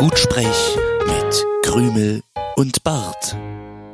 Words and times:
Gutsprech 0.00 0.78
mit 1.06 1.46
Krümel 1.62 2.22
und 2.56 2.82
Bart. 2.84 3.36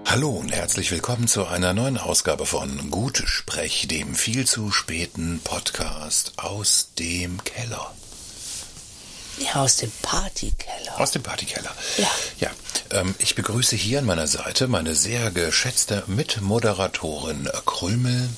Hallo 0.04 0.30
und 0.30 0.52
herzlich 0.52 0.93
willkommen 0.93 1.27
zu 1.27 1.46
einer 1.46 1.75
neuen 1.75 1.98
Ausgabe 1.98 2.46
von 2.46 2.93
Gutsprech, 2.93 3.89
dem 3.89 4.14
viel 4.14 4.46
zu 4.46 4.71
späten 4.71 5.40
Podcast 5.43 6.34
aus 6.36 6.90
dem 6.96 7.43
Keller. 7.43 7.93
Ja, 9.39 9.64
aus 9.64 9.79
dem 9.79 9.90
Partykeller. 10.03 11.00
Aus 11.00 11.11
dem 11.11 11.25
Partykeller. 11.25 11.75
Ja. 11.96 12.11
Ja, 12.38 12.50
ähm, 12.93 13.16
ich 13.18 13.34
begrüße 13.34 13.75
hier 13.75 13.98
an 13.98 14.04
meiner 14.04 14.29
Seite 14.29 14.68
meine 14.68 14.95
sehr 14.95 15.32
geschätzte 15.32 16.04
Mitmoderatorin 16.07 17.50
Krümel. 17.64 18.29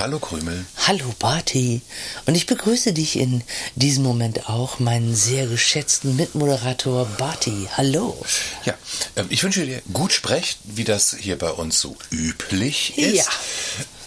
Hallo 0.00 0.18
Krümel. 0.18 0.64
Hallo 0.86 1.14
Barty. 1.18 1.82
Und 2.24 2.34
ich 2.34 2.46
begrüße 2.46 2.94
dich 2.94 3.18
in 3.18 3.44
diesem 3.74 4.02
Moment 4.02 4.48
auch, 4.48 4.78
meinen 4.78 5.14
sehr 5.14 5.46
geschätzten 5.46 6.16
Mitmoderator 6.16 7.04
Barty. 7.18 7.68
Hallo. 7.76 8.18
Ja, 8.64 8.72
ähm, 9.16 9.26
ich 9.28 9.42
wünsche 9.42 9.66
dir 9.66 9.82
gut 9.92 10.12
Sprech, 10.12 10.56
wie 10.64 10.84
das 10.84 11.14
hier 11.20 11.36
bei 11.36 11.50
uns 11.50 11.78
so 11.80 11.98
üblich 12.10 12.96
ist. 12.96 13.28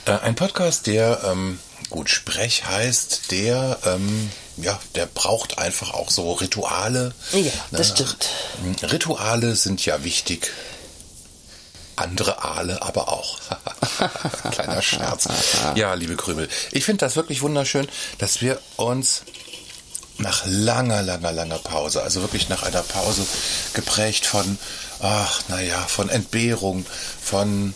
Ja. 0.06 0.16
Äh, 0.16 0.20
ein 0.22 0.34
Podcast, 0.34 0.88
der 0.88 1.26
ähm, 1.26 1.60
gut 1.92 2.10
Sprech 2.10 2.66
heißt, 2.66 3.30
der 3.30 3.78
ähm, 3.86 4.32
ja, 4.58 4.80
der 4.96 5.06
braucht 5.06 5.60
einfach 5.60 5.94
auch 5.94 6.10
so 6.10 6.32
Rituale. 6.32 7.14
Ja, 7.34 7.52
das 7.70 7.90
ne? 7.90 7.96
stimmt. 7.96 8.92
Rituale 8.92 9.56
sind 9.56 9.86
ja 9.86 10.04
wichtig. 10.04 10.50
Andere 11.96 12.44
Aale 12.44 12.82
aber 12.82 13.10
auch. 13.10 13.38
Kleiner 14.52 14.82
Scherz. 14.82 15.28
Ja, 15.76 15.94
liebe 15.94 16.16
Krümel, 16.16 16.50
ich 16.72 16.86
finde 16.86 17.00
das 17.00 17.16
wirklich 17.16 17.42
wunderschön, 17.42 17.88
dass 18.18 18.42
wir 18.42 18.60
uns 18.76 19.24
nach 20.18 20.44
langer, 20.46 21.02
langer, 21.02 21.32
langer 21.32 21.60
Pause, 21.60 22.04
also 22.04 22.22
wirklich 22.22 22.50
nach 22.50 22.64
einer 22.64 22.84
Pause 22.84 23.26
geprägt 23.74 24.26
von, 24.26 24.58
ach, 25.02 25.42
naja, 25.48 25.80
von 25.80 26.10
Entbehrung, 26.10 26.86
von 27.22 27.74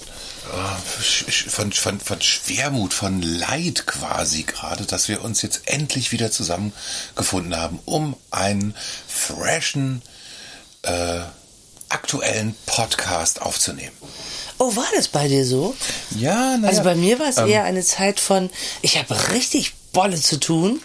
von, 1.50 1.72
von, 1.72 2.00
von 2.00 2.22
Schwermut, 2.22 2.94
von 2.94 3.22
Leid 3.22 3.86
quasi 3.86 4.44
gerade, 4.44 4.86
dass 4.86 5.08
wir 5.08 5.24
uns 5.24 5.42
jetzt 5.42 5.62
endlich 5.66 6.12
wieder 6.12 6.32
zusammengefunden 6.32 7.56
haben, 7.58 7.80
um 7.86 8.16
einen 8.32 8.76
freshen, 9.08 10.02
äh, 10.84 11.20
aktuellen 11.90 12.56
Podcast 12.66 13.42
aufzunehmen. 13.42 13.96
Oh, 14.60 14.76
war 14.76 14.88
das 14.96 15.08
bei 15.08 15.28
dir 15.28 15.46
so? 15.46 15.76
Ja, 16.18 16.58
naja, 16.58 16.70
Also 16.70 16.84
bei 16.84 16.96
mir 16.96 17.20
war 17.20 17.30
es 17.30 17.38
ähm, 17.38 17.48
eher 17.48 17.64
eine 17.64 17.84
Zeit 17.84 18.20
von, 18.20 18.50
ich 18.82 18.98
habe 18.98 19.16
richtig 19.32 19.74
Bolle 19.98 20.22
zu 20.22 20.40
tun. 20.40 20.80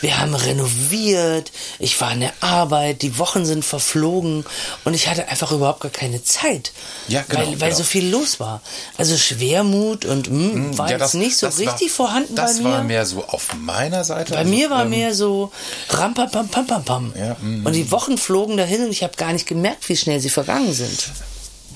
Wir 0.00 0.18
haben 0.18 0.34
renoviert, 0.34 1.52
ich 1.78 2.00
war 2.00 2.12
in 2.12 2.20
der 2.20 2.32
Arbeit, 2.40 3.02
die 3.02 3.18
Wochen 3.18 3.44
sind 3.44 3.62
verflogen 3.62 4.46
und 4.84 4.94
ich 4.94 5.06
hatte 5.06 5.28
einfach 5.28 5.52
überhaupt 5.52 5.80
gar 5.80 5.92
keine 5.92 6.24
Zeit. 6.24 6.72
Ja, 7.06 7.22
genau. 7.28 7.40
Weil, 7.40 7.46
weil 7.60 7.68
genau. 7.68 7.76
so 7.76 7.84
viel 7.84 8.08
los 8.08 8.40
war. 8.40 8.62
Also 8.96 9.18
Schwermut 9.18 10.06
und 10.06 10.30
mh, 10.30 10.52
hm, 10.54 10.78
war 10.78 10.90
ja, 10.90 10.96
das, 10.96 11.12
das 11.12 11.20
nicht 11.20 11.36
so 11.36 11.46
richtig 11.48 11.90
war, 11.98 12.06
vorhanden 12.06 12.34
bei 12.36 12.42
mir. 12.42 12.48
Das 12.48 12.64
war 12.64 12.82
mehr 12.84 13.04
so 13.04 13.24
auf 13.26 13.54
meiner 13.54 14.02
Seite. 14.02 14.32
Bei 14.32 14.38
also, 14.38 14.50
mir 14.50 14.70
war 14.70 14.84
ähm, 14.84 14.90
mehr 14.90 15.14
so 15.14 15.52
rampam 15.90 16.30
pam 16.30 16.48
pam 16.48 16.84
pam. 16.86 17.12
Ja, 17.18 17.36
mm, 17.42 17.66
und 17.66 17.72
die 17.74 17.90
Wochen 17.90 18.16
flogen 18.16 18.56
dahin 18.56 18.82
und 18.82 18.92
ich 18.92 19.02
habe 19.02 19.14
gar 19.16 19.34
nicht 19.34 19.46
gemerkt, 19.46 19.86
wie 19.90 19.96
schnell 19.98 20.20
sie 20.20 20.30
vergangen 20.30 20.72
sind. 20.72 21.10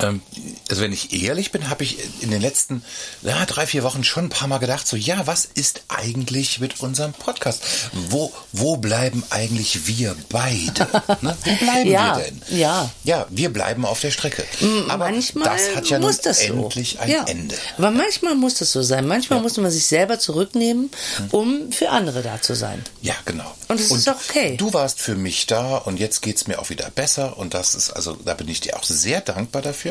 Ähm, 0.00 0.22
also 0.70 0.82
wenn 0.82 0.92
ich 0.92 1.22
ehrlich 1.22 1.52
bin, 1.52 1.70
habe 1.70 1.84
ich 1.84 1.98
in 2.22 2.30
den 2.30 2.40
letzten 2.40 2.82
ja, 3.22 3.44
drei, 3.46 3.66
vier 3.66 3.82
Wochen 3.82 4.04
schon 4.04 4.26
ein 4.26 4.28
paar 4.30 4.48
Mal 4.48 4.58
gedacht, 4.58 4.86
so 4.86 4.96
ja, 4.96 5.26
was 5.26 5.44
ist 5.44 5.82
eigentlich 5.88 6.60
mit 6.60 6.80
unserem 6.80 7.12
Podcast? 7.12 7.62
Wo, 7.92 8.32
wo 8.52 8.76
bleiben 8.76 9.22
eigentlich 9.30 9.86
wir 9.86 10.14
beide? 10.28 10.88
Ne? 11.20 11.36
Wo 11.42 11.54
bleiben 11.56 11.90
ja, 11.90 12.16
wir 12.16 12.24
denn? 12.24 12.42
Ja. 12.50 12.90
Ja, 13.02 13.26
wir 13.30 13.52
bleiben 13.52 13.84
auf 13.84 13.98
der 14.00 14.10
Strecke. 14.10 14.44
Aber 14.88 15.10
manchmal 15.10 15.48
das 15.48 15.74
hat 15.74 15.88
ja 15.88 15.98
muss 15.98 16.20
das 16.20 16.46
so. 16.46 16.52
endlich 16.52 17.00
ein 17.00 17.10
ja. 17.10 17.24
Ende. 17.24 17.56
Aber 17.76 17.90
manchmal 17.90 18.34
muss 18.34 18.54
das 18.54 18.72
so 18.72 18.82
sein. 18.82 19.06
Manchmal 19.06 19.38
ja. 19.38 19.42
muss 19.42 19.56
man 19.56 19.70
sich 19.70 19.86
selber 19.86 20.18
zurücknehmen, 20.18 20.90
um 21.30 21.72
für 21.72 21.90
andere 21.90 22.22
da 22.22 22.40
zu 22.40 22.54
sein. 22.54 22.84
Ja, 23.02 23.14
genau. 23.24 23.52
Und 23.68 23.80
das 23.80 23.90
ist 23.90 24.08
auch 24.08 24.16
okay. 24.28 24.56
Du 24.56 24.72
warst 24.72 25.00
für 25.00 25.14
mich 25.14 25.46
da 25.46 25.76
und 25.76 25.98
jetzt 25.98 26.22
geht 26.22 26.36
es 26.36 26.46
mir 26.46 26.58
auch 26.58 26.70
wieder 26.70 26.90
besser 26.90 27.36
und 27.36 27.54
das 27.54 27.74
ist, 27.74 27.90
also 27.90 28.14
da 28.24 28.34
bin 28.34 28.48
ich 28.48 28.60
dir 28.60 28.76
auch 28.76 28.84
sehr 28.84 29.20
dankbar 29.20 29.62
dafür. 29.62 29.87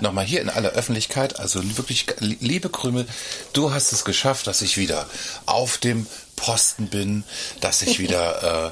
Nochmal 0.00 0.24
hier 0.24 0.40
in 0.40 0.50
aller 0.50 0.70
Öffentlichkeit, 0.70 1.38
also 1.38 1.60
wirklich, 1.76 2.06
liebe 2.20 2.68
Krümel, 2.68 3.06
du 3.52 3.72
hast 3.72 3.92
es 3.92 4.04
geschafft, 4.04 4.46
dass 4.46 4.62
ich 4.62 4.76
wieder 4.76 5.08
auf 5.46 5.78
dem 5.78 6.06
Posten 6.36 6.88
bin, 6.88 7.24
dass 7.60 7.82
ich 7.82 7.98
wieder 7.98 8.66
äh, 8.66 8.70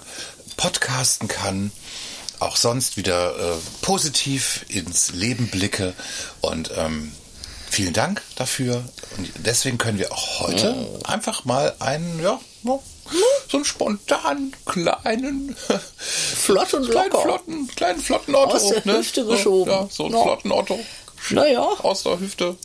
podcasten 0.56 1.28
kann, 1.28 1.72
auch 2.38 2.56
sonst 2.56 2.96
wieder 2.96 3.34
äh, 3.36 3.56
positiv 3.82 4.64
ins 4.68 5.12
Leben 5.12 5.48
blicke 5.48 5.94
und 6.40 6.70
ähm, 6.76 7.12
vielen 7.70 7.92
Dank 7.92 8.22
dafür. 8.36 8.84
Und 9.16 9.30
deswegen 9.38 9.78
können 9.78 9.98
wir 9.98 10.12
auch 10.12 10.40
heute 10.40 10.74
einfach 11.04 11.44
mal 11.44 11.74
einen, 11.78 12.20
ja, 12.22 12.40
so 13.48 13.56
einen 13.58 13.64
spontanen, 13.64 14.54
kleinen, 14.66 15.56
flott 15.96 16.74
und 16.74 16.90
kleinen, 16.90 17.10
locker. 17.10 17.22
flotten, 17.22 17.68
kleinen 17.74 18.00
flotten 18.00 18.34
Otto. 18.34 18.54
Aus 18.54 18.68
der 18.68 18.82
ne? 18.84 18.98
Hüfte 18.98 19.24
geschoben. 19.24 19.70
Ja, 19.72 19.88
so 19.90 20.04
einen 20.06 20.14
Ja. 20.14 20.22
flotten 20.22 20.52
Otto. 20.52 20.78
Naja. 21.30 21.60
Aus 21.60 22.02
der 22.04 22.18
Hüfte 22.20 22.56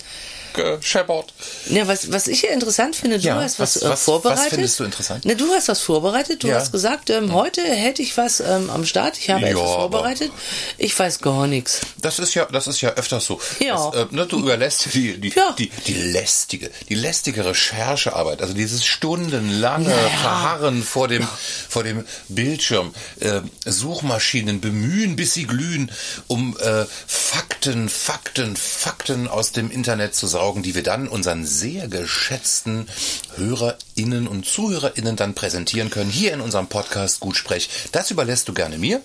gescheppert. 0.55 1.33
Ja, 1.69 1.87
was, 1.87 2.11
was 2.11 2.27
ich 2.27 2.41
ja 2.41 2.49
interessant 2.51 2.95
finde, 2.95 3.19
du 3.19 3.27
Ja, 3.27 3.35
hast 3.35 3.59
was, 3.59 3.75
was- 3.77 3.83
äh, 3.83 3.89
was- 3.89 4.03
vorbereitet. 4.03 4.43
was 4.45 4.49
findest 4.49 4.79
du 4.79 4.83
interessant? 4.85 5.25
Ne, 5.25 5.35
du 5.35 5.47
hast 5.53 5.67
was 5.67 5.81
vorbereitet. 5.81 6.43
Du 6.43 6.47
Ja. 6.47 6.55
hast 6.55 6.71
gesagt, 6.71 7.09
ähm, 7.09 7.33
heute 7.33 7.61
hätte 7.61 8.01
ich 8.01 8.17
was 8.17 8.39
ähm, 8.39 8.69
am 8.69 8.85
Start. 8.85 9.17
Ich 9.17 9.29
habe 9.29 9.41
Ja, 9.41 9.47
etwas 9.49 9.61
vorbereitet. 9.71 10.31
Ich 10.77 10.97
weiß 10.97 11.19
gar 11.19 11.47
nichts. 11.47 11.81
Das 12.01 12.19
ist 12.19 12.33
ja, 12.33 12.45
das 12.45 12.67
ist 12.67 12.81
ja 12.81 12.91
öfters 12.91 13.25
so. 13.25 13.39
Ja. 13.59 13.91
Das, 13.91 14.01
äh, 14.03 14.05
ne, 14.15 14.25
du 14.25 14.39
überlässt 14.39 14.93
die, 14.93 15.19
die, 15.19 15.33
die, 15.57 15.69
die 15.87 15.93
lästige, 15.93 16.71
die 16.89 16.95
lästige 16.95 17.45
Recherchearbeit, 17.45 18.41
also 18.41 18.53
dieses 18.53 18.85
stundenlange. 18.85 19.93
Verharren 20.21 20.83
vor 20.83 21.07
dem, 21.07 21.27
vor 21.69 21.83
dem 21.83 22.05
Bildschirm, 22.29 22.93
äh, 23.19 23.41
Suchmaschinen 23.65 24.61
bemühen, 24.61 25.15
bis 25.15 25.33
sie 25.33 25.45
glühen, 25.45 25.91
um 26.27 26.57
äh, 26.59 26.85
Fakten, 27.07 27.89
Fakten, 27.89 28.55
Fakten 28.55 29.27
aus 29.27 29.51
dem 29.51 29.69
Internet 29.71 30.15
zu 30.15 30.27
saugen, 30.27 30.44
die 30.53 30.75
wir 30.75 30.83
dann 30.83 31.07
unseren 31.07 31.45
sehr 31.45 31.87
geschätzten 31.87 32.87
HörerInnen 33.35 34.27
und 34.27 34.45
ZuhörerInnen 34.45 35.15
dann 35.15 35.33
präsentieren 35.33 35.89
können, 35.89 36.09
hier 36.09 36.33
in 36.33 36.41
unserem 36.41 36.67
Podcast 36.67 37.19
Gutsprech. 37.19 37.69
Das 37.91 38.11
überlässt 38.11 38.47
du 38.47 38.53
gerne 38.53 38.77
mir. 38.77 39.01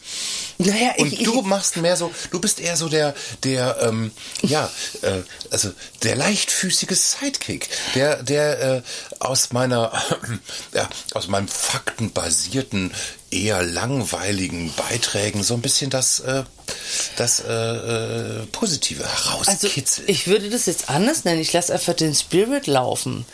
Naja, 0.59 0.93
Und 0.99 1.13
ich, 1.13 1.23
du 1.23 1.41
ich, 1.41 1.47
machst 1.47 1.79
mehr 1.79 1.97
so, 1.97 2.13
du 2.31 2.41
bist 2.41 2.61
eher 2.61 2.77
so 2.77 2.89
der, 2.89 3.15
der, 3.45 3.79
ähm, 3.81 4.11
ja, 4.43 4.71
äh, 5.01 5.23
also 5.51 5.71
der 6.03 6.17
leichtfüßige 6.17 6.97
Sidekick, 6.97 7.69
der, 7.95 8.23
der 8.23 8.61
äh, 8.61 8.83
aus 9.19 9.53
meiner, 9.53 9.93
ja, 10.75 10.89
aus 11.15 11.29
meinem 11.29 11.49
faktenbasierten, 11.49 12.93
eher 13.31 13.63
langweiligen 13.63 14.73
Beiträgen 14.75 15.43
so 15.45 15.55
ein 15.55 15.61
bisschen 15.63 15.89
das, 15.89 16.19
äh, 16.21 16.43
das 17.17 17.41
äh, 17.41 17.53
äh, 17.53 18.47
Positive 18.51 19.05
also 19.05 19.31
herauskitzelt. 19.31 20.09
ich 20.09 20.27
würde 20.27 20.51
das 20.51 20.67
jetzt 20.67 20.91
anders 20.91 21.25
nennen. 21.25 21.41
Ich 21.41 21.53
lasse 21.53 21.73
einfach 21.73 21.95
den 21.95 22.15
Spirit 22.15 22.67
laufen. 22.67 23.25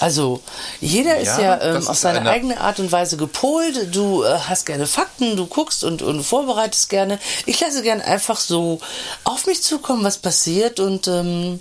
Also 0.00 0.42
jeder 0.80 1.18
ist 1.18 1.26
Ja, 1.38 1.60
ähm, 1.60 1.86
auf 1.86 1.98
seine 1.98 2.20
eine- 2.20 2.30
eigene 2.30 2.58
Art 2.60 2.80
und 2.80 2.90
Weise 2.90 3.16
gepolt. 3.18 3.94
Du 3.94 4.22
äh, 4.24 4.38
hast 4.48 4.64
gerne 4.64 4.86
Fakten, 4.86 5.36
du 5.36 5.46
guckst 5.46 5.84
und, 5.84 6.00
und 6.00 6.22
vorbereitest 6.24 6.88
gerne. 6.88 7.18
Ich 7.44 7.60
lasse 7.60 7.82
gerne 7.82 8.02
einfach 8.04 8.38
so 8.40 8.80
auf 9.24 9.46
mich 9.46 9.62
zukommen, 9.62 10.04
was 10.04 10.16
passiert 10.18 10.80
und 10.80 11.06
ähm, 11.06 11.60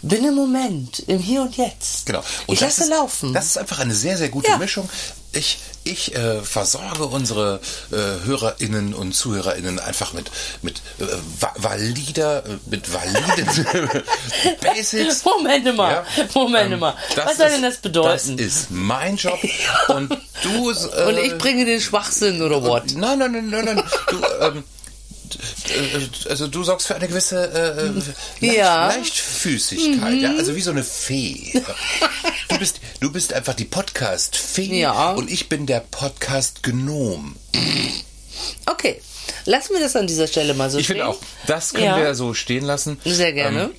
bin 0.00 0.24
im 0.24 0.34
Moment, 0.34 1.00
im 1.00 1.18
Hier 1.18 1.42
und 1.42 1.56
Jetzt. 1.58 2.06
Genau. 2.06 2.22
ich 2.46 2.58
das 2.60 2.78
lasse 2.78 2.82
ist, 2.84 2.88
laufen. 2.90 3.32
Das 3.34 3.44
ist 3.46 3.58
einfach 3.58 3.80
eine 3.80 3.94
sehr, 3.94 4.16
sehr 4.16 4.30
gute 4.30 4.48
Ja. 4.48 4.56
Mischung. 4.56 4.88
Ich, 5.32 5.58
ich 5.84 6.14
äh, 6.16 6.40
versorge 6.42 7.04
unsere 7.04 7.60
äh, 7.92 7.96
HörerInnen 8.26 8.94
und 8.94 9.12
ZuhörerInnen 9.12 9.78
einfach 9.78 10.14
mit, 10.14 10.30
mit 10.62 10.78
äh, 10.98 11.04
va 11.38 11.52
valider, 11.56 12.44
äh, 12.46 12.56
mit 12.66 12.90
validen 12.92 13.46
Basics. 14.62 15.24
Moment 15.24 15.76
mal, 15.76 15.92
Ja, 15.92 16.04
Moment 16.34 16.72
ähm, 16.72 16.78
mal. 16.80 16.94
Was 17.14 17.36
soll 17.36 17.46
ist- 17.46 17.52
denn 17.56 17.62
das 17.62 17.76
bedeuten? 17.76 18.36
Das 18.38 18.46
ist 18.46 18.70
mein 18.70 19.16
Job. 19.16 19.38
Und 19.88 20.16
du. 20.42 20.70
Äh, 20.70 21.04
und 21.08 21.18
ich 21.18 21.36
bringe 21.38 21.64
den 21.64 21.80
Schwachsinn 21.80 22.40
oder 22.42 22.62
what? 22.62 22.94
Nein, 22.94 23.18
nein, 23.18 23.32
nein, 23.32 23.50
nein, 23.50 23.64
nein. 23.64 23.82
Du, 24.08 24.16
ähm, 24.40 24.58
äh, 24.58 24.77
also 26.28 26.46
du 26.48 26.62
sorgst 26.64 26.86
für 26.86 26.94
eine 26.96 27.08
gewisse 27.08 27.36
äh, 27.52 27.86
äh, 27.86 28.46
Leicht, 28.46 28.56
Ja. 28.58 28.86
Leichtfüßigkeit, 28.88 30.20
ja, 30.20 30.34
also 30.36 30.54
wie 30.54 30.60
so 30.60 30.70
eine 30.70 30.84
Fee. 30.84 31.62
Du 32.48 32.58
bist, 32.58 32.80
du 33.00 33.12
bist 33.12 33.32
einfach 33.32 33.54
die 33.54 33.64
Podcast-Fee 33.64 34.80
Ja. 34.80 35.12
und 35.12 35.30
ich 35.30 35.48
bin 35.48 35.66
der 35.66 35.80
Podcast-Gnom. 35.80 37.36
Okay, 38.66 39.00
lassen 39.44 39.72
wir 39.74 39.80
das 39.80 39.96
an 39.96 40.06
dieser 40.06 40.26
Stelle 40.26 40.54
mal 40.54 40.70
so 40.70 40.78
Ich 40.78 40.84
stehen. 40.86 40.96
finde 40.96 41.08
auch, 41.08 41.18
das 41.46 41.72
können 41.72 41.84
Ja. 41.86 41.96
wir 41.98 42.14
so 42.14 42.34
stehen 42.34 42.64
lassen. 42.64 42.98
Sehr 43.04 43.32
gerne. 43.32 43.64
Ähm, 43.64 43.70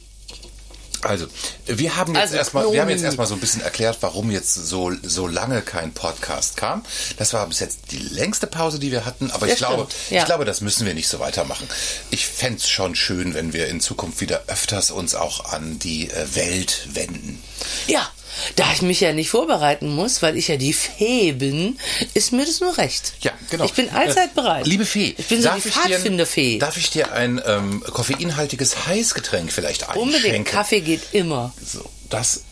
Also, 1.01 1.27
wir 1.65 1.95
haben 1.95 2.13
jetzt 2.13 2.21
Also, 2.23 2.35
erstmal, 2.35 2.71
wir 2.71 2.81
haben 2.81 2.89
jetzt 2.89 3.03
erstmal 3.03 3.27
so 3.27 3.33
ein 3.33 3.39
bisschen 3.39 3.61
erklärt, 3.61 3.97
warum 4.01 4.31
jetzt 4.31 4.53
so, 4.53 4.91
so 5.01 5.27
lange 5.27 5.61
kein 5.61 5.93
Podcast 5.93 6.57
kam. 6.57 6.83
Das 7.17 7.33
war 7.33 7.47
bis 7.47 7.59
jetzt 7.59 7.91
die 7.91 7.99
längste 7.99 8.47
Pause, 8.47 8.79
die 8.79 8.91
wir 8.91 9.05
hatten, 9.05 9.31
aber 9.31 9.47
Ja, 9.47 9.53
ich 9.53 9.59
glaube. 9.59 9.87
Ja. 10.09 10.19
ich 10.19 10.25
glaube, 10.25 10.45
das 10.45 10.61
müssen 10.61 10.85
wir 10.85 10.93
nicht 10.93 11.07
so 11.07 11.19
weitermachen. 11.19 11.67
Ich 12.11 12.27
fänd's 12.27 12.67
schon 12.69 12.95
schön, 12.95 13.33
wenn 13.33 13.53
wir 13.53 13.67
in 13.67 13.79
Zukunft 13.81 14.21
wieder 14.21 14.43
öfters 14.47 14.91
uns 14.91 15.15
auch 15.15 15.45
an 15.51 15.79
die 15.79 16.09
äh, 16.09 16.35
Welt 16.35 16.87
wenden. 16.93 17.41
Ja, 17.87 18.07
da 18.55 18.65
ich 18.73 18.81
mich 18.81 18.99
ja 19.01 19.13
nicht 19.13 19.29
vorbereiten 19.29 19.89
muss, 19.93 20.21
weil 20.21 20.37
ich 20.37 20.47
ja 20.47 20.57
die 20.57 20.73
Fee 20.73 21.31
bin, 21.33 21.77
ist 22.13 22.31
mir 22.31 22.45
das 22.45 22.59
nur 22.59 22.77
recht. 22.77 23.13
Ja, 23.21 23.31
genau. 23.49 23.65
Ich 23.65 23.73
bin 23.73 23.89
allzeit 23.89 24.31
Äh, 24.31 24.35
bereit. 24.35 24.67
Liebe 24.67 24.85
Fee, 24.85 25.15
Ich 25.17 25.27
bin 25.27 25.41
so 25.41 25.49
darf 25.49 25.61
die 25.63 25.69
Pfadfinderfee. 25.69 26.59
Darf 26.59 26.77
ich 26.77 26.89
dir 26.89 27.11
ein 27.13 27.41
ähm, 27.45 27.81
koffeinhaltiges 27.91 28.87
Heißgetränk 28.87 29.51
vielleicht 29.51 29.83
einschenken? 29.89 30.13
Unbedingt. 30.15 30.47
Kaffee 30.47 30.81
geht 30.81 31.01
immer. 31.13 31.53
So, 31.65 31.83
das 32.09 32.43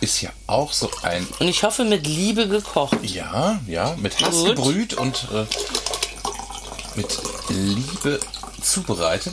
ist 0.00 0.20
ja 0.20 0.30
auch 0.46 0.72
so 0.72 0.90
ein 1.02 1.26
Und 1.38 1.48
ich 1.48 1.62
hoffe 1.62 1.84
mit 1.84 2.06
Liebe 2.06 2.48
gekocht. 2.48 2.98
Ja, 3.02 3.60
ja, 3.66 3.96
mit 3.98 4.20
Hass 4.20 4.34
Gut. 4.34 4.56
gebrüht 4.56 4.94
und 4.94 5.26
äh, 5.32 5.46
mit 6.96 7.08
Liebe 7.48 8.20
zubereitet. 8.62 9.32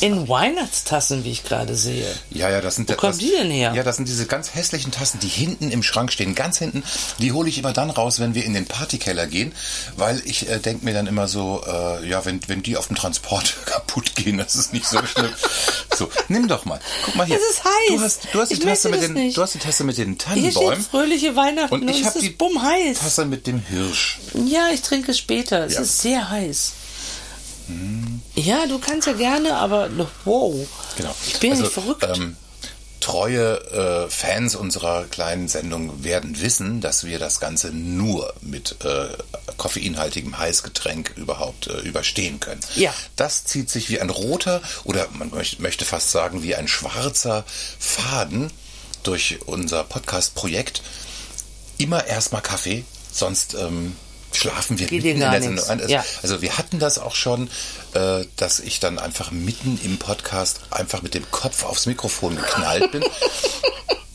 In 0.00 0.28
Weihnachtstassen, 0.28 1.24
wie 1.24 1.32
ich 1.32 1.42
gerade 1.44 1.74
sehe. 1.76 2.06
Ja, 2.30 2.48
ja, 2.50 2.60
das 2.60 2.76
sind 2.76 2.88
Wo 2.88 2.94
das, 2.94 3.18
die 3.18 3.30
denn 3.30 3.50
her? 3.50 3.72
Ja, 3.74 3.82
das 3.82 3.96
sind 3.96 4.06
diese 4.06 4.26
ganz 4.26 4.54
hässlichen 4.54 4.92
Tassen, 4.92 5.18
die 5.20 5.28
hinten 5.28 5.70
im 5.70 5.82
Schrank 5.82 6.12
stehen, 6.12 6.34
ganz 6.34 6.58
hinten. 6.58 6.84
Die 7.18 7.32
hole 7.32 7.48
ich 7.48 7.58
immer 7.58 7.72
dann 7.72 7.90
raus, 7.90 8.20
wenn 8.20 8.34
wir 8.34 8.44
in 8.44 8.54
den 8.54 8.66
Partykeller 8.66 9.26
gehen, 9.26 9.52
weil 9.96 10.22
ich 10.24 10.48
äh, 10.48 10.58
denke 10.60 10.84
mir 10.84 10.94
dann 10.94 11.06
immer 11.08 11.26
so, 11.26 11.62
äh, 11.66 12.06
ja, 12.08 12.24
wenn, 12.24 12.40
wenn 12.48 12.62
die 12.62 12.76
auf 12.76 12.86
dem 12.86 12.96
Transport 12.96 13.54
kaputt 13.66 14.14
gehen, 14.14 14.38
das 14.38 14.54
ist 14.54 14.72
nicht 14.72 14.86
so 14.86 15.04
schlimm. 15.04 15.32
so, 15.96 16.08
nimm 16.28 16.46
doch 16.48 16.64
mal. 16.64 16.78
Guck 17.04 17.16
mal 17.16 17.26
hier. 17.26 17.36
Es 17.36 17.42
ist 17.56 17.64
heiß. 17.64 17.88
Du 17.88 18.00
hast, 18.00 18.20
du 18.32 18.40
hast 18.40 18.48
die 18.50 18.54
Ich 18.54 18.60
Tasse 18.60 18.88
mit 18.90 19.02
den, 19.02 19.12
nicht. 19.14 19.36
du 19.36 19.42
hast 19.42 19.54
die 19.54 19.58
Tasse 19.58 19.82
mit 19.84 19.98
den 19.98 20.10
Hier 20.10 20.18
Tannenbäumen. 20.18 20.74
steht 20.74 20.90
fröhliche 20.90 21.34
Weihnachten 21.36 21.74
Und 21.74 21.88
ich 21.88 22.04
habe 22.04 22.20
die 22.20 22.30
bumm 22.30 22.62
heiß. 22.62 22.98
Tasse 23.00 23.24
mit 23.24 23.46
dem 23.46 23.58
Hirsch. 23.60 24.18
Ja, 24.46 24.68
ich 24.72 24.82
trinke 24.82 25.10
es 25.10 25.18
später. 25.18 25.64
Es 25.66 25.74
Ja. 25.74 25.80
ist 25.80 25.98
sehr 26.00 26.30
heiß. 26.30 26.72
Ja, 28.34 28.66
du 28.66 28.78
kannst 28.78 29.06
ja 29.06 29.12
gerne, 29.12 29.56
aber 29.56 29.88
wow. 30.24 30.66
Genau. 30.96 31.14
Ich 31.26 31.38
bin 31.38 31.54
ja 31.54 31.60
nicht 31.60 31.72
verrückt. 31.72 32.06
Ähm, 32.16 32.36
treue 33.00 34.06
äh, 34.06 34.10
Fans 34.10 34.54
unserer 34.54 35.04
kleinen 35.04 35.48
Sendung 35.48 36.04
werden 36.04 36.40
wissen, 36.40 36.80
dass 36.80 37.04
wir 37.04 37.18
das 37.18 37.40
Ganze 37.40 37.70
nur 37.70 38.34
mit 38.40 38.76
äh, 38.84 39.08
koffeinhaltigem 39.56 40.38
Heißgetränk 40.38 41.14
überhaupt 41.16 41.68
äh, 41.68 41.80
überstehen 41.80 42.40
können. 42.40 42.60
Ja. 42.74 42.92
Das 43.16 43.44
zieht 43.44 43.70
sich 43.70 43.88
wie 43.88 44.00
ein 44.00 44.10
roter 44.10 44.62
oder 44.84 45.06
man 45.12 45.30
möcht, 45.30 45.60
möchte 45.60 45.84
fast 45.84 46.10
sagen 46.10 46.42
wie 46.42 46.54
ein 46.54 46.68
schwarzer 46.68 47.44
Faden 47.78 48.50
durch 49.02 49.38
unser 49.46 49.84
Podcast-Projekt. 49.84 50.82
Immer 51.78 52.06
erstmal 52.06 52.42
Kaffee, 52.42 52.84
sonst 53.12 53.54
ähm, 53.54 53.96
schlafen 54.32 54.78
wir 54.78 54.86
Geht 54.86 55.02
mitten 55.04 55.20
in 55.22 55.30
der. 55.30 55.42
Sendung 55.42 55.64
ein. 55.64 55.80
Also, 55.80 55.92
Ja. 55.92 56.04
also 56.22 56.42
wir 56.42 56.58
hatten 56.58 56.78
das 56.78 56.98
auch 56.98 57.14
schon, 57.14 57.48
äh, 57.94 58.24
dass 58.36 58.60
ich 58.60 58.80
dann 58.80 58.98
einfach 58.98 59.30
mitten 59.30 59.80
im 59.82 59.98
Podcast 59.98 60.60
einfach 60.70 61.02
mit 61.02 61.14
dem 61.14 61.28
Kopf 61.30 61.64
aufs 61.64 61.86
Mikrofon 61.86 62.36
geknallt 62.36 62.90
bin. 62.92 63.04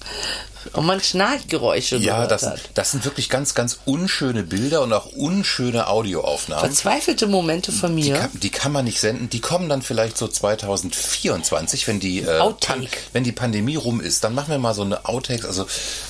Und 0.71 0.85
man 0.85 1.01
Schnarchgeräusche 1.01 1.97
ja, 1.97 2.13
gehört 2.15 2.31
das, 2.31 2.43
hat. 2.43 2.61
das 2.73 2.91
sind 2.91 3.03
wirklich 3.03 3.29
ganz, 3.29 3.53
ganz 3.53 3.79
unschöne 3.83 4.43
Bilder 4.43 4.81
und 4.81 4.93
auch 4.93 5.07
unschöne 5.07 5.87
Audioaufnahmen. 5.87 6.63
Verzweifelte 6.65 7.27
Momente 7.27 7.73
von 7.73 7.93
Die 7.97 8.03
mir. 8.11 8.17
kann, 8.17 8.29
die 8.33 8.49
kann 8.49 8.71
man 8.71 8.85
nicht 8.85 9.01
senden. 9.01 9.29
Die 9.29 9.41
kommen 9.41 9.67
dann 9.67 9.81
vielleicht 9.81 10.17
so 10.17 10.25
2024, 10.27 11.85
wenn 11.87 11.99
die, 11.99 12.21
äh, 12.21 12.39
Outtake. 12.39 12.87
wenn 13.11 13.25
die 13.25 13.33
Pandemie 13.33 13.75
rum 13.75 13.99
ist. 13.99 14.23
Dann 14.23 14.33
machen 14.33 14.51
wir 14.51 14.57
mal 14.57 14.73
so 14.73 14.83
eine 14.83 15.05
Outtakes, 15.05 15.45
also 15.45 15.63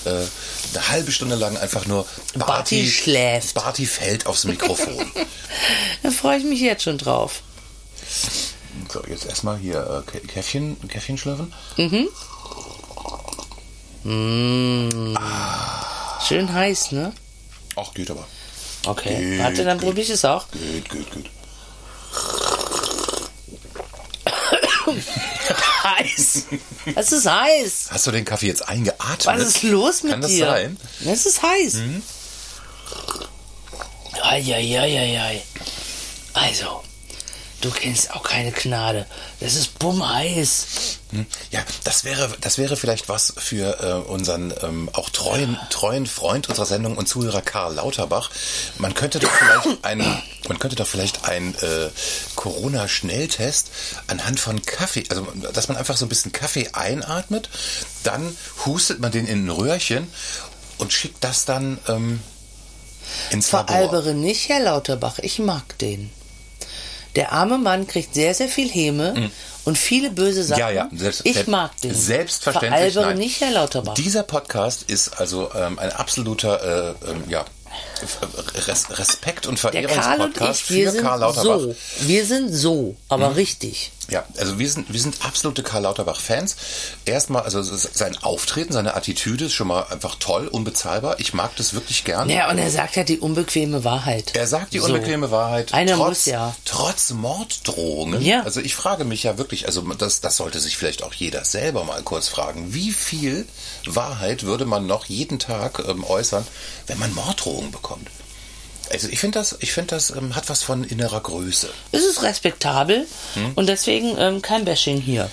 äh, 0.06 0.10
eine 0.10 0.88
halbe 0.90 1.12
Stunde 1.12 1.36
lang 1.36 1.58
einfach 1.58 1.88
nur 1.88 2.06
Barty 2.36 2.88
schläft. 2.88 3.56
Barty 3.56 3.88
fällt 3.88 4.28
aufs 4.28 4.44
Mikrofon. 4.46 5.12
Da 6.04 6.10
freue 6.12 6.38
ich 6.40 6.44
mich 6.44 6.60
jetzt 6.62 6.84
schon 6.84 6.98
drauf. 6.98 7.42
so, 8.92 9.02
jetzt 9.08 9.26
erstmal 9.26 9.58
hier 9.58 10.04
äh, 10.08 10.10
Kä- 10.18 10.28
Käffchen, 10.28 10.78
Käffchen 10.90 11.18
schlürfen. 11.18 11.54
Schön 14.04 15.18
heiß, 16.54 16.92
ne? 16.92 17.14
Ach, 17.76 17.94
geht 17.94 18.12
aber. 18.12 18.28
Okay. 18.86 19.18
Geht, 19.18 19.40
Warte, 19.40 19.64
dann 19.64 19.78
probiere 19.78 20.02
ich 20.02 20.10
es 20.10 20.26
auch. 20.26 20.46
Gut, 20.52 20.90
gut, 20.90 21.12
gut. 21.12 21.30
heiß. 25.84 26.44
Es 26.96 27.12
ist 27.12 27.30
heiß. 27.30 27.88
Hast 27.92 28.08
du 28.08 28.12
den 28.12 28.26
Kaffee 28.26 28.48
jetzt 28.48 28.68
eingeatmet? 28.68 29.26
Was 29.26 29.42
ist 29.42 29.64
los 29.64 30.04
mit 30.04 30.14
Kann 30.14 30.22
das 30.22 30.32
dir? 30.32 30.46
sein? 30.46 30.78
Es 31.06 31.26
ist 31.26 31.42
heiß. 31.42 31.78
Eieieiei. 34.22 35.42
Also, 36.34 36.84
du 37.64 37.72
kennst 37.72 38.12
auch 38.12 38.24
keine 38.24 38.52
Gnade. 38.52 39.06
Das 39.40 39.56
ist 39.56 39.80
bummheiß. 39.80 40.68
Hm? 41.12 41.26
Ja, 41.52 41.62
das 41.86 42.04
wäre, 42.04 42.30
das 42.42 42.58
wäre 42.58 42.76
vielleicht 42.76 43.08
was 43.08 43.34
für 43.38 43.80
äh, 43.82 44.10
unseren 44.10 44.54
ähm, 44.62 44.90
auch 44.92 45.10
treuen, 45.10 45.58
treuen 45.70 46.06
Freund 46.06 46.50
unserer 46.50 46.66
Sendung 46.66 46.98
und 46.98 47.08
Zuhörer 47.08 47.42
Karl 47.42 47.76
Lauterbach. 47.76 48.32
Man 48.78 48.94
könnte 48.94 49.20
doch 49.20 49.32
vielleicht 49.32 49.68
einen, 49.86 50.22
man 50.48 50.60
könnte 50.60 50.76
doch 50.76 50.88
vielleicht 50.88 51.26
einen 51.26 51.56
äh, 51.56 51.90
Corona-Schnelltest 52.36 53.72
anhand 54.08 54.40
von 54.40 54.62
Kaffee, 54.62 55.06
also 55.10 55.26
dass 55.54 55.70
man 55.70 55.78
einfach 55.78 55.96
so 55.96 56.06
ein 56.06 56.10
bisschen 56.10 56.34
Kaffee 56.34 56.70
einatmet, 56.74 57.50
dann 58.04 58.36
hustet 58.66 59.00
man 59.00 59.12
den 59.12 59.26
in 59.26 59.46
ein 59.46 59.50
Röhrchen 59.50 60.08
und 60.80 60.92
schickt 60.92 61.24
das 61.24 61.46
dann 61.46 61.80
ähm, 61.88 62.22
ins 63.30 63.52
Labor. 63.52 63.68
Veralbere 63.68 64.14
nicht, 64.14 64.50
Herr 64.50 64.62
Lauterbach. 64.62 65.20
Ich 65.20 65.40
mag 65.40 65.78
den. 65.78 66.12
Der 67.16 67.32
arme 67.32 67.58
Mann 67.58 67.88
kriegt 67.88 68.14
sehr, 68.16 68.34
sehr 68.34 68.48
viel 68.48 68.70
Häme 68.70 69.30
und 69.66 69.78
viele 69.78 70.10
böse 70.10 70.44
Sachen. 70.44 70.60
Ja, 70.60 70.70
ja, 70.72 70.90
selbst- 70.94 71.22
ich 71.26 71.46
mag 71.48 71.80
den. 71.82 71.94
selbstverständlich, 71.94 72.72
Veralbere 72.72 73.06
nein. 73.08 73.18
nicht, 73.18 73.40
Herr 73.42 73.52
Lauterbach. 73.52 73.94
Dieser 73.94 74.24
Podcast 74.24 74.84
ist 74.84 75.20
also 75.20 75.52
ähm, 75.54 75.78
ein 75.80 75.92
absoluter 75.92 76.96
äh, 77.06 77.12
ähm, 77.12 77.24
ja, 77.30 77.46
Res 78.68 78.86
Respekt 78.98 79.48
und 79.48 79.60
Verehrungspodcast 79.60 80.62
für 80.62 80.92
sind 80.92 81.02
Karl 81.04 81.20
Lauterbach. 81.22 81.60
so. 81.60 81.76
Wir 82.02 82.26
sind 82.26 82.54
so, 82.54 82.96
aber 83.10 83.30
Mhm. 83.30 83.36
richtig. 83.36 83.92
Ja, 84.10 84.26
also 84.38 84.60
wir 84.60 84.70
sind, 84.70 84.92
wir 84.92 85.00
sind 85.00 85.24
absolute 85.24 85.64
Karl 85.64 85.84
Lauterbach-Fans. 85.84 86.56
Erstmal, 87.06 87.44
also 87.44 87.62
sein 87.64 88.18
Auftreten, 88.22 88.74
seine 88.74 88.96
Attitüde 88.96 89.46
ist 89.46 89.54
schon 89.54 89.68
mal 89.68 89.84
einfach 89.90 90.16
toll, 90.20 90.48
unbezahlbar. 90.48 91.20
Ich 91.20 91.34
mag 91.34 91.56
das 91.56 91.74
wirklich 91.74 92.04
gern. 92.04 92.30
Ja, 92.30 92.50
und 92.50 92.58
er 92.58 92.70
sagt 92.70 92.98
halt 92.98 93.10
die 93.10 93.20
unbequeme 93.20 93.84
Wahrheit. 93.84 94.36
Er 94.36 94.48
sagt 94.48 94.74
die 94.74 94.80
So. 94.80 94.86
unbequeme 94.86 95.32
Wahrheit. 95.32 95.74
Einer 95.74 95.96
trotz, 95.96 96.08
muss 96.08 96.26
ja. 96.26 96.56
Trotz 96.66 97.12
Morddrohungen. 97.12 98.22
Ja. 98.22 98.44
Also 98.44 98.60
ich 98.62 98.76
frage 98.76 99.06
mich 99.06 99.24
ja 99.24 99.38
wirklich, 99.38 99.66
also 99.68 99.82
das, 99.82 100.22
das 100.22 100.38
sollte 100.38 100.60
sich 100.60 100.78
vielleicht 100.78 101.04
auch 101.04 101.14
jeder 101.14 101.46
selber 101.46 101.84
mal 101.84 102.02
kurz 102.04 102.28
fragen. 102.28 102.74
Wie 102.74 102.92
viel 102.92 103.46
Wahrheit 103.86 104.44
würde 104.44 104.66
man 104.66 104.86
noch 104.88 105.06
jeden 105.06 105.40
Tag 105.40 105.84
ähm, 105.88 106.04
äußern, 106.04 106.46
wenn 106.88 107.00
man 107.00 107.14
Morddrohungen 107.14 107.72
bekommt? 107.72 108.08
Also 108.94 109.10
ich 109.10 109.20
finde 109.20 109.40
das, 109.40 109.58
ich 109.60 109.74
finde 109.74 109.96
das 109.96 110.12
ähm, 110.12 110.36
hat 110.36 110.50
was 110.50 110.64
von 110.64 110.84
innerer 110.84 111.20
Größe. 111.22 111.70
Es 111.92 112.04
ist 112.04 112.22
respektabel 112.24 113.06
Hm? 113.34 113.52
und 113.56 113.68
deswegen 113.68 114.16
ähm, 114.18 114.42
kein 114.42 114.66
Bashing 114.66 115.02
hier. 115.02 115.30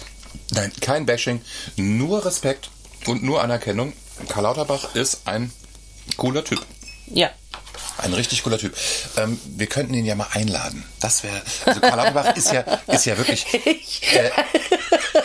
Nein, 0.52 0.72
kein 0.80 1.06
Bashing, 1.06 1.40
nur 1.76 2.24
Respekt 2.24 2.70
und 3.06 3.22
nur 3.22 3.42
Anerkennung. 3.42 3.92
Karl 4.28 4.42
Lauterbach 4.44 4.94
ist 4.94 5.22
ein 5.26 5.52
cooler 6.16 6.44
Typ. 6.44 6.64
Ja. 7.06 7.30
Ein 8.00 8.14
richtig 8.14 8.42
cooler 8.42 8.58
Typ. 8.58 8.74
Ähm, 9.16 9.40
wir 9.56 9.66
könnten 9.66 9.94
ihn 9.94 10.04
ja 10.04 10.14
mal 10.14 10.28
einladen. 10.32 10.84
Das 11.00 11.22
wäre. 11.22 11.40
Also 11.66 11.80
Karl 11.80 11.96
Lauterbach 11.96 12.36
ist 12.36 12.52
ja, 12.52 12.60
ist 12.86 13.06
ja 13.06 13.16
wirklich. 13.18 13.46
Äh, 14.12 14.30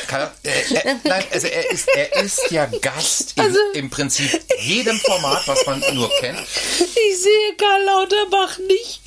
Karl, 0.08 0.32
äh, 0.44 0.50
äh, 0.50 0.96
nein, 1.03 1.24
also 1.32 1.48
er 1.48 1.72
ist, 1.72 1.88
er 1.96 2.15
ist 2.24 2.51
ja 2.51 2.65
Gast 2.82 3.34
in, 3.38 3.44
Also- 3.44 3.60
im 3.74 3.89
Prinzip 3.89 4.29
jedem 4.60 5.00
Format, 5.00 5.48
was 5.48 5.65
man 5.65 5.82
nur 5.94 6.10
kennt. 6.20 6.39
Ich 6.39 7.22
sehe 7.22 7.55
Karl 7.58 7.84
Lauterbach 7.86 8.58
nicht 8.67 9.01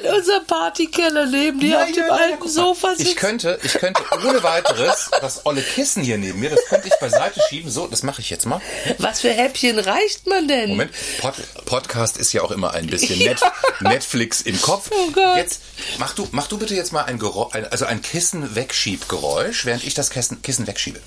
in 0.00 0.10
unserem 0.12 0.46
Partykeller 0.46 1.26
neben 1.26 1.60
dir 1.60 1.80
auf 1.82 1.86
dem 1.92 1.96
Nein, 1.96 2.06
nein, 2.08 2.18
nein, 2.18 2.30
alten 2.32 2.44
mal. 2.44 2.50
Sofa 2.50 2.88
sitzen. 2.94 3.02
Ich 3.10 3.16
könnte, 3.16 3.58
ich 3.62 3.72
könnte 3.74 4.02
ohne 4.26 4.42
weiteres 4.42 5.10
das 5.20 5.46
olle 5.46 5.62
Kissen 5.62 6.02
hier 6.02 6.18
neben 6.18 6.40
mir, 6.40 6.50
das 6.50 6.64
könnte 6.68 6.88
ich 6.88 6.94
beiseite 7.00 7.40
schieben. 7.48 7.70
So, 7.70 7.86
das 7.86 8.02
mache 8.02 8.20
ich 8.20 8.30
jetzt 8.30 8.46
mal. 8.46 8.60
Was 8.98 9.20
für 9.20 9.30
Häppchen 9.30 9.78
reicht 9.78 10.26
man 10.26 10.48
denn? 10.48 10.70
Moment, 10.70 10.92
Pod, 11.20 11.34
Podcast 11.64 12.16
ist 12.16 12.32
ja 12.32 12.42
auch 12.42 12.50
immer 12.50 12.72
ein 12.72 12.86
bisschen 12.86 13.11
Net, 13.16 13.40
Netflix 13.80 14.42
im 14.42 14.60
Kopf. 14.60 14.90
Oh. 14.90 15.36
Jetzt 15.36 15.62
mach 15.98 16.14
du, 16.14 16.28
mach 16.32 16.46
du 16.46 16.58
bitte 16.58 16.74
jetzt 16.74 16.92
mal 16.92 17.04
ein 17.04 17.18
Geräusch, 17.18 17.54
ein, 17.54 17.66
also 17.66 17.84
ein 17.86 18.02
Kissen 18.02 18.54
wegschiebgeräusch, 18.54 19.64
während 19.64 19.84
ich 19.84 19.94
das 19.94 20.10
Kissen, 20.10 20.42
Kissen 20.42 20.66
wegschiebe. 20.66 21.00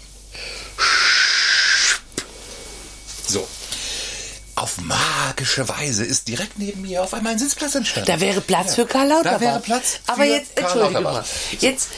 So. 3.28 3.48
Auf 4.56 4.78
magische 4.78 5.68
Weise 5.68 6.06
ist 6.06 6.28
direkt 6.28 6.58
neben 6.58 6.82
mir 6.82 7.04
auf 7.04 7.14
einmal 7.14 7.34
ein 7.34 7.40
Sitzplatz 7.40 7.76
entstanden. 7.76 8.08
Da 8.08 8.22
wäre 8.22 8.40
Platz 8.40 8.76
für 8.76 8.86
Karl 8.86 9.10
Lauterbach. 9.10 9.40
Da 9.40 9.42
wäre 9.42 9.60
Platz 9.60 10.00
Aber 10.08 10.24
für 10.24 10.30
jetzt, 10.30 10.56
Karl 10.56 10.72
entschuldige 10.72 11.02
mal, 11.02 11.24
jetzt 11.60 11.90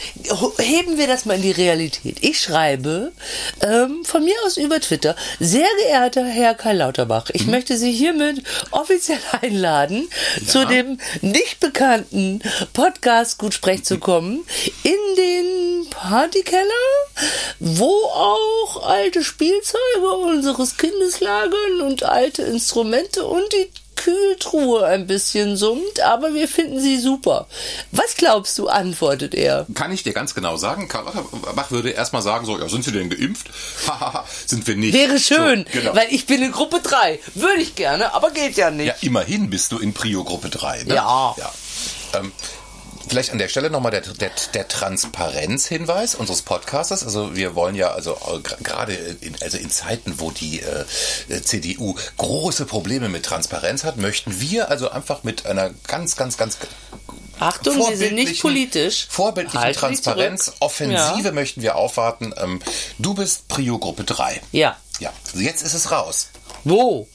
heben 0.58 0.98
wir 0.98 1.06
das 1.06 1.24
mal 1.24 1.36
in 1.36 1.42
die 1.42 1.52
Realität. 1.52 2.18
Ich 2.20 2.40
schreibe 2.40 3.12
ähm, 3.60 4.04
von 4.04 4.24
mir 4.24 4.34
aus 4.44 4.56
über 4.56 4.80
Twitter, 4.80 5.14
sehr 5.38 5.68
geehrter 5.84 6.26
Herr 6.26 6.54
Karl 6.54 6.78
Lauterbach, 6.78 7.30
ich 7.32 7.46
möchte 7.46 7.76
Sie 7.76 7.92
hiermit 7.92 8.42
offiziell 8.72 9.20
einladen, 9.40 10.08
zu 10.46 10.66
dem 10.66 10.98
nicht 11.20 11.60
bekannten 11.60 12.40
Podcast 12.72 13.38
Gutsprech 13.38 13.84
zu 13.84 13.98
kommen, 13.98 14.44
in 14.82 15.16
den 15.16 15.90
Partykeller, 15.90 16.64
wo 17.60 17.90
auch 17.90 18.86
alte 18.86 19.24
Spielzeuge 19.24 20.10
unseres 20.26 20.76
Kindes 20.76 21.20
lagern 21.20 21.80
und 21.82 22.02
alte 22.04 22.42
Instrumente 22.42 23.24
und 23.26 23.52
die 23.52 23.70
Kühltruhe 23.98 24.86
ein 24.86 25.06
bisschen 25.06 25.56
summt, 25.56 26.00
aber 26.00 26.32
wir 26.32 26.48
finden 26.48 26.80
sie 26.80 26.98
super. 26.98 27.48
Was 27.90 28.14
glaubst 28.16 28.56
du, 28.58 28.68
antwortet 28.68 29.34
er. 29.34 29.66
Kann 29.74 29.92
ich 29.92 30.04
dir 30.04 30.12
ganz 30.12 30.34
genau 30.34 30.56
sagen, 30.56 30.88
Karl 30.88 31.04
Lauterbach 31.06 31.70
würde 31.70 31.90
erstmal 31.90 32.22
sagen, 32.22 32.46
so, 32.46 32.58
ja, 32.58 32.68
sind 32.68 32.84
Sie 32.84 32.92
denn 32.92 33.10
geimpft? 33.10 33.50
Sind 34.46 34.66
wir 34.66 34.76
nicht. 34.76 34.94
Wäre 34.94 35.18
schön, 35.18 35.66
So, 35.72 35.80
genau. 35.80 35.96
weil 35.96 36.06
ich 36.10 36.26
bin 36.26 36.42
in 36.42 36.52
Gruppe 36.52 36.80
3. 36.80 37.18
Würde 37.34 37.60
ich 37.60 37.74
gerne, 37.74 38.14
aber 38.14 38.30
geht 38.30 38.56
ja 38.56 38.70
nicht. 38.70 38.86
Ja, 38.86 38.94
immerhin 39.00 39.50
bist 39.50 39.72
du 39.72 39.78
in 39.78 39.92
Prio-Gruppe 39.92 40.48
3. 40.48 40.84
Ne? 40.84 40.94
Ja. 40.94 41.34
ja. 41.36 41.52
Ähm, 42.14 42.32
vielleicht 43.08 43.30
an 43.30 43.38
der 43.38 43.48
Stelle 43.48 43.70
nochmal 43.70 43.90
der, 43.90 44.00
der, 44.00 44.30
der 44.54 44.68
Transparenzhinweis 44.68 46.14
unseres 46.14 46.42
Podcasters. 46.42 47.04
Also 47.04 47.36
wir 47.36 47.54
wollen 47.54 47.74
ja, 47.74 47.92
also 47.92 48.12
äh, 48.12 48.40
gerade 48.62 48.94
in, 48.94 49.34
also 49.42 49.58
in 49.58 49.70
Zeiten, 49.70 50.14
wo 50.18 50.30
die 50.30 50.60
äh, 50.60 51.42
CDU 51.42 51.94
große 52.16 52.66
Probleme 52.66 53.08
mit 53.08 53.24
Transparenz 53.24 53.84
hat, 53.84 53.96
möchten 53.96 54.40
wir 54.40 54.70
also 54.70 54.90
einfach 54.90 55.24
mit 55.24 55.46
einer 55.46 55.70
ganz, 55.86 56.16
ganz, 56.16 56.36
ganz 56.36 56.58
Achtung, 57.40 57.78
wir 57.78 57.96
sind 57.96 58.14
nicht 58.14 58.40
politisch. 58.42 59.06
Vorbildlichen 59.08 59.60
Halt 59.60 59.76
Transparenz. 59.76 60.52
Offensive 60.60 61.32
möchten 61.32 61.62
wir 61.62 61.76
aufwarten. 61.76 62.34
Ähm, 62.36 62.60
du 62.98 63.14
bist 63.14 63.48
Prio-Gruppe 63.48 64.04
3. 64.04 64.40
Ja. 64.52 64.76
Ja, 65.00 65.12
also 65.26 65.38
jetzt 65.38 65.62
ist 65.62 65.74
es 65.74 65.92
raus. 65.92 66.30
Wo? 66.64 67.08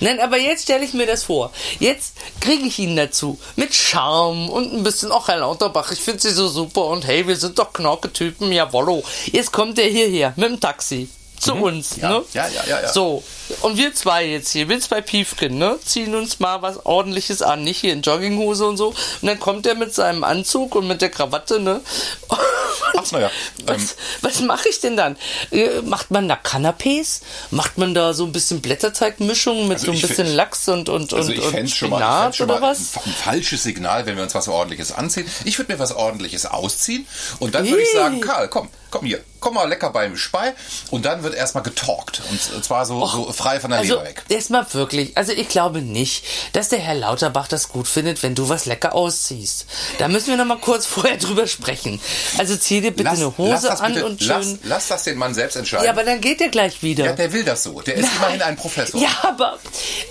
Nein, 0.00 0.20
aber 0.20 0.36
jetzt 0.38 0.62
stelle 0.64 0.84
ich 0.84 0.92
mir 0.94 1.06
das 1.06 1.24
vor. 1.24 1.52
Jetzt 1.78 2.14
kriege 2.40 2.66
ich 2.66 2.78
ihn 2.78 2.96
dazu. 2.96 3.38
Mit 3.56 3.74
Charme 3.74 4.48
und 4.48 4.72
ein 4.72 4.82
bisschen, 4.82 5.10
ach, 5.12 5.28
Herr 5.28 5.38
Lauterbach, 5.38 5.90
ich 5.92 6.00
finde 6.00 6.20
Sie 6.20 6.30
so 6.30 6.48
super 6.48 6.86
und 6.86 7.06
hey, 7.06 7.26
wir 7.26 7.36
sind 7.36 7.58
doch 7.58 7.72
Knorke-Typen, 7.72 8.50
jawollo. 8.52 9.02
Jetzt 9.32 9.52
kommt 9.52 9.78
er 9.78 9.88
hierher 9.88 10.32
mit 10.36 10.48
dem 10.50 10.60
Taxi. 10.60 11.08
Zu 11.38 11.54
uns, 11.54 11.96
Mhm. 11.98 12.02
Ja. 12.02 12.08
ne? 12.10 12.24
Ja, 12.32 12.48
ja, 12.48 12.64
ja, 12.66 12.80
ja. 12.82 12.92
So. 12.92 13.22
Und 13.62 13.76
wir 13.76 13.94
zwei 13.94 14.24
jetzt 14.26 14.50
hier, 14.52 14.68
wir 14.68 14.80
zwei 14.80 15.00
Piefken, 15.00 15.58
ne? 15.58 15.78
Ziehen 15.84 16.14
uns 16.14 16.40
mal 16.40 16.62
was 16.62 16.84
ordentliches 16.84 17.42
an, 17.42 17.62
nicht 17.64 17.80
hier 17.80 17.92
in 17.92 18.02
Jogginghose 18.02 18.66
und 18.66 18.76
so. 18.76 18.88
Und 18.88 18.96
dann 19.28 19.38
kommt 19.40 19.66
er 19.66 19.74
mit 19.74 19.94
seinem 19.94 20.24
Anzug 20.24 20.74
und 20.74 20.86
mit 20.88 21.00
der 21.02 21.10
Krawatte, 21.10 21.60
ne? 21.60 21.80
Ach, 22.28 23.12
naja. 23.12 23.30
Ähm, 23.68 23.74
Was, 23.74 23.96
was 24.20 24.40
mache 24.42 24.68
ich 24.68 24.78
denn 24.80 24.96
dann? 24.96 25.16
Äh, 25.50 25.80
Macht 25.82 26.12
man 26.12 26.28
da 26.28 26.36
Canapés? 26.36 27.20
Macht 27.50 27.78
man 27.78 27.94
da 27.94 28.14
so 28.14 28.24
ein 28.24 28.30
bisschen 28.32 28.60
Blätterteigmischung 28.60 29.66
mit 29.66 29.78
Also 29.78 29.86
so 29.86 29.92
ein 29.92 30.00
bisschen 30.00 30.28
Lachs 30.36 30.68
und, 30.68 30.88
und, 30.88 31.12
Also 31.12 31.32
und, 31.32 31.38
ich 31.38 31.44
und 31.54 31.70
schon 31.70 31.90
mal, 31.90 32.30
ich 32.30 32.36
schon 32.36 32.48
oder 32.48 32.60
mal 32.60 32.70
was? 32.70 32.78
Ein, 32.78 32.84
fa- 32.84 33.00
ein 33.06 33.12
falsches 33.12 33.62
Signal, 33.64 34.06
wenn 34.06 34.14
wir 34.16 34.22
uns 34.22 34.34
was 34.36 34.46
Ordentliches 34.48 34.92
anziehen. 34.92 35.28
Ich 35.44 35.58
würde 35.58 35.72
mir 35.72 35.78
was 35.80 35.90
Ordentliches 35.92 36.46
ausziehen 36.46 37.06
und 37.40 37.54
dann 37.56 37.68
würde 37.68 37.82
ich 37.82 37.90
sagen, 37.92 38.20
Karl, 38.20 38.46
komm, 38.48 38.68
komm 38.90 39.04
hier, 39.04 39.20
komm 39.40 39.54
mal 39.54 39.68
lecker 39.68 39.90
beim 39.90 40.16
Spei 40.16 40.54
und 40.90 41.04
dann 41.06 41.24
wird 41.24 41.34
erstmal 41.34 41.64
getalkt 41.64 42.22
und 42.54 42.64
zwar 42.64 42.86
so, 42.86 43.04
so 43.04 43.32
frei 43.36 43.60
von 43.60 43.70
der 43.70 43.80
Also, 43.80 43.94
Leber 43.94 44.06
weg. 44.06 44.22
erstmal 44.28 44.66
wirklich, 44.72 45.16
also 45.16 45.32
ich 45.32 45.48
glaube 45.48 45.82
nicht, 45.82 46.24
dass 46.52 46.68
der 46.68 46.78
Herr 46.78 46.94
Lauterbach 46.94 47.48
das 47.48 47.68
gut 47.68 47.86
findet, 47.88 48.22
wenn 48.22 48.34
du 48.34 48.48
was 48.48 48.66
lecker 48.66 48.94
ausziehst. 48.94 49.66
Da 49.98 50.08
müssen 50.08 50.28
wir 50.28 50.36
noch 50.36 50.44
mal 50.44 50.58
kurz 50.58 50.86
vorher 50.86 51.16
drüber 51.16 51.46
sprechen. 51.46 52.00
Also 52.38 52.56
zieh 52.56 52.80
dir 52.80 52.90
bitte 52.90 53.10
eine 53.10 53.36
Hose 53.38 53.70
an 53.80 53.94
bitte, 53.94 54.06
und 54.06 54.20
lass, 54.22 54.44
schön. 54.46 54.58
lass 54.64 54.88
das 54.88 55.04
den 55.04 55.18
Mann 55.18 55.34
selbst 55.34 55.56
entscheiden. 55.56 55.84
Ja, 55.84 55.92
aber 55.92 56.04
dann 56.04 56.20
geht 56.20 56.40
er 56.40 56.48
gleich 56.48 56.82
wieder. 56.82 57.04
Ja, 57.04 57.12
der 57.12 57.32
will 57.32 57.44
das 57.44 57.62
so. 57.62 57.80
Der 57.80 57.94
ist 57.96 58.08
immerhin 58.16 58.42
ein 58.42 58.56
Professor. 58.56 59.00
Ja, 59.00 59.10
aber 59.22 59.58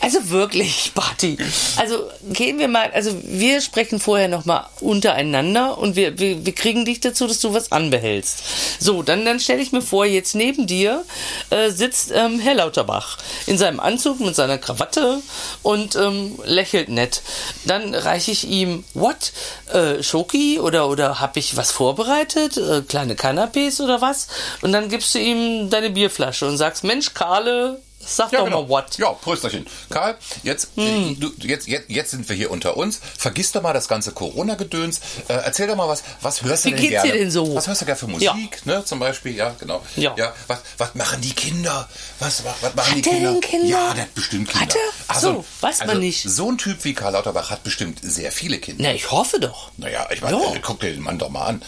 also 0.02 0.30
wirklich, 0.30 0.92
Barty. 0.94 1.38
Also 1.78 2.10
gehen 2.32 2.60
wir 2.60 2.68
mal, 2.68 2.92
also 2.94 3.12
wir 3.24 3.62
sprechen 3.62 4.00
vorher 4.00 4.28
noch 4.28 4.46
mal 4.46 4.70
untereinander 4.82 5.78
und 5.78 5.96
wir, 5.96 6.18
wir, 6.20 6.46
wir 6.46 6.54
kriegen 6.56 6.86
dich 6.86 7.00
dazu, 7.00 7.28
dass 7.28 7.40
du 7.40 7.54
was 7.54 7.72
anbehältst. 7.72 8.44
So, 8.80 9.02
dann, 9.04 9.26
dann 9.26 9.40
stelle 9.40 9.62
ich 9.62 9.72
mir 9.72 9.82
vor, 9.82 10.06
jetzt 10.06 10.36
neben 10.36 10.68
dir 10.68 11.04
äh, 11.50 11.70
sitzt 11.72 12.12
ähm, 12.14 12.40
Herr 12.40 12.56
Lauterbach 12.56 13.15
in 13.48 13.58
seinem 13.58 13.80
Anzug 13.80 14.20
mit 14.20 14.36
seiner 14.36 14.58
Krawatte 14.58 15.22
und 15.64 15.96
ähm, 15.96 16.40
lächelt 16.44 16.90
nett. 16.90 17.22
Dann 17.66 17.94
reiche 17.94 18.32
ich 18.32 18.48
ihm, 18.48 18.84
what? 18.94 19.32
Äh, 19.72 20.04
Schoki 20.04 20.60
oder, 20.60 20.90
oder 20.90 21.20
habe 21.20 21.40
ich 21.40 21.58
was 21.58 21.72
vorbereitet? 21.72 22.58
Äh, 22.58 22.82
kleine 22.82 23.16
Canapés 23.16 23.82
oder 23.82 24.02
was? 24.02 24.28
Und 24.62 24.72
dann 24.72 24.90
gibst 24.90 25.16
du 25.16 25.20
ihm 25.20 25.70
deine 25.70 25.90
Bierflasche 25.90 26.48
und 26.48 26.58
sagst, 26.58 26.84
Mensch, 26.84 27.14
Karle, 27.14 27.82
Sag 28.08 28.32
Ja, 28.32 28.40
doch 28.40 28.46
genau. 28.46 28.62
mal 28.64 28.70
what. 28.70 28.98
Ja, 28.98 29.12
Prösterchen. 29.12 29.66
Karl, 29.90 30.16
jetzt, 30.44 30.70
Hm. 30.76 31.12
äh, 31.12 31.16
du, 31.16 31.32
jetzt, 31.42 31.68
jetzt, 31.68 31.90
jetzt 31.90 32.12
sind 32.12 32.28
wir 32.30 32.36
hier 32.36 32.52
unter 32.52 32.78
uns. 32.78 33.00
Vergiss 33.18 33.52
doch 33.52 33.62
mal 33.62 33.74
das 33.74 33.88
ganze 33.88 34.12
Corona-Gedöns. 34.12 35.00
Äh, 35.28 35.34
erzähl 35.34 35.68
doch 35.68 35.76
mal 35.76 35.88
was. 35.88 36.04
Was 36.22 36.42
hörst 36.44 36.66
du 36.66 36.70
Wie 36.70 36.74
denn 36.74 36.82
geht's 36.82 36.92
gerne? 37.04 37.12
dir 37.12 37.20
denn 37.20 37.32
so? 37.32 37.56
Was 37.56 37.68
hörst 37.68 37.82
du 37.82 37.86
gerne 37.86 37.98
für 38.00 38.12
Ja. 38.22 38.34
Musik? 38.34 38.66
Ne, 38.66 38.84
zum 38.86 39.00
Beispiel, 39.00 39.36
ja, 39.36 39.56
genau. 39.60 39.82
Ja. 39.96 40.16
was, 40.48 40.60
was 40.78 40.96
machen 40.96 41.22
die 41.22 41.34
Kinder? 41.34 41.88
Was, 42.20 42.44
was, 42.46 42.76
machen 42.76 42.90
Hat 42.92 42.96
die 42.98 43.02
der 43.02 43.14
Kinder? 43.14 43.32
denn 43.32 43.42
Kinder? 43.42 43.68
Ja, 43.68 43.94
der 43.94 44.04
hat 44.04 44.14
bestimmt 44.16 44.50
Kinder. 44.50 44.66
Hat 44.66 44.76
er? 44.76 44.82
Ach 45.08 45.20
so, 45.20 45.46
weiß 45.62 45.80
man 45.80 45.90
also, 45.90 46.02
nicht. 46.02 46.24
So 46.30 46.52
ein 46.52 46.58
Typ 46.58 46.84
wie 46.84 46.94
Karl 46.94 47.14
Lauterbach 47.14 47.50
hat 47.50 47.64
bestimmt 47.64 48.00
sehr 48.04 48.32
viele 48.32 48.60
Kinder. 48.60 48.84
Na, 48.84 48.94
ich 48.94 49.12
hoffe 49.12 49.40
doch. 49.40 49.72
Naja, 49.78 50.08
ich 50.12 50.22
meine, 50.22 50.38
Ja. 50.38 50.50
Hm. 50.50 50.56
äh, 50.58 50.60
guck 50.62 50.80
dir 50.80 50.92
den 50.92 51.02
Mann 51.02 51.18
doch 51.20 51.30
mal 51.30 51.46
an. 51.46 51.62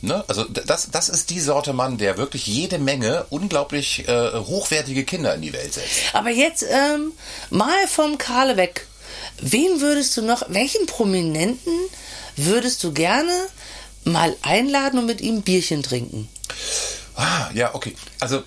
Ne? 0.00 0.24
Also 0.28 0.44
das, 0.44 0.90
das 0.90 1.08
ist 1.08 1.30
die 1.30 1.40
Sorte 1.40 1.72
Mann, 1.72 1.98
der 1.98 2.16
wirklich 2.16 2.46
jede 2.46 2.78
Menge 2.78 3.26
unglaublich 3.30 4.06
äh, 4.08 4.32
hochwertige 4.32 5.04
Kinder 5.04 5.34
in 5.34 5.42
die 5.42 5.52
Welt 5.52 5.74
setzt. 5.74 6.14
Aber 6.14 6.30
jetzt 6.30 6.62
ähm, 6.62 7.12
mal 7.50 7.86
vom 7.88 8.16
Karle 8.16 8.56
weg. 8.56 8.86
Wen 9.40 9.80
würdest 9.80 10.16
du 10.16 10.22
noch, 10.22 10.42
welchen 10.48 10.86
Prominenten 10.86 11.72
würdest 12.36 12.84
du 12.84 12.92
gerne 12.92 13.32
mal 14.04 14.36
einladen 14.42 15.00
und 15.00 15.06
mit 15.06 15.20
ihm 15.20 15.42
Bierchen 15.42 15.82
trinken? 15.82 16.28
Ah, 17.16 17.50
ja, 17.52 17.74
okay. 17.74 17.94
Also 18.20 18.44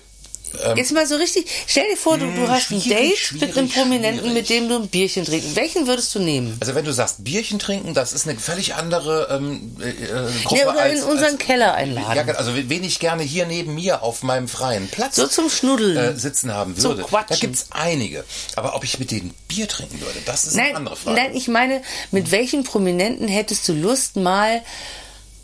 Ähm, 0.64 0.76
Jetzt 0.76 0.92
mal 0.92 1.06
so 1.06 1.16
richtig, 1.16 1.46
stell 1.66 1.84
dir 1.90 1.96
vor, 1.96 2.18
du, 2.18 2.26
du 2.26 2.48
hast 2.48 2.70
ein 2.70 2.82
Date 2.82 3.32
mit 3.32 3.56
einem 3.56 3.68
Prominenten, 3.68 4.20
schwierig. 4.20 4.34
mit 4.34 4.50
dem 4.50 4.68
du 4.68 4.76
ein 4.76 4.88
Bierchen 4.88 5.24
trinken. 5.24 5.56
Welchen 5.56 5.86
würdest 5.86 6.14
du 6.14 6.18
nehmen? 6.18 6.56
Also 6.60 6.74
wenn 6.74 6.84
du 6.84 6.92
sagst 6.92 7.24
Bierchen 7.24 7.58
trinken, 7.58 7.94
das 7.94 8.12
ist 8.12 8.28
eine 8.28 8.38
völlig 8.38 8.74
andere 8.74 9.28
ähm, 9.30 9.76
äh, 9.80 9.88
äh, 9.88 10.30
Gruppe 10.44 10.60
Ja, 10.60 10.70
oder 10.70 10.80
als, 10.82 11.00
in 11.00 11.04
unseren 11.08 11.34
als, 11.34 11.38
Keller 11.38 11.74
einladen. 11.74 12.28
Ja, 12.28 12.34
also 12.34 12.52
wen 12.54 12.84
ich 12.84 12.98
gerne 12.98 13.22
hier 13.22 13.46
neben 13.46 13.74
mir 13.74 14.02
auf 14.02 14.22
meinem 14.22 14.48
freien 14.48 14.88
Platz 14.88 15.16
So 15.16 15.26
zum 15.26 15.48
Schnuddeln. 15.50 15.96
äh, 15.96 16.16
sitzen 16.16 16.52
haben 16.52 16.76
Zum 16.76 16.92
würde. 16.92 17.02
Quatschen. 17.04 17.28
Da 17.30 17.36
gibt's 17.36 17.66
einige. 17.70 18.24
Aber 18.56 18.74
ob 18.76 18.84
ich 18.84 18.98
mit 18.98 19.10
denen 19.10 19.32
Bier 19.48 19.68
trinken 19.68 20.00
würde, 20.00 20.18
das 20.26 20.44
ist 20.44 20.54
eine 20.54 20.68
Nein, 20.68 20.76
andere 20.76 20.96
Frage. 20.96 21.16
nein, 21.16 21.34
ich 21.36 21.48
meine, 21.48 21.82
mit 22.10 22.30
welchen 22.30 22.64
Prominenten 22.64 23.28
hättest 23.28 23.68
du 23.68 23.72
Lust, 23.72 24.16
mal 24.16 24.62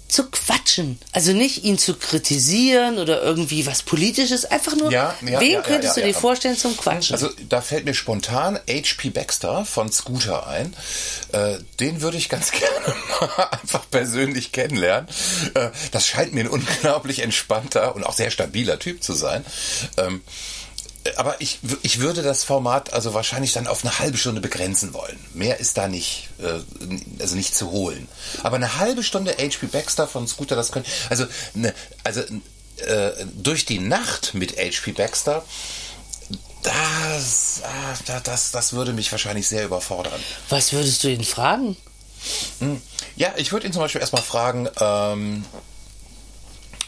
zu 0.08 0.30
quatschen? 0.30 0.98
Also 1.12 1.32
nicht 1.32 1.64
ihn 1.64 1.78
zu 1.78 1.94
kritisieren 1.94 2.98
oder 2.98 3.22
irgendwie 3.22 3.66
was 3.66 3.82
Politisches, 3.82 4.44
einfach 4.46 4.74
nur, 4.74 4.90
Ja, 4.90 5.14
ja, 5.26 5.40
wen 5.40 5.52
ja, 5.52 5.60
könntest 5.60 5.96
du 5.96 6.02
dir 6.02 6.14
vorstellen 6.14 6.56
zum 6.56 6.76
Quatschen? 6.76 7.14
Also 7.14 7.30
da 7.48 7.60
fällt 7.60 7.84
mir 7.84 7.94
spontan 7.94 8.58
HP 8.68 9.10
Baxter 9.10 9.64
von 9.64 9.92
Scooter 9.92 10.46
ein. 10.46 10.74
Äh, 11.32 11.58
den 11.80 12.00
würde 12.00 12.16
ich 12.16 12.28
ganz 12.28 12.50
gerne 12.52 12.94
mal 13.20 13.48
einfach 13.50 13.88
persönlich 13.90 14.52
kennenlernen. 14.52 15.08
Äh, 15.54 15.70
das 15.92 16.06
scheint 16.06 16.32
mir 16.32 16.44
ein 16.44 16.48
unglaublich 16.58 17.20
entspannter 17.20 17.94
und 17.94 18.04
auch 18.04 18.14
sehr 18.14 18.30
stabiler 18.30 18.78
Typ 18.78 19.02
zu 19.02 19.12
sein. 19.12 19.44
Ähm, 19.98 20.22
aber 21.16 21.40
ich, 21.40 21.58
ich 21.82 21.98
würde 22.00 22.22
das 22.22 22.44
Format 22.44 22.92
also 22.92 23.14
wahrscheinlich 23.14 23.52
dann 23.52 23.66
auf 23.66 23.84
eine 23.84 23.98
halbe 23.98 24.18
Stunde 24.18 24.40
begrenzen 24.40 24.92
wollen. 24.94 25.18
Mehr 25.34 25.58
ist 25.60 25.76
da 25.78 25.88
nicht, 25.88 26.28
äh, 26.40 26.60
also 27.20 27.34
nicht 27.36 27.56
zu 27.56 27.70
holen. 27.70 28.08
Aber 28.42 28.56
eine 28.56 28.76
halbe 28.78 29.02
Stunde 29.02 29.32
HP 29.38 29.66
Baxter 29.66 30.06
von 30.08 30.26
Scooter, 30.28 30.56
das 30.56 30.72
können, 30.72 30.84
also, 31.10 31.26
ne, 31.54 31.74
also 32.04 32.20
äh, 32.20 33.10
durch 33.34 33.64
die 33.64 33.78
Nacht 33.80 34.34
mit 34.34 34.56
HP 34.56 34.92
Baxter, 34.92 35.44
das, 36.62 37.60
ah, 37.64 37.94
da- 38.06 38.20
das, 38.20 38.50
das 38.50 38.72
würde 38.72 38.92
mich 38.92 39.10
wahrscheinlich 39.12 39.48
sehr 39.48 39.64
überfordern. 39.64 40.20
was 40.48 40.72
würdest 40.72 41.04
du 41.04 41.08
ihn 41.08 41.24
fragen? 41.24 41.76
Ja, 43.16 43.32
ich 43.36 43.52
würde 43.52 43.66
ihn 43.66 43.72
zum 43.72 43.82
Beispiel 43.82 44.00
erstmal 44.00 44.22
fragen, 44.22 44.68
ähm, 44.80 45.44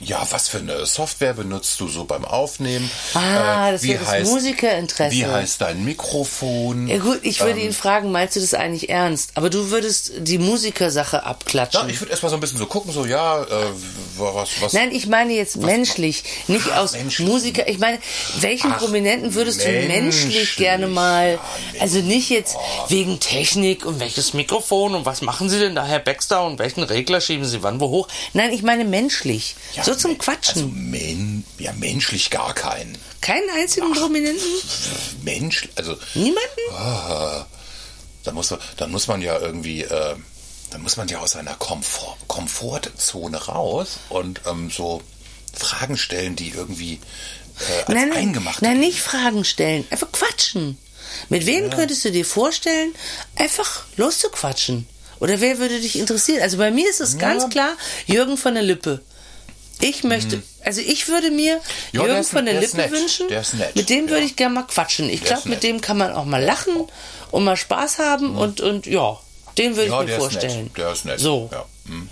Ja, 0.02 0.26
was 0.30 0.49
für 0.49 0.59
eine 0.59 0.87
Software 0.87 1.35
benutzt 1.35 1.78
du 1.78 1.87
so 1.87 2.04
beim 2.04 2.25
Aufnehmen? 2.25 2.90
Ah, 3.12 3.69
Äh, 3.69 3.73
das 3.73 3.83
wäre 3.83 4.02
das 4.02 4.28
Musikerinteresse. 4.30 5.14
Wie 5.14 5.26
heißt 5.26 5.61
dein 5.61 5.85
Mikrofon? 5.85 6.88
Ja 6.88 6.97
gut, 6.99 7.19
ich 7.23 7.40
würde 7.40 7.61
Ähm, 7.61 7.66
ihn 7.66 7.73
fragen, 7.75 8.11
meinst 8.11 8.35
du 8.35 8.40
das 8.40 8.54
eigentlich 8.54 8.88
ernst? 8.88 9.33
Aber 9.35 9.50
du 9.50 9.71
würdest 9.71 10.12
die 10.16 10.38
Musikersache 10.38 11.25
abklatschen. 11.25 11.83
Ja, 11.83 11.88
ich 11.92 12.00
würde 12.00 12.12
erstmal 12.12 12.30
so 12.30 12.37
ein 12.38 12.40
bisschen 12.40 12.57
so 12.59 12.64
gucken, 12.64 12.92
so, 12.92 13.04
ja, 13.04 13.42
äh, 13.42 13.47
was, 14.16 14.49
was. 14.62 14.73
Nein, 14.73 14.90
ich 14.92 15.07
meine 15.07 15.35
jetzt 15.35 15.59
menschlich, 15.59 16.25
nicht 16.47 16.69
Ach, 16.73 16.78
aus 16.78 16.92
menschlich. 16.92 17.28
Musiker. 17.28 17.69
Ich 17.69 17.78
meine, 17.78 17.99
welchen 18.38 18.73
Ach, 18.73 18.78
Prominenten 18.78 19.35
würdest 19.35 19.61
du 19.62 19.69
menschlich 19.71 19.90
menschlich. 20.35 20.57
gerne 20.57 20.87
mal, 20.88 21.35
Ja, 21.75 21.80
also 21.83 21.99
nicht 21.99 22.30
jetzt 22.30 22.57
wegen 22.88 23.21
Technik 23.21 23.85
und 23.85 24.00
welches 24.00 24.33
Mikrofon 24.33 24.95
und 24.95 25.04
was 25.04 25.21
machen 25.21 25.50
Sie 25.50 25.59
denn 25.59 25.75
da, 25.75 25.85
Herr 25.85 25.99
Baxter, 25.99 26.45
und 26.47 26.59
welchen 26.59 26.85
Regler 26.85 27.21
schieben 27.21 27.45
Sie 27.45 27.62
wann 27.62 27.80
wo 27.80 27.88
hoch? 27.90 28.09
Nein, 28.33 28.50
ich 28.54 28.62
meine 28.62 28.85
menschlich. 28.87 29.57
Ja, 29.75 29.90
so 29.95 30.01
zum 30.01 30.11
men- 30.13 30.19
Quatschen. 30.19 30.63
Also, 30.63 30.69
men, 30.75 31.45
ja, 31.59 31.73
menschlich 31.73 32.31
gar 32.31 32.55
keinen. 32.55 32.97
Keinen 33.21 33.49
einzigen 33.51 33.93
Prominenten? 33.93 34.47
Mensch, 35.23 35.69
also, 35.77 35.97
Niemanden? 36.15 36.61
da 38.25 38.33
muss, 38.33 38.51
man- 38.51 38.61
dann 38.77 38.91
muss 38.91 39.07
man 39.09 39.23
ja 39.23 39.39
irgendwie, 39.39 39.83
äh, 39.83 40.17
dann 40.71 40.83
muss 40.83 40.97
man 40.97 41.09
ja 41.09 41.19
aus 41.19 41.33
seiner 41.33 41.55
Komfort, 41.55 42.17
Komfortzone 42.29 43.37
raus 43.47 43.99
und 44.09 44.41
ähm, 44.47 44.71
so 44.71 45.03
Fragen 45.53 45.97
stellen, 45.97 46.37
die 46.37 46.51
irgendwie 46.51 47.01
äh, 47.89 47.93
Nein, 47.93 48.13
eingemacht 48.13 48.63
nein, 48.63 48.79
nicht 48.81 49.01
Fragen 49.01 49.45
stellen, 49.45 49.87
einfach 49.91 50.11
quatschen. 50.13 50.79
Mit 51.29 51.45
wem 51.47 51.71
könntest 51.71 52.05
du 52.05 52.13
dir 52.13 52.25
vorstellen, 52.25 52.95
einfach 53.37 53.83
loszuquatschen? 53.97 54.87
Oder 55.19 55.41
wer 55.41 55.59
würde 55.59 55.81
dich 55.81 55.99
interessieren? 55.99 56.41
Also 56.41 56.57
bei 56.57 56.71
mir 56.71 56.89
ist 56.89 57.01
es 57.01 57.19
ganz 57.19 57.51
klar 57.51 57.77
Jürgen 58.07 58.37
von 58.39 58.55
der 58.55 58.63
Lippe. 58.63 59.03
Ich 59.81 60.05
möchte, 60.05 60.43
also 60.65 60.81
ich 60.81 61.09
würde 61.09 61.31
mir 61.31 61.61
der 61.93 62.01
Jürgen 62.03 62.17
ist- 62.17 62.31
von 62.31 62.45
der 62.45 62.55
der 62.55 62.63
ist 62.63 62.77
Lippe 62.77 62.91
nett. 62.91 63.01
wünschen. 63.01 63.29
Der 63.29 63.41
ist 63.41 63.55
nett, 63.55 63.75
Mit 63.77 63.89
dem 63.91 64.09
würde 64.09 64.21
ja. 64.21 64.27
ich 64.27 64.37
gerne 64.37 64.55
mal 64.55 64.63
quatschen. 64.67 65.09
Ich 65.09 65.23
glaube, 65.23 65.41
ist 65.41 65.47
mit 65.49 65.63
dem 65.63 65.81
kann 65.81 65.97
man 65.99 66.13
auch 66.13 66.25
mal 66.25 66.43
lachen 66.43 66.85
und 67.31 67.45
mal 67.45 67.57
Spaß 67.57 67.99
haben 67.99 68.37
und, 68.37 68.61
und 68.61 68.87
ja, 68.87 69.19
den 69.59 69.77
würde 69.77 69.91
Ja, 69.91 69.95
ich 69.95 70.01
mir 70.01 70.07
der 70.07 70.17
ist 70.17 70.23
vorstellen. 70.23 70.65
nett. 70.65 70.77
Der 70.77 70.93
ist 70.93 71.05
nett. 71.07 71.21
So. 71.21 71.49
Ja. 71.53 71.65
hm. 71.87 72.09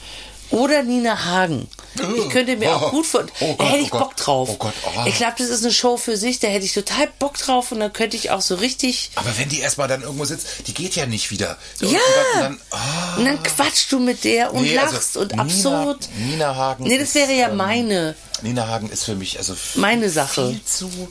Oder 0.50 0.82
Nina 0.82 1.24
Hagen. 1.26 1.68
Ich 2.16 2.28
könnte 2.30 2.56
mir 2.56 2.74
auch 2.74 2.90
gut 2.90 3.04
vor. 3.06 3.24
Oh 3.40 3.54
da 3.58 3.64
hätte 3.64 3.80
oh 3.80 3.84
ich. 3.84 3.90
Bock 3.90 4.16
drauf. 4.16 4.48
Oh 4.52 4.56
Gott, 4.56 4.72
oh. 4.84 5.04
Ich 5.06 5.16
glaube, 5.16 5.34
das 5.38 5.48
ist 5.48 5.62
eine 5.64 5.72
Show 5.72 5.96
für 5.96 6.16
sich. 6.16 6.38
Da 6.38 6.48
hätte 6.48 6.64
ich 6.64 6.72
total 6.72 7.08
Bock 7.18 7.36
drauf 7.36 7.72
und 7.72 7.80
dann 7.80 7.92
könnte 7.92 8.16
ich 8.16 8.30
auch 8.30 8.40
so 8.40 8.54
richtig. 8.54 9.10
Aber 9.16 9.36
wenn 9.36 9.48
die 9.48 9.60
erstmal 9.60 9.88
dann 9.88 10.02
irgendwo 10.02 10.24
sitzt, 10.24 10.66
die 10.66 10.74
geht 10.74 10.94
ja 10.96 11.06
nicht 11.06 11.30
wieder. 11.30 11.58
So, 11.74 11.86
Ja. 11.86 11.98
Und 12.34 12.40
dann, 12.40 12.60
ah, 12.70 13.16
Und 13.18 13.24
dann 13.24 13.42
quatschst 13.42 13.90
du 13.92 13.98
mit 13.98 14.24
der 14.24 14.54
und 14.54 14.62
Nee, 14.62 14.78
also 14.78 14.94
lachst 14.94 15.16
und 15.16 15.30
Nina- 15.32 15.42
absurd. 15.42 16.08
Nina 16.16 16.54
Hagen 16.54 16.84
Nee, 16.84 16.98
das 16.98 17.08
ist, 17.08 17.14
wäre 17.16 17.32
ja 17.32 17.48
ähm, 17.48 17.56
meine. 17.56 18.14
Nina 18.42 18.66
Hagen 18.68 18.88
ist 18.90 19.04
für 19.04 19.16
mich 19.16 19.38
also 19.38 19.54
Meine 19.74 20.08
Sache. 20.08 20.48
viel 20.50 20.64
zu 20.64 21.08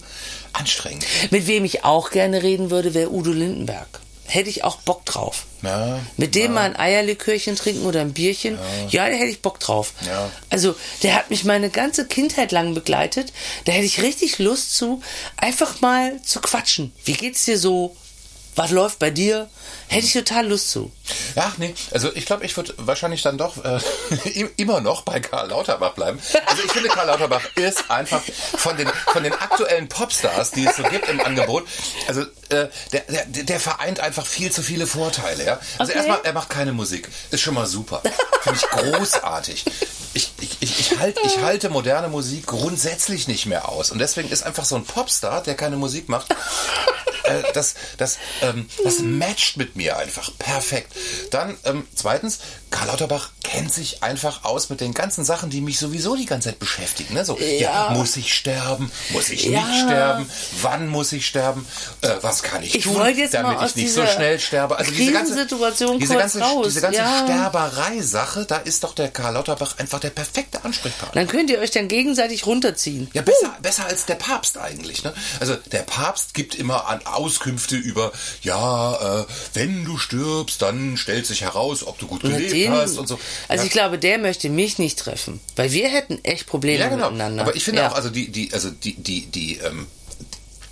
anstrengend. 0.53 1.05
Mit 1.31 1.47
wem 1.47 1.65
ich 1.65 1.83
auch 1.83 2.09
gerne 2.11 2.41
reden 2.43 2.71
würde, 2.71 2.93
wäre 2.93 3.11
Udo 3.11 3.31
Lindenberg. 3.31 3.87
Hätte 4.27 4.49
ich 4.49 4.63
auch 4.63 4.77
Bock 4.77 5.05
drauf. 5.05 5.45
Ja, 5.61 5.99
Mit 6.17 6.35
dem 6.35 6.53
mal 6.53 6.63
ein 6.63 6.75
Eierlikörchen 6.75 7.55
trinken 7.55 7.85
oder 7.85 8.01
ein 8.01 8.13
Bierchen. 8.13 8.59
Ja, 8.89 9.09
da 9.09 9.15
hätte 9.15 9.31
ich 9.31 9.41
Bock 9.41 9.59
drauf. 9.59 9.93
Ja. 10.05 10.29
Also, 10.49 10.75
der 11.01 11.15
hat 11.15 11.29
mich 11.29 11.45
meine 11.45 11.69
ganze 11.69 12.05
Kindheit 12.05 12.51
lang 12.51 12.73
begleitet. 12.73 13.31
Da 13.65 13.71
hätte 13.71 13.85
ich 13.85 14.01
richtig 14.01 14.37
Lust 14.39 14.75
zu, 14.75 15.01
einfach 15.37 15.81
mal 15.81 16.21
zu 16.23 16.41
quatschen. 16.41 16.91
Wie 17.05 17.13
geht's 17.13 17.45
dir 17.45 17.57
so? 17.57 17.95
Was 18.55 18.71
läuft 18.71 18.99
bei 18.99 19.11
dir? 19.11 19.49
Hätte 19.89 20.05
ich 20.05 20.13
total 20.13 20.47
Lust 20.47 20.69
zu. 20.71 20.91
Ach 21.37 21.57
nee, 21.57 21.73
also 21.91 22.13
ich 22.13 22.25
glaube, 22.25 22.45
ich 22.45 22.55
würde 22.57 22.73
wahrscheinlich 22.77 23.21
dann 23.21 23.37
doch 23.37 23.63
äh, 23.63 23.79
im- 24.33 24.49
immer 24.57 24.81
noch 24.81 25.03
bei 25.03 25.19
Karl 25.19 25.49
Lauterbach 25.49 25.93
bleiben. 25.93 26.19
Also 26.45 26.63
ich 26.65 26.71
finde, 26.71 26.89
Karl 26.89 27.07
Lauterbach 27.07 27.41
ist 27.55 27.89
einfach 27.89 28.21
von 28.57 28.75
den, 28.75 28.89
von 29.13 29.23
den 29.23 29.33
aktuellen 29.33 29.87
Popstars, 29.87 30.51
die 30.51 30.65
es 30.65 30.75
so 30.75 30.83
gibt 30.83 31.07
im 31.07 31.21
Angebot, 31.21 31.65
also 32.07 32.21
äh, 32.49 32.67
der, 32.91 33.01
der, 33.07 33.25
der 33.25 33.59
vereint 33.59 33.99
einfach 34.01 34.25
viel 34.25 34.51
zu 34.51 34.61
viele 34.61 34.87
Vorteile. 34.87 35.45
Ja? 35.45 35.59
Also 35.77 35.91
Okay. 35.91 35.97
erstmal, 35.99 36.19
er 36.23 36.33
macht 36.33 36.49
keine 36.49 36.73
Musik. 36.73 37.07
Ist 37.31 37.41
schon 37.41 37.53
mal 37.53 37.65
super. 37.65 38.01
Finde 38.41 38.59
ich 38.59 38.69
großartig. 38.69 39.63
Ich, 40.13 40.31
ich, 40.41 40.57
ich, 40.61 40.79
ich, 40.79 40.99
halt, 40.99 41.17
ich 41.23 41.39
halte 41.39 41.69
moderne 41.69 42.07
Musik 42.09 42.47
grundsätzlich 42.47 43.27
nicht 43.27 43.45
mehr 43.45 43.69
aus. 43.69 43.91
Und 43.91 43.99
deswegen 43.99 44.29
ist 44.29 44.43
einfach 44.43 44.65
so 44.65 44.75
ein 44.75 44.83
Popstar, 44.83 45.43
der 45.43 45.55
keine 45.55 45.77
Musik 45.77 46.09
macht, 46.09 46.31
äh, 47.23 47.43
das, 47.53 47.75
das, 47.97 48.17
ähm, 48.41 48.67
das 48.83 48.99
matcht 48.99 49.57
mit 49.57 49.75
mir 49.77 49.97
einfach 49.97 50.31
perfekt. 50.37 50.93
Dann 51.31 51.57
ähm, 51.63 51.87
zweitens, 51.95 52.39
Karl 52.69 52.87
Lauterbach 52.87 53.29
kennt 53.43 53.73
sich 53.73 54.03
einfach 54.03 54.43
aus 54.43 54.69
mit 54.69 54.81
den 54.81 54.93
ganzen 54.93 55.23
Sachen, 55.23 55.49
die 55.49 55.61
mich 55.61 55.79
sowieso 55.79 56.15
die 56.15 56.25
ganze 56.25 56.49
Zeit 56.49 56.59
beschäftigen. 56.59 57.13
Ne? 57.13 57.23
So, 57.23 57.37
ja. 57.39 57.45
Ja. 57.87 57.89
muss 57.91 58.17
ich 58.17 58.33
sterben? 58.33 58.91
Muss 59.11 59.29
ich 59.29 59.45
Ja. 59.45 59.61
nicht 59.65 59.83
sterben? 59.83 60.29
Wann 60.61 60.87
muss 60.87 61.13
ich 61.13 61.25
sterben? 61.25 61.65
Äh, 62.01 62.15
was 62.21 62.43
kann 62.43 62.63
ich, 62.63 62.75
Ich 62.75 62.83
tun, 62.83 62.95
damit 63.31 63.61
ich 63.69 63.75
nicht 63.75 63.93
so 63.93 64.05
schnell 64.05 64.39
sterbe? 64.39 64.77
Also 64.77 64.91
diese 64.91 65.13
ganze, 65.13 65.47
diese 65.97 66.17
ganze, 66.17 66.39
raus, 66.41 66.65
diese 66.67 66.81
ganze 66.81 66.99
ja. 66.99 67.23
Sterberei-Sache, 67.23 68.45
da 68.45 68.57
ist 68.57 68.83
doch 68.83 68.93
der 68.93 69.09
Karl 69.09 69.33
Lauterbach 69.33 69.77
einfach 69.77 69.99
der 69.99 70.09
perfekte 70.09 70.63
Ansprechpartner. 70.65 71.21
Dann 71.21 71.27
könnt 71.29 71.49
ihr 71.49 71.59
euch 71.59 71.71
dann 71.71 71.87
gegenseitig 71.87 72.45
runterziehen. 72.45 73.09
Ja, 73.13 73.21
besser, 73.21 73.55
besser 73.61 73.85
als 73.85 74.05
der 74.05 74.15
Papst 74.15 74.57
eigentlich. 74.57 75.03
Ne? 75.03 75.13
Also 75.39 75.55
der 75.55 75.83
Papst 75.83 76.33
gibt 76.33 76.55
immer 76.55 76.87
an 76.87 77.05
Auskünfte 77.05 77.75
über, 77.77 78.11
ja, 78.41 79.21
äh, 79.21 79.25
wenn 79.53 79.85
du 79.85 79.97
stirbst, 79.97 80.61
dann 80.61 80.97
stellt 80.97 81.25
sich 81.25 81.41
heraus, 81.41 81.85
ob 81.85 81.97
du 81.99 82.07
gut 82.07 82.21
gelebt 82.21 82.56
den- 82.63 82.97
und 82.97 83.07
so. 83.07 83.19
Also 83.47 83.61
ja. 83.61 83.67
ich 83.67 83.71
glaube, 83.71 83.99
der 83.99 84.17
möchte 84.17 84.49
mich 84.49 84.77
nicht 84.77 84.99
treffen. 84.99 85.39
Weil 85.55 85.71
wir 85.71 85.89
hätten 85.89 86.23
echt 86.23 86.47
Probleme 86.47 86.79
ja, 86.79 86.89
genau. 86.89 87.11
miteinander. 87.11 87.43
Aber 87.43 87.55
ich 87.55 87.63
finde 87.63 87.81
ja. 87.81 87.91
auch, 87.91 87.95
also 87.95 88.09
die, 88.09 88.29
die, 88.29 88.53
also 88.53 88.69
die, 88.69 88.95
die, 88.95 89.25
die, 89.27 89.57
ähm, 89.57 89.87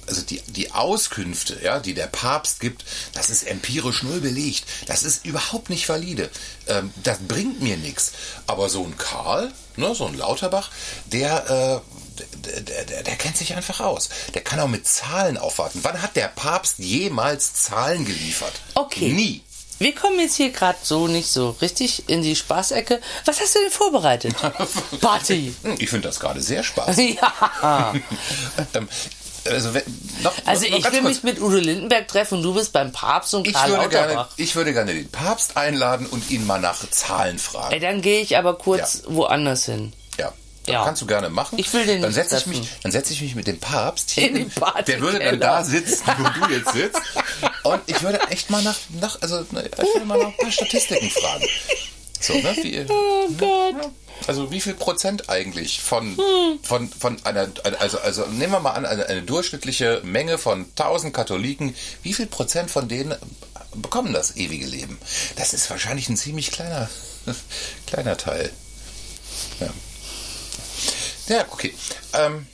also 0.07 0.21
die, 0.21 0.41
die 0.47 0.71
Auskünfte, 0.71 1.57
ja, 1.63 1.79
die 1.79 1.93
der 1.93 2.07
Papst 2.07 2.59
gibt, 2.59 2.85
das 3.13 3.29
ist 3.29 3.47
empirisch 3.47 4.03
null 4.03 4.21
belegt. 4.21 4.65
Das 4.87 5.03
ist 5.03 5.25
überhaupt 5.25 5.69
nicht 5.69 5.87
valide. 5.89 6.29
Ähm, 6.67 6.91
das 7.03 7.19
bringt 7.27 7.61
mir 7.61 7.77
nichts. 7.77 8.11
Aber 8.47 8.69
so 8.69 8.83
ein 8.83 8.97
Karl, 8.97 9.51
ne, 9.77 9.95
so 9.95 10.05
ein 10.05 10.15
Lauterbach, 10.15 10.71
der, 11.05 11.81
äh, 11.83 11.95
der, 12.61 12.83
der, 12.83 13.03
der 13.03 13.15
kennt 13.15 13.37
sich 13.37 13.55
einfach 13.55 13.79
aus. 13.79 14.09
Der 14.33 14.41
kann 14.41 14.59
auch 14.59 14.67
mit 14.67 14.87
Zahlen 14.87 15.37
aufwarten. 15.37 15.79
Wann 15.83 16.01
hat 16.01 16.15
der 16.15 16.27
Papst 16.27 16.79
jemals 16.79 17.53
Zahlen 17.53 18.05
geliefert? 18.05 18.53
Okay. 18.75 19.11
Nie. 19.11 19.41
Wir 19.77 19.93
kommen 19.93 20.19
jetzt 20.19 20.35
hier 20.35 20.51
gerade 20.51 20.77
so 20.81 21.07
nicht 21.07 21.27
so 21.29 21.49
richtig 21.61 22.07
in 22.07 22.21
die 22.21 22.35
Spaßecke. 22.35 23.01
Was 23.25 23.41
hast 23.41 23.55
du 23.55 23.59
denn 23.59 23.71
vorbereitet? 23.71 24.35
Party. 25.01 25.53
Ich 25.79 25.89
finde 25.89 26.07
das 26.07 26.19
gerade 26.19 26.41
sehr 26.41 26.63
spaßig. 26.63 27.15
ja. 27.61 27.93
also, 29.45 29.73
wenn, 29.73 29.83
noch, 30.23 30.33
Also 30.45 30.67
noch 30.69 30.77
ich 30.77 30.85
will 30.85 31.01
kurz. 31.01 31.03
mich 31.03 31.23
mit 31.23 31.41
Udo 31.41 31.57
Lindenberg 31.57 32.07
treffen 32.07 32.37
und 32.37 32.43
du 32.43 32.53
bist 32.53 32.71
beim 32.71 32.93
Papst 32.93 33.33
und 33.33 33.47
Ich 33.47 33.53
Karl 33.53 33.71
würde, 33.71 33.89
gerne, 33.89 34.27
ich 34.37 34.55
würde 34.55 34.73
gerne 34.73 34.93
den 34.93 35.09
Papst 35.09 35.57
einladen 35.57 36.05
und 36.07 36.29
ihn 36.29 36.45
mal 36.45 36.59
nach 36.61 36.89
Zahlen 36.89 37.37
fragen. 37.37 37.73
Ey, 37.73 37.79
dann 37.81 38.01
gehe 38.01 38.21
ich 38.21 38.37
aber 38.37 38.57
kurz 38.57 39.03
woanders 39.07 39.65
hin. 39.65 39.91
Ja. 40.67 40.73
Das 40.73 40.73
Ja. 40.73 40.83
kannst 40.85 41.01
du 41.01 41.05
gerne 41.05 41.29
machen. 41.29 41.59
Ich 41.59 41.71
will 41.73 41.85
den 41.85 42.01
dann 42.01 42.11
setze 42.11 42.37
ich 42.37 42.45
mich, 42.47 42.67
dann 42.83 42.91
setze 42.91 43.13
ich 43.13 43.21
mich 43.21 43.35
mit 43.35 43.45
dem 43.47 43.59
Papst 43.59 44.11
hier. 44.11 44.27
In 44.29 44.35
den 44.35 44.49
Partykeller. 44.49 44.83
der 44.83 45.01
würde 45.01 45.19
dann 45.19 45.39
da 45.39 45.63
sitzen, 45.63 46.03
wo 46.17 46.45
du 46.47 46.53
jetzt 46.53 46.73
sitzt. 46.73 47.01
Und 47.63 47.81
ich 47.85 48.01
würde 48.01 48.19
echt 48.29 48.49
mal 48.49 48.61
nach, 48.63 48.75
nach 48.99 49.21
also 49.21 49.45
ne, 49.51 49.69
ich 49.71 49.77
würde 49.77 50.05
mal 50.05 50.17
nach 50.17 50.27
ein 50.27 50.37
paar 50.37 50.51
Statistiken 50.51 51.09
fragen. 51.09 51.45
So, 52.19 52.33
ne? 52.33 52.55
Wie, 52.63 52.85
Oh 52.89 53.27
Gott. 53.37 53.91
also 54.25 54.49
wie 54.51 54.59
viel 54.61 54.73
Prozent 54.73 55.29
eigentlich 55.29 55.81
von, 55.81 56.17
Hm. 56.17 56.59
von, 56.63 56.89
von 56.89 57.17
einer, 57.25 57.47
also, 57.79 57.99
also 57.99 58.25
nehmen 58.27 58.53
wir 58.53 58.59
mal 58.59 58.71
an, 58.71 58.85
eine, 58.85 59.05
eine 59.07 59.21
durchschnittliche 59.21 60.01
Menge 60.03 60.37
von 60.39 60.65
1000 60.77 61.13
Katholiken, 61.13 61.75
wie 62.01 62.13
viel 62.13 62.25
Prozent 62.25 62.71
von 62.71 62.87
denen 62.87 63.13
bekommen 63.75 64.13
das 64.13 64.35
ewige 64.37 64.65
Leben? 64.65 64.97
Das 65.35 65.53
ist 65.53 65.69
wahrscheinlich 65.69 66.09
ein 66.09 66.17
ziemlich 66.17 66.49
kleiner, 66.51 66.89
kleiner 67.85 68.17
Teil. 68.17 68.49
Ja. 69.59 69.67
Ja, 71.27 71.45
okay. 71.51 71.73
Ähm, 72.13 72.45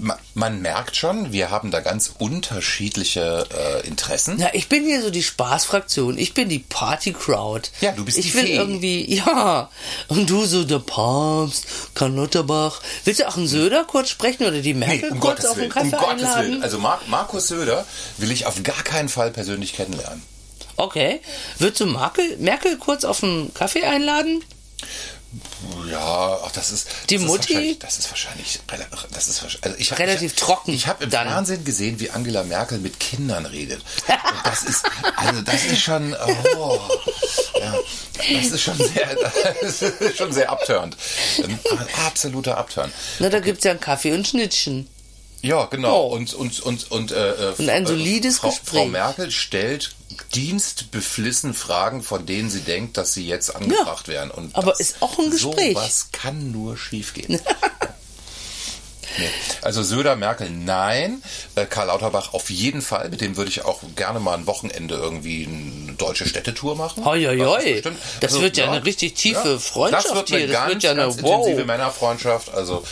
ma- 0.00 0.18
man 0.34 0.60
merkt 0.62 0.96
schon, 0.96 1.32
wir 1.32 1.50
haben 1.50 1.70
da 1.70 1.80
ganz 1.80 2.12
unterschiedliche 2.18 3.46
äh, 3.82 3.86
Interessen. 3.86 4.38
Ja, 4.38 4.50
ich 4.52 4.68
bin 4.68 4.84
hier 4.84 5.00
so 5.02 5.10
die 5.10 5.22
Spaßfraktion. 5.22 6.18
Ich 6.18 6.34
bin 6.34 6.48
die 6.48 6.58
Party-Crowd. 6.58 7.68
Ja, 7.80 7.92
du 7.92 8.04
bist 8.04 8.18
ich 8.18 8.26
die 8.32 8.34
will 8.34 8.46
Fee. 8.46 8.54
irgendwie, 8.56 9.14
ja. 9.16 9.70
Und 10.08 10.28
du 10.28 10.44
so 10.44 10.64
der 10.64 10.80
Papst, 10.80 11.66
Karl 11.94 12.12
Lauterbach. 12.14 12.80
Willst 13.04 13.20
du 13.20 13.28
auch 13.28 13.36
einen 13.36 13.46
Söder 13.48 13.84
kurz 13.84 14.10
sprechen 14.10 14.44
oder 14.44 14.60
die 14.60 14.74
Merkel 14.74 15.02
Nee, 15.02 15.10
um 15.10 15.20
kurz 15.20 15.36
Gottes 15.42 15.46
auf 15.50 15.54
den 15.56 15.60
Willen. 15.62 15.70
Kaffee 15.72 15.86
Um 15.86 15.90
Gottes 15.92 16.24
einladen? 16.24 16.50
Willen. 16.50 16.62
Also 16.62 16.78
Mar 16.78 17.00
Markus 17.06 17.46
Söder 17.48 17.86
will 18.18 18.30
ich 18.32 18.46
auf 18.46 18.60
gar 18.62 18.82
keinen 18.82 19.08
Fall 19.08 19.30
persönlich 19.30 19.72
kennenlernen. 19.74 20.22
Okay. 20.76 21.20
Würdest 21.58 21.80
du 21.80 21.86
Merkel, 21.86 22.36
Merkel 22.38 22.76
kurz 22.78 23.04
auf 23.04 23.22
einen 23.22 23.52
Kaffee 23.54 23.84
einladen? 23.84 24.42
Ja, 25.90 26.38
ach, 26.44 26.52
das 26.52 26.70
ist. 26.70 26.88
Die 27.08 27.16
das 27.16 27.24
Mutti? 27.24 27.70
Ist 27.72 27.82
das 27.82 27.98
ist 27.98 28.10
wahrscheinlich. 28.10 28.60
Das 29.12 29.28
ist 29.28 29.42
wahrscheinlich 29.42 29.64
also 29.64 29.78
ich 29.78 29.90
hab, 29.90 29.98
Relativ 29.98 30.32
ich, 30.32 30.38
trocken 30.38 30.72
Ich 30.72 30.86
habe 30.86 31.04
im 31.04 31.10
dann. 31.10 31.28
Fernsehen 31.28 31.64
gesehen, 31.64 32.00
wie 32.00 32.10
Angela 32.10 32.44
Merkel 32.44 32.78
mit 32.78 33.00
Kindern 33.00 33.46
redet. 33.46 33.80
Und 34.08 34.46
das 34.46 34.62
ist, 34.64 34.84
also 35.16 35.40
das 35.42 35.64
ist 35.64 35.80
schon, 35.80 36.14
oh, 36.56 36.80
ja, 37.58 37.74
das 38.16 38.46
ist 38.46 38.60
schon 38.62 38.76
sehr, 38.76 39.16
das 39.62 39.82
ist 39.82 40.16
schon 40.18 40.32
sehr 40.32 40.50
abturnt. 40.50 40.96
Ein 41.42 41.58
absoluter 42.06 42.58
Abturn. 42.58 42.92
Na, 43.18 43.28
da 43.28 43.40
gibt's 43.40 43.64
ja 43.64 43.70
einen 43.70 43.80
Kaffee 43.80 44.12
und 44.12 44.26
Schnittchen. 44.26 44.88
Ja, 45.42 45.64
genau. 45.64 46.06
Oh. 46.06 46.14
Und, 46.14 46.34
und, 46.34 46.60
und, 46.60 46.90
und, 46.92 47.10
äh, 47.10 47.30
äh, 47.30 47.54
Und 47.58 47.68
ein 47.68 47.84
solides 47.84 48.38
Frau, 48.38 48.48
Gespräch. 48.50 48.80
Frau 48.80 48.86
Merkel 48.86 49.30
stellt 49.30 49.94
dienstbeflissen 50.34 51.54
Fragen, 51.54 52.02
von 52.02 52.26
denen 52.26 52.50
sie 52.50 52.60
denkt, 52.60 52.96
dass 52.96 53.14
sie 53.14 53.26
jetzt 53.26 53.54
angebracht 53.54 54.08
werden. 54.08 54.30
Und 54.30 54.54
aber 54.56 54.70
das, 54.72 54.80
ist 54.80 54.96
auch 55.02 55.18
ein 55.18 55.30
Gespräch. 55.30 55.74
Sowas 55.74 56.08
kann 56.12 56.50
nur 56.52 56.76
schiefgehen. 56.76 57.40
Nee. 59.18 59.28
Also 59.60 59.82
Söder, 59.82 60.16
Merkel, 60.16 60.48
nein. 60.48 61.22
Äh, 61.54 61.66
Karl 61.66 61.88
Lauterbach 61.88 62.32
auf 62.32 62.48
jeden 62.48 62.80
Fall. 62.80 63.10
Mit 63.10 63.20
dem 63.20 63.36
würde 63.36 63.50
ich 63.50 63.62
auch 63.62 63.80
gerne 63.94 64.20
mal 64.20 64.32
ein 64.38 64.46
Wochenende 64.46 64.94
irgendwie 64.94 65.46
eine 65.46 65.92
deutsche 65.96 66.26
Städtetour 66.26 66.76
machen. 66.76 67.04
Hoi, 67.04 67.22
hoi, 67.22 67.38
hoi. 67.38 67.82
Das, 67.82 67.92
Das 68.20 68.40
wird 68.40 68.56
ja 68.56 68.70
eine 68.70 68.82
richtig 68.86 69.12
tiefe 69.12 69.60
Freundschaft 69.60 70.06
das 70.06 70.14
wird 70.14 70.28
hier. 70.30 70.46
Das 70.46 70.52
Ganz, 70.56 70.68
wird 70.72 70.82
ja 70.84 70.90
eine- 70.92 71.02
ganz 71.02 71.22
wow. 71.22 71.40
intensive 71.40 71.66
Männerfreundschaft. 71.66 72.54
Also 72.54 72.84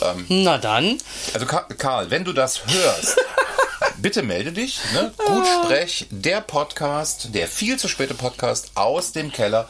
ähm, 0.00 0.24
Na 0.30 0.56
dann. 0.56 0.96
also 1.34 1.44
Ka- 1.44 1.66
Karl, 1.76 2.10
wenn 2.10 2.24
du 2.24 2.32
das 2.32 2.62
hörst, 2.66 3.16
bitte 3.98 4.22
melde 4.22 4.52
dich. 4.52 4.78
Ne? 4.92 5.12
Gut 5.16 5.46
Sprech, 5.64 6.06
der 6.10 6.40
Podcast, 6.40 7.34
der 7.34 7.48
viel 7.48 7.78
zu 7.78 7.88
späte 7.88 8.14
Podcast 8.14 8.72
aus 8.74 9.12
dem 9.12 9.32
Keller. 9.32 9.68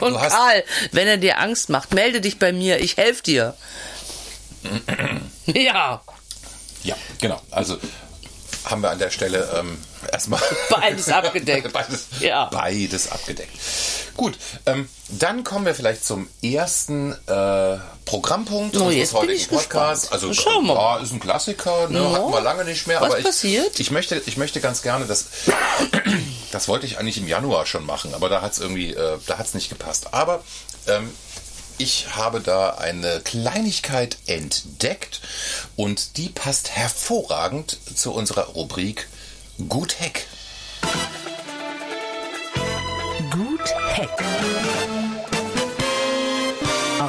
Und 0.00 0.14
Du 0.14 0.20
hast- 0.20 0.32
Karl, 0.32 0.64
wenn 0.92 1.06
er 1.06 1.16
dir 1.18 1.38
Angst 1.38 1.68
macht, 1.68 1.94
melde 1.94 2.20
dich 2.20 2.38
bei 2.38 2.52
mir. 2.52 2.80
Ich 2.80 2.96
helfe 2.96 3.22
dir. 3.22 3.54
ja, 5.46 6.02
Ja, 6.82 6.96
genau. 7.20 7.40
Also 7.50 7.78
haben 8.64 8.82
wir 8.82 8.90
an 8.90 8.98
der 8.98 9.10
Stelle 9.10 9.48
ähm, 9.58 9.78
erstmal 10.10 10.40
Beides 10.70 11.08
abgedeckt. 11.10 11.70
beides, 11.72 12.06
Ja. 12.20 12.46
beides 12.46 13.10
abgedeckt. 13.12 13.52
Gut, 14.16 14.38
ähm, 14.66 14.88
dann 15.08 15.44
kommen 15.44 15.66
wir 15.66 15.74
vielleicht 15.74 16.04
zum 16.04 16.28
ersten 16.42 17.12
äh, 17.26 17.76
Programmpunkt 18.04 18.76
Oh, 18.76 18.84
unseres 18.84 19.12
heutigen 19.14 19.46
Podcasts. 19.48 20.12
Also 20.12 20.32
Schauen 20.34 20.66
wir 20.66 20.74
ja, 20.74 20.98
ist 20.98 21.12
ein 21.12 21.20
Klassiker, 21.20 21.88
ne? 21.88 22.00
Ja. 22.00 22.12
hatten 22.12 22.32
wir 22.32 22.40
lange 22.40 22.64
nicht 22.64 22.86
mehr. 22.86 23.00
Was 23.00 23.10
aber 23.10 23.18
ich, 23.18 23.24
passiert? 23.24 23.80
Ich 23.80 23.90
möchte, 23.90 24.20
ich 24.26 24.36
möchte 24.36 24.60
ganz 24.60 24.82
gerne, 24.82 25.06
das, 25.06 25.26
das 26.52 26.68
wollte 26.68 26.86
ich 26.86 26.98
eigentlich 26.98 27.18
im 27.18 27.26
Januar 27.28 27.66
schon 27.66 27.86
machen, 27.86 28.14
aber 28.14 28.28
da 28.28 28.42
hat 28.42 28.52
es 28.52 28.58
irgendwie, 28.58 28.92
äh, 28.92 29.18
da 29.26 29.38
hat 29.38 29.46
es 29.46 29.54
nicht 29.54 29.70
gepasst. 29.70 30.12
Aber 30.12 30.44
ähm, 30.86 31.10
ich 31.78 32.14
habe 32.14 32.40
da 32.40 32.70
eine 32.74 33.20
Kleinigkeit 33.20 34.18
entdeckt 34.26 35.20
und 35.76 36.16
die 36.18 36.28
passt 36.28 36.70
hervorragend 36.70 37.78
zu 37.94 38.12
unserer 38.12 38.48
Rubrik 38.48 39.08
Gut 39.68 39.98
Heck. 39.98 40.26
Gut 43.30 43.74
Heck. 43.94 44.10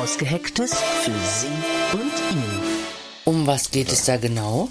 Ausgehecktes 0.06 0.72
für 1.04 1.12
Sie 1.12 1.98
und 1.98 2.14
ihn. 2.32 2.44
um 3.24 3.48
was 3.48 3.72
geht 3.72 3.92
es 3.92 4.06
da 4.06 4.18
genau? 4.18 4.70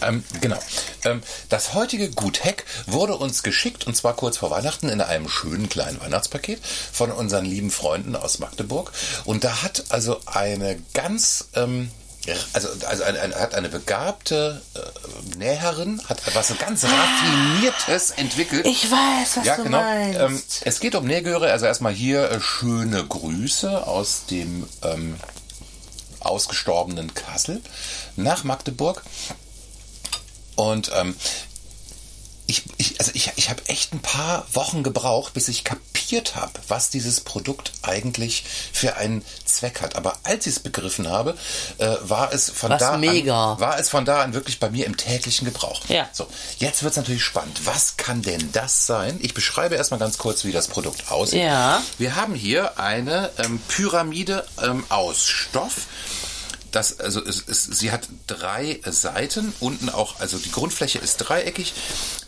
Ähm, 0.00 0.24
genau. 0.40 0.58
Ähm, 1.04 1.22
das 1.48 1.74
heutige 1.74 2.10
Gut 2.10 2.42
Heck 2.42 2.64
wurde 2.86 3.16
uns 3.16 3.44
geschickt 3.44 3.86
und 3.86 3.96
zwar 3.96 4.16
kurz 4.16 4.38
vor 4.38 4.50
Weihnachten 4.50 4.88
in 4.88 5.00
einem 5.00 5.28
schönen 5.28 5.68
kleinen 5.68 6.00
Weihnachtspaket 6.00 6.58
von 6.64 7.12
unseren 7.12 7.44
lieben 7.44 7.70
Freunden 7.70 8.16
aus 8.16 8.40
Magdeburg. 8.40 8.90
Und 9.24 9.44
da 9.44 9.62
hat 9.62 9.84
also 9.90 10.18
eine 10.26 10.76
ganz 10.92 11.44
ähm, 11.54 11.92
also, 12.52 12.68
also 12.86 13.02
eine, 13.02 13.20
eine, 13.20 13.34
hat 13.34 13.54
eine 13.54 13.68
begabte 13.68 14.62
äh, 14.74 15.38
Näherin, 15.38 16.00
hat 16.08 16.26
etwas 16.26 16.56
ganz 16.56 16.84
Raffiniertes 16.84 18.12
entwickelt. 18.12 18.64
Ich 18.64 18.90
weiß, 18.90 19.38
was 19.38 19.44
ja, 19.44 19.56
du 19.56 19.64
genau. 19.64 19.80
meinst. 19.80 20.20
Ähm, 20.20 20.42
es 20.64 20.78
geht 20.78 20.94
um 20.94 21.04
Nähgöre. 21.04 21.50
Also 21.50 21.66
erstmal 21.66 21.92
hier 21.92 22.30
äh, 22.30 22.40
schöne 22.40 23.04
Grüße 23.04 23.86
aus 23.86 24.26
dem 24.30 24.68
ähm, 24.82 25.16
ausgestorbenen 26.20 27.12
Kassel 27.14 27.60
nach 28.14 28.44
Magdeburg. 28.44 29.02
Und 30.54 30.92
ähm, 30.94 31.16
ich, 32.46 32.64
ich, 32.76 33.00
also 33.00 33.12
ich, 33.14 33.32
ich 33.36 33.50
habe 33.50 33.62
echt 33.66 33.92
ein 33.92 34.00
paar 34.00 34.46
Wochen 34.52 34.82
gebraucht, 34.82 35.34
bis 35.34 35.48
ich 35.48 35.64
kapiert 35.64 36.36
habe, 36.36 36.52
was 36.68 36.90
dieses 36.90 37.20
Produkt 37.20 37.72
eigentlich 37.82 38.44
für 38.72 38.96
einen 38.96 39.24
Zweck 39.44 39.80
hat. 39.80 39.96
Aber 39.96 40.18
als 40.24 40.46
ich 40.46 40.54
es 40.54 40.60
begriffen 40.60 41.08
habe, 41.08 41.36
äh, 41.78 41.96
war 42.02 42.32
es 42.32 42.50
von 42.50 42.70
Was 42.70 42.80
da 42.80 42.96
mega. 42.96 43.52
an 43.54 43.60
war 43.60 43.78
es 43.78 43.88
von 43.88 44.04
da 44.04 44.22
an 44.22 44.34
wirklich 44.34 44.58
bei 44.60 44.70
mir 44.70 44.86
im 44.86 44.96
täglichen 44.96 45.44
Gebrauch. 45.44 45.80
Ja. 45.88 46.08
So, 46.12 46.26
jetzt 46.58 46.82
wird 46.82 46.92
es 46.92 46.96
natürlich 46.96 47.22
spannend. 47.24 47.60
Was 47.64 47.96
kann 47.96 48.22
denn 48.22 48.50
das 48.52 48.86
sein? 48.86 49.18
Ich 49.22 49.34
beschreibe 49.34 49.76
erstmal 49.76 50.00
ganz 50.00 50.18
kurz, 50.18 50.44
wie 50.44 50.52
das 50.52 50.68
Produkt 50.68 51.10
aussieht. 51.10 51.42
Ja. 51.42 51.82
Wir 51.98 52.16
haben 52.16 52.34
hier 52.34 52.78
eine 52.78 53.30
ähm, 53.38 53.60
Pyramide 53.68 54.44
ähm, 54.62 54.84
aus 54.88 55.26
Stoff. 55.26 55.86
Das, 56.72 57.00
also 57.00 57.24
es, 57.24 57.44
es, 57.46 57.64
sie 57.64 57.92
hat 57.92 58.08
drei 58.26 58.80
Seiten, 58.86 59.52
unten 59.60 59.88
auch, 59.88 60.20
also 60.20 60.38
die 60.38 60.50
Grundfläche 60.50 60.98
ist 60.98 61.18
dreieckig. 61.18 61.74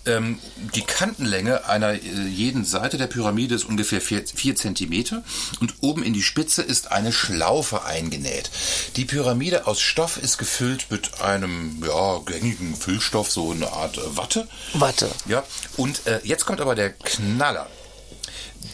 Ähm, 0.07 0.39
die 0.75 0.83
Kantenlänge 0.83 1.67
einer 1.67 1.95
äh, 1.95 1.99
jeden 1.99 2.65
Seite 2.67 2.99
der 2.99 3.07
Pyramide 3.07 3.55
ist 3.55 3.65
ungefähr 3.65 4.03
vier, 4.03 4.23
vier 4.27 4.55
Zentimeter 4.55 5.25
und 5.61 5.75
oben 5.81 6.03
in 6.03 6.13
die 6.13 6.23
Spitze 6.23 6.61
ist 6.61 6.93
eine 6.93 7.11
Schlaufe 7.11 7.85
eingenäht. 7.85 8.51
Die 8.97 9.07
Pyramide 9.07 9.67
aus 9.67 9.81
Stoff 9.81 10.19
ist 10.19 10.37
gefüllt 10.37 10.91
mit 10.91 11.23
einem 11.23 11.83
ja, 11.87 12.19
gängigen 12.19 12.77
Füllstoff, 12.77 13.31
so 13.31 13.53
eine 13.53 13.73
Art 13.73 13.97
äh, 13.97 14.17
Watte. 14.17 14.47
Warte. 14.75 15.11
Ja, 15.27 15.43
und 15.79 16.07
äh, 16.07 16.21
jetzt 16.23 16.45
kommt 16.45 16.61
aber 16.61 16.75
der 16.75 16.91
Knaller. 16.91 17.67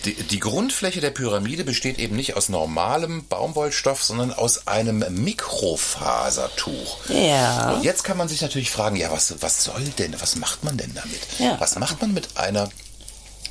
Die, 0.05 0.15
die 0.15 0.41
Grundfläche 0.41 1.01
der 1.01 1.11
Pyramide 1.11 1.65
besteht 1.65 1.99
eben 1.99 2.17
nicht 2.17 2.35
aus 2.35 2.49
normalem 2.49 3.27
Baumwollstoff, 3.27 4.03
sondern 4.03 4.33
aus 4.33 4.67
einem 4.67 5.05
Mikrofasertuch. 5.11 7.09
Ja. 7.09 7.73
Und 7.73 7.85
jetzt 7.85 8.05
kann 8.05 8.17
man 8.17 8.29
sich 8.29 8.41
natürlich 8.41 8.71
fragen, 8.71 8.97
ja, 8.97 9.11
was, 9.13 9.43
was 9.43 9.63
soll 9.63 9.83
denn, 9.99 10.19
was 10.19 10.37
macht 10.37 10.65
man 10.65 10.79
denn 10.79 10.95
damit? 10.95 11.21
Ja. 11.39 11.61
Was 11.61 11.79
macht 11.79 12.01
man 12.01 12.15
mit 12.15 12.37
einer 12.39 12.71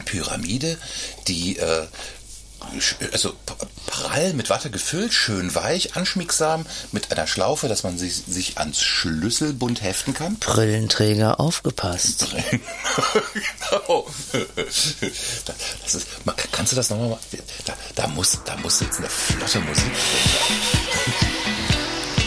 Pyramide, 0.05 0.77
die 1.27 1.57
äh, 1.57 1.85
also 3.13 3.33
prall 3.87 4.33
mit 4.33 4.49
Watte 4.49 4.69
gefüllt, 4.69 5.13
schön 5.13 5.53
weich, 5.55 5.95
anschmiegsam, 5.95 6.65
mit 6.91 7.11
einer 7.11 7.25
Schlaufe, 7.27 7.67
dass 7.67 7.83
man 7.83 7.97
sich, 7.97 8.15
sich 8.27 8.57
ans 8.57 8.81
Schlüsselbund 8.81 9.81
heften 9.81 10.13
kann? 10.13 10.35
Brillenträger 10.37 11.39
aufgepasst. 11.39 12.27
genau. 13.71 14.07
Da- 15.45 15.53
Das 15.83 15.95
ist, 15.95 16.07
kannst 16.51 16.71
du 16.71 16.75
das 16.75 16.89
nochmal 16.89 17.09
machen? 17.09 17.21
Da, 17.65 17.73
da, 17.95 18.07
muss, 18.07 18.37
da 18.45 18.55
muss 18.57 18.79
jetzt 18.81 18.97
eine 18.99 19.09
flotte 19.09 19.59
Musik 19.61 19.91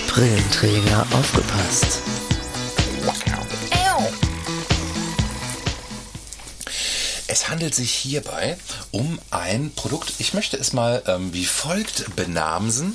Brillenträger 0.09 1.07
aufgepasst. 1.13 2.01
Es 7.33 7.49
handelt 7.49 7.75
sich 7.75 7.91
hierbei 7.95 8.59
um 8.91 9.19
ein 9.31 9.73
Produkt, 9.75 10.13
ich 10.19 10.35
möchte 10.35 10.59
es 10.59 10.75
mal 10.75 11.03
ähm, 11.07 11.33
wie 11.33 11.47
folgt 11.47 12.15
benamsen. 12.15 12.95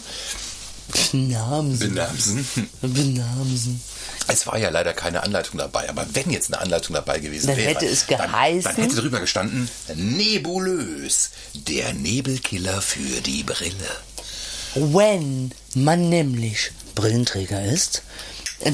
Benamsen. 1.12 1.80
Benamsen. 1.80 2.48
Benamsen. 2.84 3.82
Es 4.28 4.46
war 4.46 4.60
ja 4.60 4.70
leider 4.70 4.94
keine 4.94 5.24
Anleitung 5.24 5.58
dabei, 5.58 5.90
aber 5.90 6.06
wenn 6.14 6.30
jetzt 6.30 6.54
eine 6.54 6.62
Anleitung 6.62 6.94
dabei 6.94 7.18
gewesen 7.18 7.48
Dann 7.48 7.58
wäre, 7.58 7.70
hätte 7.70 7.88
es 7.88 8.06
dann, 8.06 8.30
geheißen- 8.30 8.64
dann 8.64 8.76
hätte 8.76 8.96
drüber 8.98 9.22
gestanden, 9.22 9.70
nebulös, 9.96 11.32
der 11.56 11.94
Nebelkiller 11.94 12.80
für 12.84 13.22
die 13.22 13.42
Brille. 13.42 13.90
Wenn 14.76 15.52
man 15.74 16.10
nämlich 16.10 16.74
Brillenträger 16.94 17.66
ist, 17.66 18.04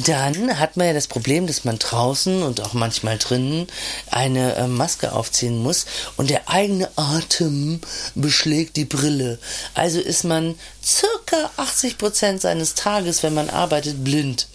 dann 0.05 0.59
hat 0.59 0.77
man 0.77 0.87
ja 0.87 0.93
das 0.93 1.07
Problem, 1.07 1.47
dass 1.47 1.65
man 1.65 1.77
draußen 1.77 2.41
und 2.43 2.61
auch 2.61 2.73
manchmal 2.73 3.17
drinnen 3.17 3.67
eine 4.09 4.55
äh, 4.55 4.67
Maske 4.67 5.11
aufziehen 5.11 5.61
muss 5.61 5.85
und 6.15 6.29
der 6.29 6.49
eigene 6.49 6.89
Atem 6.95 7.81
beschlägt 8.15 8.77
die 8.77 8.85
Brille. 8.85 9.39
Also 9.73 9.99
ist 9.99 10.23
man 10.23 10.55
circa 10.83 11.51
80 11.57 11.97
Prozent 11.97 12.41
seines 12.41 12.75
Tages, 12.75 13.23
wenn 13.23 13.33
man 13.33 13.49
arbeitet, 13.49 14.03
blind 14.03 14.47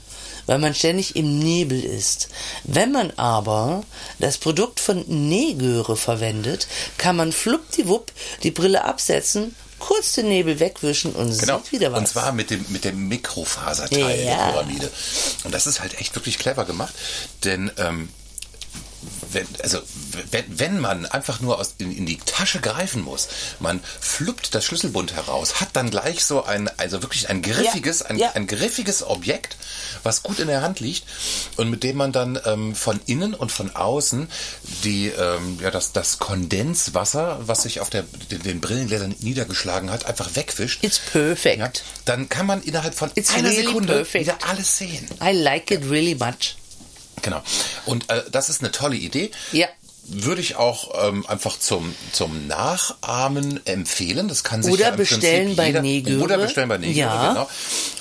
weil 0.46 0.58
man 0.58 0.74
ständig 0.74 1.14
im 1.14 1.40
Nebel 1.40 1.84
ist. 1.84 2.30
Wenn 2.64 2.90
man 2.90 3.10
aber 3.18 3.84
das 4.18 4.38
Produkt 4.38 4.80
von 4.80 5.04
Negöre 5.06 5.94
verwendet, 5.94 6.66
kann 6.96 7.16
man 7.16 7.32
fluppdiwupp 7.32 8.10
die 8.42 8.50
Brille 8.50 8.82
absetzen, 8.82 9.54
kurz 9.78 10.12
den 10.12 10.28
Nebel 10.28 10.60
wegwischen 10.60 11.12
und 11.12 11.38
Genau. 11.38 11.58
sieht 11.58 11.72
wieder 11.72 11.92
was. 11.92 11.98
Und 12.00 12.06
zwar 12.08 12.32
mit 12.32 12.50
dem, 12.50 12.64
mit 12.68 12.84
dem 12.84 13.08
Mikrofaserteil 13.08 14.00
Ja. 14.24 14.36
der 14.36 14.52
Pyramide. 14.52 14.90
Und 15.44 15.54
das 15.54 15.66
ist 15.66 15.80
halt 15.80 15.98
echt 16.00 16.14
wirklich 16.14 16.38
clever 16.38 16.64
gemacht, 16.64 16.94
denn 17.44 17.70
ähm, 17.78 18.08
wenn, 19.32 19.46
also 19.62 19.78
wenn, 20.30 20.44
wenn 20.58 20.80
man 20.80 21.06
einfach 21.06 21.40
nur 21.40 21.58
aus, 21.58 21.74
in, 21.78 21.96
in 21.96 22.06
die 22.06 22.18
Tasche 22.18 22.60
greifen 22.60 23.02
muss, 23.02 23.28
man 23.60 23.80
fluppt 24.00 24.54
das 24.54 24.64
Schlüsselbund 24.64 25.14
heraus, 25.14 25.60
hat 25.60 25.70
dann 25.74 25.90
gleich 25.90 26.24
so 26.24 26.44
ein, 26.44 26.68
also 26.78 27.02
wirklich 27.02 27.28
ein 27.28 27.42
griffiges, 27.42 28.02
ein, 28.02 28.18
ja. 28.18 28.32
ein 28.32 28.46
griffiges 28.46 29.02
Objekt, 29.02 29.56
was 30.02 30.22
gut 30.22 30.38
in 30.38 30.48
der 30.48 30.62
Hand 30.62 30.80
liegt 30.80 31.04
und 31.56 31.70
mit 31.70 31.82
dem 31.82 31.96
man 31.96 32.12
dann 32.12 32.38
ähm, 32.44 32.74
von 32.74 33.00
innen 33.06 33.34
und 33.34 33.52
von 33.52 33.74
außen 33.74 34.28
die, 34.84 35.08
ähm, 35.08 35.58
ja, 35.62 35.70
das, 35.70 35.92
das 35.92 36.18
Kondenswasser, 36.18 37.38
was 37.42 37.62
sich 37.62 37.80
auf 37.80 37.90
der, 37.90 38.04
den, 38.30 38.42
den 38.42 38.60
Brillengläsern 38.60 39.14
niedergeschlagen 39.20 39.90
hat, 39.90 40.06
einfach 40.06 40.34
wegwischt. 40.34 40.82
It's 40.82 40.98
perfect. 40.98 41.58
Ja, 41.58 41.70
dann 42.04 42.28
kann 42.28 42.46
man 42.46 42.62
innerhalb 42.62 42.94
von 42.94 43.10
It's 43.14 43.34
einer 43.34 43.50
really 43.50 43.66
Sekunde 43.66 43.92
perfect. 43.92 44.26
wieder 44.26 44.38
alles 44.48 44.78
sehen. 44.78 45.06
I 45.22 45.32
like 45.32 45.70
it 45.70 45.88
really 45.88 46.14
much. 46.14 46.56
Genau. 47.22 47.42
Und 47.86 48.08
äh, 48.10 48.22
das 48.30 48.48
ist 48.48 48.60
eine 48.62 48.70
tolle 48.72 48.96
Idee. 48.96 49.30
Ja. 49.52 49.66
Würde 50.10 50.40
ich 50.40 50.56
auch 50.56 51.06
ähm, 51.06 51.26
einfach 51.26 51.58
zum, 51.58 51.94
zum 52.12 52.46
Nachahmen 52.46 53.60
empfehlen. 53.66 54.26
Das 54.28 54.42
kann 54.42 54.62
sich 54.62 54.72
Oder 54.72 54.86
ja 54.86 54.90
bestellen 54.96 55.54
Prinzip 55.54 55.74
bei 55.74 55.80
Negöre. 55.82 56.22
Oder 56.22 56.38
bestellen 56.38 56.68
bei 56.70 56.78
Negöre, 56.78 56.96
Ja. 56.96 57.28
genau. 57.28 57.50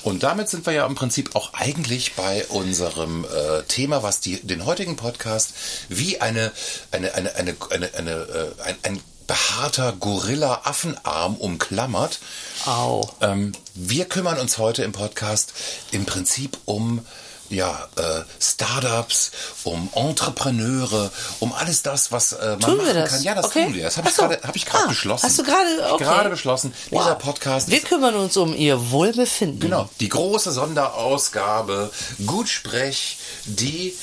Und 0.04 0.24
damit 0.24 0.48
sind 0.48 0.66
wir 0.66 0.72
ja 0.72 0.86
im 0.86 0.96
Prinzip 0.96 1.36
auch 1.36 1.54
eigentlich 1.54 2.14
bei 2.14 2.46
unserem 2.48 3.26
äh, 3.26 3.64
Thema, 3.64 4.04
was 4.04 4.22
die, 4.22 4.40
den 4.40 4.66
heutigen 4.66 4.96
Podcast 4.96 5.54
wie 5.90 6.22
eine, 6.22 6.54
eine, 6.92 7.14
eine, 7.14 7.36
eine, 7.36 7.56
eine, 7.72 7.94
eine 7.94 8.12
äh, 8.12 8.62
ein, 8.64 8.76
ein 8.84 9.02
behaarter 9.28 9.92
Gorilla-Affenarm 9.92 11.36
umklammert. 11.36 12.20
Au. 12.66 13.10
Ähm, 13.20 13.52
wir 13.76 14.06
kümmern 14.06 14.40
uns 14.40 14.58
heute 14.58 14.84
im 14.84 14.94
Podcast 14.94 15.52
im 15.92 16.06
Prinzip 16.06 16.58
um 16.64 17.06
ja, 17.50 17.88
äh, 17.96 18.22
Startups, 18.42 19.32
um 19.64 19.90
Entrepreneure, 19.96 21.12
um 21.40 21.54
alles 21.54 21.82
das, 21.82 22.12
was 22.12 22.34
äh, 22.34 22.50
man 22.52 22.60
Tun 22.60 22.78
machen 22.78 22.88
wir 22.88 22.94
das? 22.94 23.10
kann. 23.12 23.24
Ja, 23.24 23.36
das 23.36 23.46
okay. 23.46 23.66
tun 23.66 23.74
wir. 23.74 23.84
Das 23.86 23.98
habe 23.98 24.10
ich 24.10 24.16
gerade 24.16 24.40
hab 24.44 24.56
ich 24.56 24.66
gerade 24.66 24.84
Ah, 24.86 24.88
beschlossen. 24.90 25.26
Hast 25.26 25.40
du 25.40 25.44
gerade 25.44 25.94
okay. 25.94 26.04
gerade 26.04 26.30
beschlossen. 26.30 26.74
Wow. 26.90 27.04
Dieser 27.04 27.16
Podcast 27.16 27.70
Wir 27.70 27.80
kümmern 27.82 28.16
uns 28.16 28.36
um 28.38 28.54
ihr 28.56 28.92
Wohlbefinden. 28.92 29.60
Genau, 29.60 29.90
die 30.00 30.10
große 30.10 30.52
Sonderausgabe 30.52 31.92
Gutsprech, 32.26 33.18
die 33.46 33.94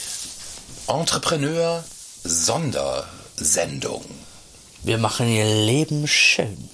Entrepreneur 0.87 1.85
Sondersendung. 2.25 4.05
Wir 4.83 4.99
machen 4.99 5.29
ihr 5.29 5.45
Leben 5.45 6.07
schön. 6.07 6.69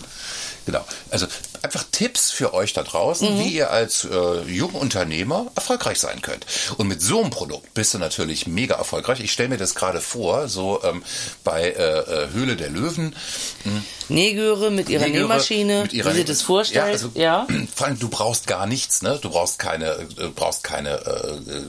Genau. 0.66 0.84
Also 1.10 1.26
einfach 1.62 1.84
Tipps 1.90 2.30
für 2.30 2.54
euch 2.54 2.72
da 2.72 2.82
draußen, 2.82 3.38
wie 3.40 3.48
ihr 3.48 3.70
als 3.70 4.04
äh, 4.04 4.40
Jungunternehmer 4.42 5.46
erfolgreich 5.56 5.98
sein 5.98 6.22
könnt. 6.22 6.46
Und 6.76 6.86
mit 6.88 7.02
so 7.02 7.20
einem 7.20 7.30
Produkt 7.30 7.74
bist 7.74 7.94
du 7.94 7.98
natürlich 7.98 8.46
mega 8.46 8.76
erfolgreich. 8.76 9.20
Ich 9.20 9.32
stelle 9.32 9.48
mir 9.50 9.56
das 9.58 9.74
gerade 9.74 10.00
vor, 10.00 10.48
so 10.48 10.80
ähm, 10.84 11.02
bei 11.44 11.70
äh, 11.70 11.98
äh, 11.98 12.28
Höhle 12.32 12.56
der 12.56 12.70
Löwen. 12.70 13.14
Nähgöre 14.08 14.70
mit 14.70 14.88
ihrer 14.88 15.04
Nähgöre 15.04 15.22
Nähmaschine, 15.22 15.82
mit 15.82 15.92
ihrer- 15.92 16.10
wie 16.12 16.16
sie 16.16 16.24
das 16.24 16.42
vorstellt. 16.42 16.86
Ja, 16.86 16.92
also, 16.92 17.10
ja. 17.14 17.46
Vor 17.74 17.86
allem, 17.86 17.98
du 17.98 18.08
brauchst 18.08 18.46
gar 18.46 18.66
nichts, 18.66 19.02
ne? 19.02 19.18
Du 19.22 19.30
brauchst 19.30 19.58
keine, 19.58 19.92
äh, 20.18 20.28
brauchst 20.34 20.64
keine 20.64 20.90
äh, 20.90 21.52
äh, 21.52 21.62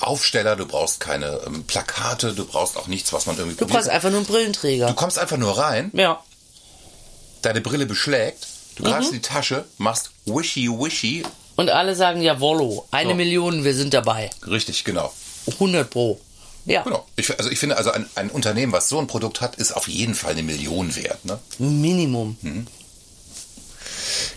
Aufsteller, 0.00 0.56
du 0.56 0.66
brauchst 0.66 1.00
keine 1.00 1.40
ähm, 1.46 1.64
Plakate, 1.64 2.32
du 2.32 2.44
brauchst 2.44 2.76
auch 2.76 2.86
nichts, 2.86 3.12
was 3.12 3.26
man 3.26 3.36
irgendwie. 3.36 3.56
Du 3.56 3.66
brauchst 3.66 3.88
einfach 3.88 4.10
nur 4.10 4.18
einen 4.20 4.26
Brillenträger. 4.26 4.86
Du 4.86 4.94
kommst 4.94 5.18
einfach 5.18 5.36
nur 5.36 5.58
rein, 5.58 5.90
ja. 5.94 6.22
Deine 7.42 7.60
Brille 7.60 7.86
beschlägt, 7.86 8.46
du 8.76 8.84
greifst 8.84 9.10
Mhm. 9.10 9.16
in 9.16 9.22
die 9.22 9.28
Tasche, 9.28 9.64
machst 9.78 10.10
wishy 10.26 10.68
wishy. 10.68 11.22
Und 11.56 11.68
alle 11.70 11.94
sagen, 11.94 12.22
jawollo, 12.22 12.86
eine 12.90 13.10
So. 13.10 13.16
Million, 13.16 13.64
wir 13.64 13.74
sind 13.74 13.92
dabei. 13.94 14.30
Richtig, 14.46 14.84
genau. 14.84 15.12
100 15.46 15.88
pro. 15.90 16.18
Ja, 16.64 16.82
Genau. 16.82 17.04
Ich, 17.16 17.36
also 17.36 17.50
ich 17.50 17.58
finde, 17.58 17.76
also 17.76 17.90
ein, 17.90 18.06
ein 18.14 18.30
Unternehmen, 18.30 18.72
was 18.72 18.88
so 18.88 18.98
ein 18.98 19.06
Produkt 19.08 19.40
hat, 19.40 19.56
ist 19.56 19.72
auf 19.76 19.88
jeden 19.88 20.14
Fall 20.14 20.32
eine 20.32 20.42
Million 20.44 20.94
wert. 20.94 21.24
Ne? 21.24 21.38
Minimum. 21.58 22.36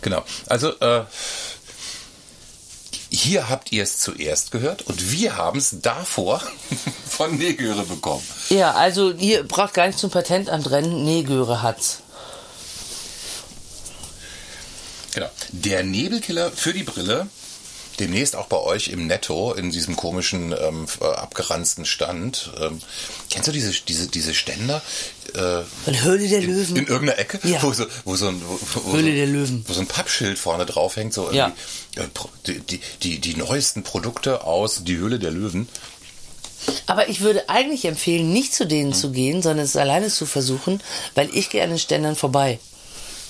Genau. 0.02 0.24
Also 0.48 0.72
äh, 0.80 1.04
hier 3.10 3.48
habt 3.50 3.72
ihr 3.72 3.84
es 3.84 4.00
zuerst 4.00 4.52
gehört 4.52 4.82
und 4.84 5.12
wir 5.12 5.38
haben 5.38 5.60
es 5.60 5.78
davor 5.82 6.42
von 7.08 7.38
Negöre 7.38 7.84
bekommen. 7.84 8.24
Ja, 8.50 8.72
also 8.74 9.12
ihr 9.12 9.44
braucht 9.44 9.74
gar 9.76 9.88
nicht 9.88 10.00
zum 10.00 10.10
Patentamt 10.10 10.70
rennen, 10.72 11.06
Nähgöre 11.06 11.62
hat's. 11.62 12.00
Genau. 15.16 15.30
Der 15.50 15.84
Nebelkiller 15.84 16.52
für 16.52 16.74
die 16.74 16.84
Brille. 16.84 17.28
Demnächst 17.98 18.36
auch 18.36 18.48
bei 18.48 18.58
euch 18.58 18.90
im 18.90 19.08
Netto 19.08 19.54
in 19.54 19.72
diesem 19.72 19.96
komischen 19.96 20.52
ähm, 20.52 20.86
äh, 21.00 21.06
abgeranzten 21.06 21.86
Stand. 21.86 22.52
Ähm, 22.60 22.82
kennst 23.30 23.48
du 23.48 23.54
diese 23.54 23.72
diese 23.72 24.08
diese 24.10 24.34
Ständer? 24.34 24.82
Äh, 25.34 25.62
Von 25.86 26.02
Höhle 26.04 26.28
der 26.28 26.40
in, 26.40 26.48
Löwen. 26.48 26.76
in 26.76 26.88
irgendeiner 26.88 27.18
Ecke, 27.20 27.40
Ja. 27.48 27.64
wo, 27.64 27.72
so, 27.72 27.86
wo, 28.04 28.18
so 28.18 28.28
ein, 28.28 28.42
wo, 28.84 28.92
Höhle 28.92 29.12
so, 29.12 29.16
der 29.16 29.28
Löwen. 29.28 29.64
wo 29.66 29.72
so 29.72 29.80
ein 29.80 29.88
Pappschild 29.88 30.38
vorne 30.38 30.66
drauf 30.66 30.98
hängt, 30.98 31.14
so 31.14 31.32
Ja. 31.32 31.54
äh, 31.96 32.02
die, 32.48 32.60
die, 32.60 32.82
die, 33.02 33.20
die 33.20 33.36
neuesten 33.38 33.84
Produkte 33.84 34.44
aus 34.44 34.84
Die 34.84 34.98
Höhle 34.98 35.18
der 35.18 35.32
Löwen. 35.32 35.70
Aber 36.88 37.08
ich 37.08 37.22
würde 37.22 37.48
eigentlich 37.48 37.86
empfehlen, 37.86 38.34
nicht 38.34 38.54
zu 38.54 38.66
denen 38.68 38.94
zu 38.94 39.12
gehen, 39.12 39.42
sondern 39.42 39.64
es 39.66 39.78
alleine 39.78 40.10
zu 40.10 40.26
versuchen, 40.26 40.82
weil 41.14 41.30
ich 41.34 41.50
gehe 41.50 41.64
an 41.64 41.70
den 41.70 41.80
Ständern 41.80 42.18
vorbei. 42.18 42.60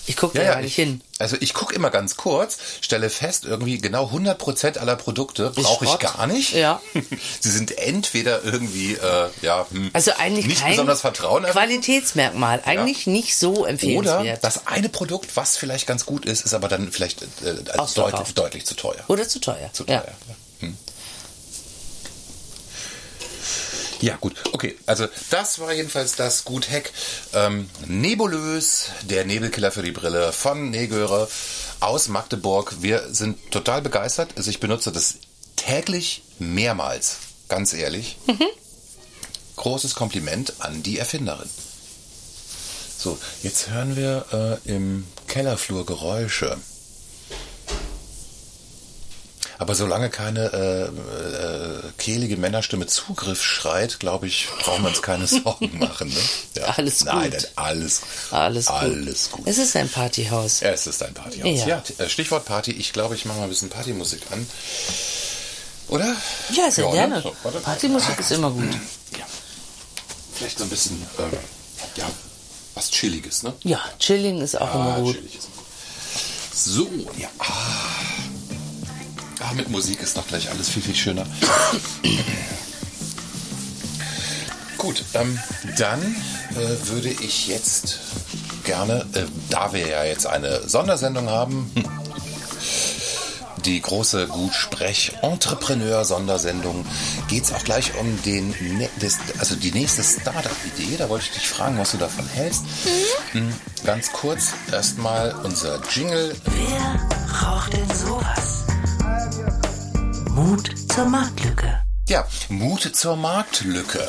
Ich 0.08 0.18
gucke 0.18 0.38
da 0.38 0.44
gar 0.44 0.56
nicht 0.58 0.68
ich, 0.68 0.76
hin. 0.76 1.02
Also 1.18 1.38
ich 1.39 1.54
gucke 1.54 1.74
immer 1.74 1.89
ganz 1.89 2.18
kurz, 2.18 2.58
stelle 2.82 3.10
fest, 3.10 3.46
irgendwie 3.46 3.78
genau 3.78 4.08
100% 4.08 4.78
aller 4.78 4.96
Produkte 4.96 5.52
brauche 5.52 5.86
ich 5.86 6.00
gar 6.00 6.28
nicht. 6.28 6.54
Ja. 6.54 6.82
Sie 7.39 7.50
sind 7.52 7.78
entweder 7.78 8.44
irgendwie, 8.44 8.94
äh, 8.94 9.30
ja, 9.41 9.65
hm, 9.72 9.89
Also 9.94 10.12
eigentlich 10.18 10.46
nicht 10.46 10.62
kein 10.62 10.72
besonders 10.72 11.02
vertrauen. 11.02 11.44
Qualitätsmerkmal. 11.44 12.62
Eigentlich 12.65 13.08
nicht 13.08 13.38
so 13.38 13.54
Oder 13.54 13.70
empfehlenswert. 13.70 14.44
das 14.44 14.68
eine 14.68 14.89
Produkt, 14.89 15.36
was 15.36 15.58
vielleicht 15.58 15.88
ganz 15.88 16.06
gut 16.06 16.26
ist, 16.26 16.46
ist 16.46 16.54
aber 16.54 16.68
dann 16.68 16.91
vielleicht 16.91 17.24
äh, 17.44 17.56
also 17.78 18.02
deutlich, 18.02 18.34
deutlich 18.34 18.65
zu 18.65 18.76
teuer. 18.76 19.04
Oder 19.08 19.28
zu 19.28 19.39
teuer. 19.39 19.70
Zu 19.74 19.86
ja. 19.88 20.00
teuer. 20.00 20.13
Ja. 20.28 20.36
Hm. 20.68 20.78
Ja, 24.06 24.18
gut. 24.18 24.36
Okay, 24.52 24.78
also 24.86 25.08
das 25.32 25.58
war 25.58 25.74
jedenfalls 25.74 26.15
das 26.15 26.46
Gut-Hack. 26.46 26.91
Ähm, 27.34 27.68
Nebulös, 27.88 28.89
der 29.02 29.26
Nebelkiller 29.26 29.72
für 29.72 29.82
die 29.82 29.91
Brille 29.91 30.32
von 30.32 30.70
Negöre 30.70 31.28
aus 31.80 32.08
Magdeburg. 32.08 32.84
Wir 32.84 33.12
sind 33.12 33.50
total 33.50 33.82
begeistert. 33.82 34.34
Also 34.38 34.52
ich 34.52 34.60
benutze 34.60 34.91
das 34.91 35.15
täglich 35.56 36.22
mehrmals, 36.38 37.15
ganz 37.50 37.74
ehrlich. 37.74 38.20
Großes 39.56 39.96
Kompliment 39.96 40.54
an 40.60 40.84
die 40.84 41.00
Erfinderin. 41.00 41.50
So, 43.00 43.18
jetzt 43.41 43.72
hören 43.72 43.96
wir 43.96 44.62
äh, 44.65 44.72
im 44.72 45.08
Kellerflur 45.28 45.84
Geräusche. 45.84 46.60
Aber 49.58 49.76
solange 49.76 50.10
keine 50.10 50.52
äh, 50.54 50.84
äh, 50.86 51.82
kehlige 51.98 52.38
Männerstimme 52.38 52.88
Zugriff 52.88 53.41
schreit, 53.44 54.00
glaube 54.00 54.28
ich, 54.28 54.48
brauchen 54.60 54.84
wir 54.84 54.89
uns 54.89 55.02
keine 55.02 55.28
Sorgen 55.28 55.78
machen. 55.80 56.10
Ne? 56.10 56.20
Ja. 56.56 56.63
Alles 56.78 57.00
gut. 57.00 57.08
nein, 57.13 57.36
alles, 57.56 58.02
Alles 58.32 58.65
gut. 58.65 58.76
alles 58.76 59.32
gut. 59.32 59.48
Es 59.48 59.58
ist 59.58 59.76
ein 59.76 59.89
Partyhaus. 59.89 60.62
Es 60.62 60.88
ist 60.88 61.02
ein 61.04 61.13
Partyhaus. 61.13 61.60
Ja. 61.60 61.68
Ja, 61.68 61.84
äh, 61.98 62.10
Stichwort 62.10 62.46
Party. 62.46 62.72
Ich 62.72 62.91
glaube, 62.94 63.15
ich 63.15 63.26
mache 63.26 63.38
mal 63.38 63.44
ein 63.44 63.50
bisschen 63.50 63.70
Partymusik 63.70 64.22
an. 64.32 64.46
Oder? 65.88 66.15
Ja, 66.54 66.72
sehr 66.72 66.86
ne? 66.88 66.91
gerne. 66.94 67.22
So. 67.22 67.34
Partymusik 67.63 68.20
ist 68.20 68.32
immer 68.32 68.52
gut. 68.52 68.74
Ja. 69.18 69.26
Vielleicht 70.34 70.58
so 70.58 70.63
ein 70.65 70.70
bisschen, 70.70 71.02
ähm, 71.20 71.38
ja, 71.96 72.06
was 72.74 72.91
Chilliges, 72.91 73.44
ne? 73.44 73.54
Ja, 73.63 73.80
Chilling 74.00 74.41
ist 74.41 74.60
auch 74.60 74.74
immer 74.76 75.00
gut. 75.00 75.15
chillig 75.15 75.36
ist 75.36 75.48
gut. 75.56 75.65
So, 76.54 76.89
ja. 77.18 77.30
Ah. 77.39 77.46
Ah, 79.50 79.54
mit 79.54 79.70
Musik 79.70 80.02
ist 80.02 80.16
noch 80.16 80.28
gleich 80.28 80.50
alles 80.50 80.70
viel, 80.70 80.82
viel 80.82 80.96
schöner. 80.96 81.26
Gut, 84.78 85.04
ähm, 85.14 85.38
dann 85.78 86.02
äh, 86.52 86.88
würde 86.90 87.10
ich 87.10 87.48
jetzt 87.48 88.00
gerne, 88.64 89.06
äh, 89.14 89.24
da 89.50 89.74
wir 89.74 89.88
ja 89.88 90.04
jetzt 90.04 90.28
eine 90.28 90.68
Sondersendung 90.70 91.30
haben, 91.30 91.72
die 93.66 93.82
große 93.82 94.28
Gutsprech-Entrepreneur-Sondersendung, 94.28 96.86
geht 97.28 97.44
es 97.46 97.52
auch 97.54 97.64
gleich 97.64 97.96
um 98.00 98.22
den, 98.24 98.50
ne- 98.78 98.90
das, 99.00 99.18
also 99.40 99.56
die 99.56 99.72
nächste 99.72 100.04
Startup-Idee. 100.04 100.98
Da 100.98 101.10
wollte 101.10 101.26
ich 101.26 101.32
dich 101.32 101.50
fragen, 101.50 101.80
was 101.80 101.90
du 101.92 101.98
davon 101.98 102.28
hältst. 102.28 102.62
Hm, 103.32 103.52
Ganz 103.84 104.12
kurz 104.12 104.50
erstmal 104.72 105.34
unser 105.44 105.80
Jingle. 105.92 106.36
Wer 106.46 107.42
raucht 107.42 107.74
denn 107.74 107.90
sowas? 107.96 108.66
Mut 110.36 110.69
zur 110.91 111.06
Marktlücke. 111.06 111.82
Ja, 112.10 112.26
Mut 112.50 112.82
zur 112.93 113.15
Marktlücke. 113.15 114.02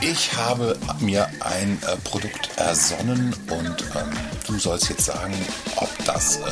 Ich 0.00 0.32
habe 0.36 0.78
mir 1.00 1.28
ein 1.40 1.82
äh, 1.82 1.96
Produkt 2.04 2.50
ersonnen 2.56 3.34
und 3.50 3.82
ähm, 3.96 4.10
du 4.46 4.60
sollst 4.60 4.90
jetzt 4.90 5.06
sagen, 5.06 5.34
ob 5.74 5.88
das 6.04 6.36
äh, 6.36 6.42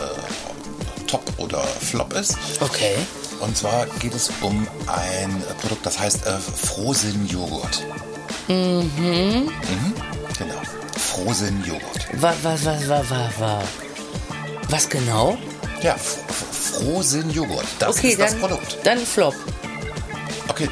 top 1.07 1.23
oder 1.37 1.63
flop 1.63 2.13
ist. 2.13 2.37
Okay. 2.59 2.97
Und 3.39 3.57
zwar 3.57 3.87
geht 4.01 4.17
es 4.17 4.33
um 4.41 4.67
ein 4.89 5.31
äh, 5.31 5.55
Produkt, 5.61 5.87
das 5.87 6.01
heißt 6.01 6.27
äh, 6.27 6.37
Frozen 6.41 7.29
Joghurt. 7.29 7.87
Mhm. 8.49 9.49
Genau. 10.37 10.61
Frozen 10.99 11.63
Joghurt. 11.65 12.09
Was, 12.15 12.43
was, 12.43 12.65
was, 12.65 12.89
was, 12.89 13.11
was, 13.11 13.39
was? 13.39 13.65
Was 14.71 14.89
genau? 14.89 15.39
Ja, 15.85 15.97
F 15.97 16.17
F 16.31 16.81
Frozen 16.81 17.29
Joghurt. 17.31 17.67
Das 17.79 17.99
Okay, 17.99 18.09
ist 18.13 18.19
das 18.21 18.31
dann, 18.31 18.41
Produkt. 18.41 18.79
dann 18.85 18.99
Flop. 18.99 19.35
Okay, 20.55 20.69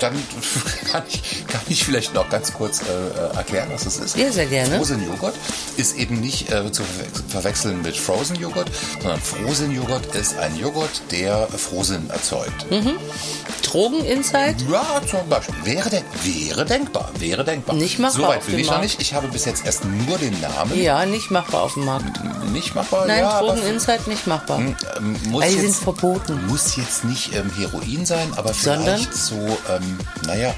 dann 0.00 0.12
kann 0.90 1.04
ich, 1.08 1.46
kann 1.46 1.60
ich 1.68 1.84
vielleicht 1.84 2.12
noch 2.12 2.28
ganz 2.28 2.52
kurz 2.52 2.80
äh, 2.80 2.84
äh, 2.84 3.36
erklären, 3.36 3.68
was 3.72 3.84
das 3.84 3.98
ist. 3.98 4.16
Ja, 4.16 4.32
sehr 4.32 4.46
gerne. 4.46 4.76
Frozen 4.76 5.06
Joghurt 5.06 5.34
ist 5.76 5.96
eben 5.96 6.20
nicht 6.20 6.50
äh, 6.50 6.72
zu 6.72 6.82
verwech- 6.82 7.30
verwechseln 7.30 7.82
mit 7.82 7.96
Frozen 7.96 8.34
Joghurt, 8.36 8.68
sondern 9.00 9.20
Frozen 9.20 9.72
Joghurt 9.72 10.12
ist 10.16 10.36
ein 10.38 10.56
Joghurt, 10.56 10.90
der 11.12 11.46
Frozen 11.46 12.10
erzeugt. 12.10 12.66
Hm. 12.68 12.96
Drogen 13.62 14.04
Inside? 14.04 14.56
Ja, 14.70 15.00
zum 15.08 15.28
Beispiel. 15.28 15.54
Wäre, 15.64 15.88
denk 15.90 16.04
wäre 16.24 16.64
denkbar, 16.64 17.10
wäre 17.18 17.44
denkbar. 17.44 17.76
Nicht 17.76 17.98
machbar 18.00 18.22
Soweit 18.22 18.48
will 18.48 18.58
ich 18.58 18.70
noch 18.70 18.80
nicht. 18.80 19.00
Ich 19.00 19.14
habe 19.14 19.28
bis 19.28 19.44
jetzt 19.44 19.64
erst 19.66 19.84
nur 19.84 20.18
den 20.18 20.38
Namen. 20.40 20.80
Ja, 20.82 21.06
nicht 21.06 21.30
machbar 21.30 21.62
auf 21.62 21.74
dem 21.74 21.84
Markt. 21.84 22.20
Nicht 22.52 22.74
machbar. 22.74 23.06
Nein, 23.06 23.20
ja, 23.20 23.30
aber 23.30 23.54
Drogen 23.54 23.66
Inside 23.68 24.02
nicht 24.08 24.26
machbar. 24.26 24.58
ähm, 24.60 24.76
muss 25.28 25.42
Weil 25.42 25.50
die 25.50 25.56
jetzt, 25.56 25.62
sind 25.74 25.76
verboten. 25.84 26.46
Muss 26.48 26.76
jetzt 26.76 27.04
nicht 27.04 27.34
ähm, 27.34 27.50
Heroin 27.56 28.04
sein, 28.06 28.32
aber 28.36 28.52
Sondern? 28.54 28.95
Vielleicht 28.96 29.14
so, 29.14 29.34
ähm, 29.70 29.98
naja, 30.26 30.54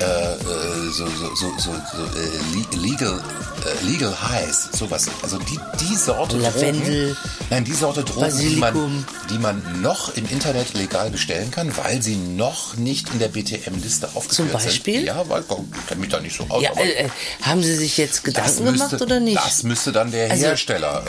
äh, 0.00 0.04
äh, 0.04 0.90
so, 0.92 1.06
so, 1.06 1.34
so, 1.34 1.52
so, 1.58 1.72
so 1.72 1.72
äh, 1.72 2.76
le- 2.76 2.82
legal, 2.82 3.20
äh, 3.64 3.84
legal 3.86 4.14
Highs, 4.30 4.68
sowas. 4.78 5.06
Also 5.22 5.38
die, 5.38 5.58
die 5.80 5.96
Sorte 5.96 6.36
Lavendel, 6.38 7.14
Drogen, 7.14 7.30
nein, 7.50 7.64
die 7.64 7.72
Sorte 7.72 8.04
Drogen, 8.04 8.38
die 8.38 8.56
man, 8.56 9.04
die 9.30 9.38
man 9.38 9.82
noch 9.82 10.16
im 10.16 10.28
Internet 10.28 10.74
legal 10.74 11.10
bestellen 11.10 11.50
kann, 11.50 11.76
weil 11.76 12.02
sie 12.02 12.16
noch 12.16 12.76
nicht 12.76 13.08
in 13.12 13.18
der 13.18 13.28
BTM-Liste 13.28 14.08
aufgeführt 14.14 14.52
Beispiel? 14.52 14.94
sind. 14.96 15.06
Ja, 15.06 15.28
weil, 15.28 15.42
ich 15.42 15.86
kenne 15.86 16.00
mich 16.00 16.10
da 16.10 16.20
nicht 16.20 16.36
so 16.36 16.44
aus, 16.48 16.62
Ja, 16.62 16.70
äh, 16.78 17.04
äh, 17.04 17.08
haben 17.42 17.62
Sie 17.62 17.74
sich 17.74 17.96
jetzt 17.98 18.24
Gedanken 18.24 18.64
müsste, 18.64 18.76
gemacht 18.88 19.02
oder 19.02 19.20
nicht? 19.20 19.36
Das 19.38 19.62
müsste 19.62 19.92
dann 19.92 20.10
der 20.10 20.30
Also, 20.30 20.44
Hersteller 20.46 21.02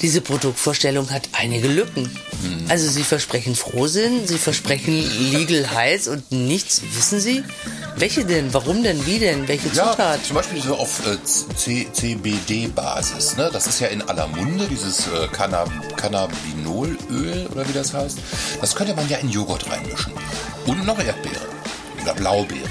Diese 0.00 0.20
Produktvorstellung 0.20 1.10
hat 1.10 1.28
einige 1.32 1.68
Lücken. 1.68 2.04
Hm. 2.42 2.64
Also 2.68 2.88
Sie 2.88 3.02
versprechen 3.02 3.54
Frohsinn, 3.54 4.26
Sie 4.26 4.38
versprechen 4.38 4.98
Legal 5.32 5.69
Heiß 5.72 6.08
und 6.08 6.30
nichts. 6.32 6.82
Wissen 6.94 7.20
Sie? 7.20 7.44
Welche 7.96 8.24
denn? 8.24 8.52
Warum 8.54 8.82
denn? 8.82 9.04
Wie 9.06 9.18
denn? 9.18 9.46
Welche 9.48 9.68
Ja, 9.68 9.90
Zutat? 9.90 10.24
zum 10.24 10.36
Beispiel 10.36 10.62
so 10.62 10.76
auf 10.76 11.00
äh, 11.06 11.16
CBD-Basis. 11.24 13.36
Ne? 13.36 13.50
Das 13.52 13.66
ist 13.66 13.80
ja 13.80 13.88
in 13.88 14.02
aller 14.02 14.26
Munde, 14.28 14.66
dieses 14.68 15.06
äh, 15.08 15.28
Canna 15.32 15.64
Cannabinolöl 15.96 17.46
oder 17.52 17.68
wie 17.68 17.72
das 17.72 17.92
heißt. 17.94 18.18
Das 18.60 18.74
könnte 18.74 18.94
man 18.94 19.08
ja 19.08 19.18
in 19.18 19.28
Joghurt 19.30 19.70
reinmischen. 19.70 20.12
Und 20.66 20.84
noch 20.86 20.98
Erdbeere. 20.98 21.40
Oder 22.02 22.14
Blaubeere. 22.14 22.68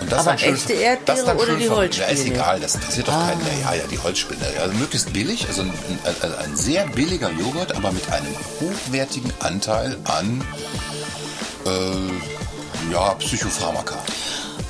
Und 0.00 0.10
das 0.10 0.20
Aber 0.20 0.30
dann 0.30 0.38
schön- 0.38 0.54
echte 0.54 0.72
Erdbeere 0.72 1.16
das 1.18 1.24
dann 1.26 1.36
oder 1.36 1.54
die 1.56 1.68
Holzspinne? 1.70 2.08
Ja, 2.08 2.12
ist 2.14 2.26
egal, 2.26 2.60
das 2.60 2.74
interessiert 2.74 3.08
doch 3.08 3.12
keinen 3.12 3.42
mehr. 3.44 3.52
Ja, 3.62 3.74
ja, 3.74 3.84
die 3.90 3.98
Holzspinne. 3.98 4.40
Also 4.60 4.74
möglichst 4.74 5.12
billig, 5.12 5.46
also 5.48 5.62
ein, 5.62 5.70
ein, 5.70 6.32
ein 6.44 6.56
sehr 6.56 6.86
billiger 6.88 7.30
Joghurt, 7.30 7.74
aber 7.76 7.92
mit 7.92 8.10
einem 8.10 8.34
hochwertigen 8.60 9.32
Anteil 9.40 9.96
an 10.04 10.42
äh, 11.66 12.92
ja, 12.92 13.14
Psychopharmaka. 13.14 13.96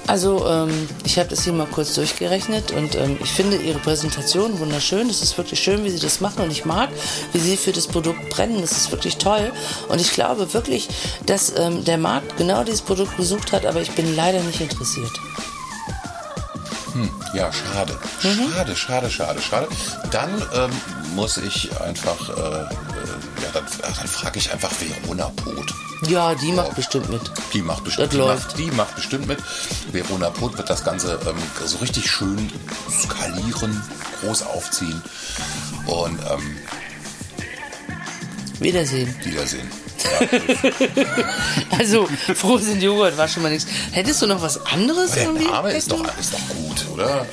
Also 0.06 0.46
ähm, 0.48 0.88
ich 1.04 1.18
habe 1.18 1.28
das 1.28 1.44
hier 1.44 1.52
mal 1.52 1.66
kurz 1.66 1.94
durchgerechnet 1.94 2.72
und 2.72 2.96
ähm, 2.96 3.18
ich 3.22 3.30
finde 3.30 3.56
Ihre 3.56 3.78
Präsentation 3.78 4.58
wunderschön. 4.58 5.08
Es 5.08 5.22
ist 5.22 5.38
wirklich 5.38 5.60
schön, 5.60 5.84
wie 5.84 5.90
Sie 5.90 6.00
das 6.00 6.20
machen 6.20 6.42
und 6.42 6.50
ich 6.50 6.64
mag, 6.64 6.88
wie 7.32 7.38
Sie 7.38 7.56
für 7.56 7.72
das 7.72 7.86
Produkt 7.86 8.28
brennen. 8.30 8.60
Das 8.60 8.72
ist 8.72 8.90
wirklich 8.90 9.18
toll 9.18 9.52
und 9.88 10.00
ich 10.00 10.12
glaube 10.12 10.52
wirklich, 10.54 10.88
dass 11.26 11.52
ähm, 11.56 11.84
der 11.84 11.98
Markt 11.98 12.36
genau 12.36 12.64
dieses 12.64 12.82
Produkt 12.82 13.16
gesucht 13.16 13.52
hat, 13.52 13.64
aber 13.64 13.80
ich 13.80 13.92
bin 13.92 14.16
leider 14.16 14.40
nicht 14.42 14.60
interessiert. 14.60 15.12
Ja, 17.34 17.50
schade. 17.50 17.98
Schade, 18.20 18.76
schade, 18.76 19.10
schade, 19.10 19.40
schade. 19.40 19.68
Dann 20.10 20.30
ähm, 20.54 20.70
muss 21.14 21.38
ich 21.38 21.70
einfach, 21.80 22.28
äh, 22.28 22.91
dann, 23.52 23.64
ach, 23.82 23.98
dann 23.98 24.08
frage 24.08 24.38
ich 24.38 24.52
einfach 24.52 24.70
Verona 24.80 25.30
Pot. 25.30 25.72
Ja, 26.08 26.34
die 26.34 26.50
macht 26.52 26.74
bestimmt 26.74 27.08
mit. 27.10 27.20
Die 27.52 27.62
macht 27.62 27.84
bestimmt, 27.84 28.06
Das 28.06 28.10
die 28.12 28.16
läuft. 28.18 28.46
macht, 28.48 28.58
die 28.58 28.70
macht 28.72 28.94
bestimmt 28.96 29.26
mit. 29.28 29.38
Verona 29.92 30.30
Pot 30.30 30.56
wird 30.58 30.68
das 30.68 30.84
Ganze 30.84 31.18
ähm, 31.26 31.36
so 31.64 31.78
richtig 31.78 32.10
schön 32.10 32.50
skalieren, 32.90 33.80
groß 34.20 34.42
aufziehen 34.42 35.00
und 35.86 36.18
ähm, 36.30 36.56
Wiedersehen. 38.60 39.14
Wiedersehen. 39.24 39.68
Also, 41.78 42.08
Frozen 42.34 42.80
Joghurt 42.80 43.16
war 43.16 43.28
schon 43.28 43.42
mal 43.44 43.50
nichts. 43.50 43.68
Hättest 43.92 44.20
du 44.22 44.26
noch 44.26 44.42
was 44.42 44.64
anderes 44.66 45.12
Der 45.12 45.24
irgendwie? 45.24 45.46
Name 45.46 45.72
ist 45.72 45.90
doch, 45.90 46.02
ist 46.18 46.32
doch 46.34 46.48
gut, 46.56 46.86
oder? 46.92 47.26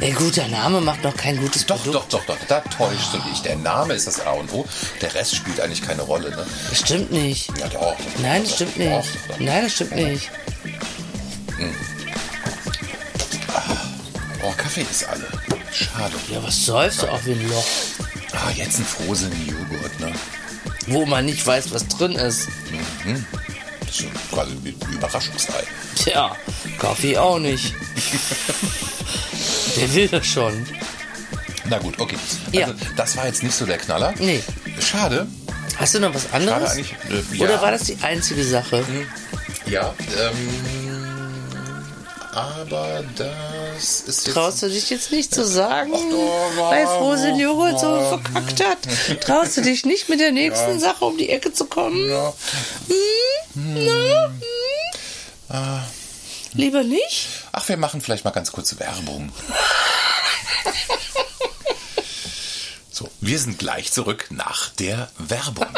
Ein 0.00 0.14
guter 0.14 0.46
Name 0.48 0.80
macht 0.80 1.02
noch 1.02 1.16
kein 1.16 1.36
gutes 1.38 1.64
Doch, 1.66 1.82
Produkt. 1.82 2.12
doch, 2.12 2.24
doch, 2.26 2.36
doch, 2.36 2.46
da 2.48 2.60
täuscht 2.60 3.14
du 3.14 3.18
dich. 3.30 3.40
Der 3.42 3.56
Name 3.56 3.94
ist 3.94 4.06
das 4.06 4.20
A 4.26 4.32
und 4.32 4.52
O. 4.52 4.66
Der 5.00 5.14
Rest 5.14 5.34
spielt 5.36 5.60
eigentlich 5.60 5.82
keine 5.82 6.02
Rolle, 6.02 6.30
ne? 6.30 6.46
Das 6.68 6.78
stimmt 6.80 7.10
nicht. 7.12 7.48
Ja, 7.58 7.68
doch. 7.68 7.96
Nein, 8.22 8.42
das 8.44 8.54
stimmt 8.54 8.76
nicht. 8.76 8.90
doch. 9.28 9.38
Nein, 9.40 9.62
das 9.64 9.72
stimmt 9.72 9.92
nicht. 9.96 10.30
Oh, 14.42 14.52
Kaffee 14.56 14.82
ist 14.90 15.04
alle. 15.08 15.26
Schade. 15.72 16.14
Ja, 16.30 16.42
was 16.42 16.64
säufst 16.64 17.02
du 17.02 17.08
auch 17.08 17.24
wie 17.24 17.32
ein 17.32 17.48
Loch, 17.48 17.64
Ah, 18.32 18.50
jetzt 18.54 18.78
ein 18.78 18.84
Frozen 18.84 19.32
Joghurt, 19.46 19.98
ne? 20.00 20.12
wo 20.88 21.06
man 21.06 21.24
nicht 21.24 21.44
weiß, 21.46 21.72
was 21.72 21.88
drin 21.88 22.12
ist. 22.12 22.48
Das 23.86 24.00
ist 24.00 24.08
quasi 24.32 24.52
wie 24.62 24.70
ein 24.70 24.92
Überraschungsei. 24.92 25.64
Tja, 25.96 26.36
Kaffee 26.78 27.16
auch 27.16 27.38
nicht. 27.38 27.74
Wer 29.76 29.94
will 29.94 30.08
das 30.08 30.26
schon? 30.26 30.66
Na 31.68 31.78
gut, 31.78 31.98
okay. 31.98 32.16
Ja. 32.52 32.66
Also, 32.66 32.78
das 32.96 33.16
war 33.16 33.26
jetzt 33.26 33.42
nicht 33.42 33.54
so 33.54 33.66
der 33.66 33.78
Knaller. 33.78 34.14
Nee. 34.18 34.42
Schade. 34.80 35.26
Hast 35.76 35.94
du 35.94 36.00
noch 36.00 36.14
was 36.14 36.22
Schade 36.22 36.34
anderes? 36.36 36.70
eigentlich. 36.72 36.92
Äh, 37.10 37.36
ja. 37.36 37.44
Oder 37.44 37.62
war 37.62 37.70
das 37.70 37.84
die 37.84 37.98
einzige 38.02 38.44
Sache? 38.44 38.84
Ja, 39.66 39.94
ähm. 40.18 40.86
Aber 42.32 43.02
das 43.16 44.00
ist 44.02 44.26
jetzt. 44.26 44.34
Traust 44.34 44.62
du 44.62 44.68
dich 44.68 44.90
jetzt 44.90 45.10
nicht 45.10 45.34
zu 45.34 45.44
sagen, 45.44 45.90
doch, 45.92 46.70
weil 46.70 46.82
ja, 46.82 46.98
Frozen 46.98 47.38
Joghurt 47.38 47.80
so 47.80 47.96
ja. 47.96 48.18
verkackt 48.18 48.64
hat? 48.64 49.20
Traust 49.22 49.56
du 49.56 49.62
dich 49.62 49.86
nicht 49.86 50.08
mit 50.08 50.20
der 50.20 50.32
nächsten 50.32 50.78
Sache 50.78 51.04
um 51.04 51.16
die 51.16 51.30
Ecke 51.30 51.52
zu 51.52 51.64
kommen? 51.64 52.08
Ja. 52.08 52.34
Hm? 52.88 52.94
Na? 53.56 54.26
Hm? 54.26 54.42
Ah. 55.48 55.82
Lieber 56.52 56.82
nicht? 56.84 57.28
Ach, 57.52 57.66
wir 57.68 57.76
machen 57.76 58.00
vielleicht 58.00 58.24
mal 58.24 58.30
ganz 58.30 58.52
kurz 58.52 58.78
Werbung. 58.78 59.32
So, 62.90 63.10
wir 63.20 63.38
sind 63.38 63.58
gleich 63.58 63.92
zurück 63.92 64.26
nach 64.30 64.70
der 64.70 65.10
Werbung. 65.18 65.68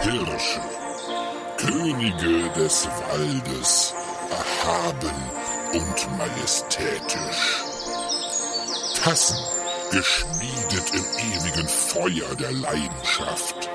Hirsche, 0.00 0.60
Könige 1.56 2.50
des 2.50 2.86
Waldes, 2.86 3.94
erhaben 4.30 5.16
und 5.72 6.18
majestätisch. 6.18 7.64
Tassen, 9.02 9.38
geschmiedet 9.90 10.94
im 10.94 11.04
ewigen 11.04 11.68
Feuer 11.68 12.34
der 12.36 12.52
Leidenschaft. 12.52 13.68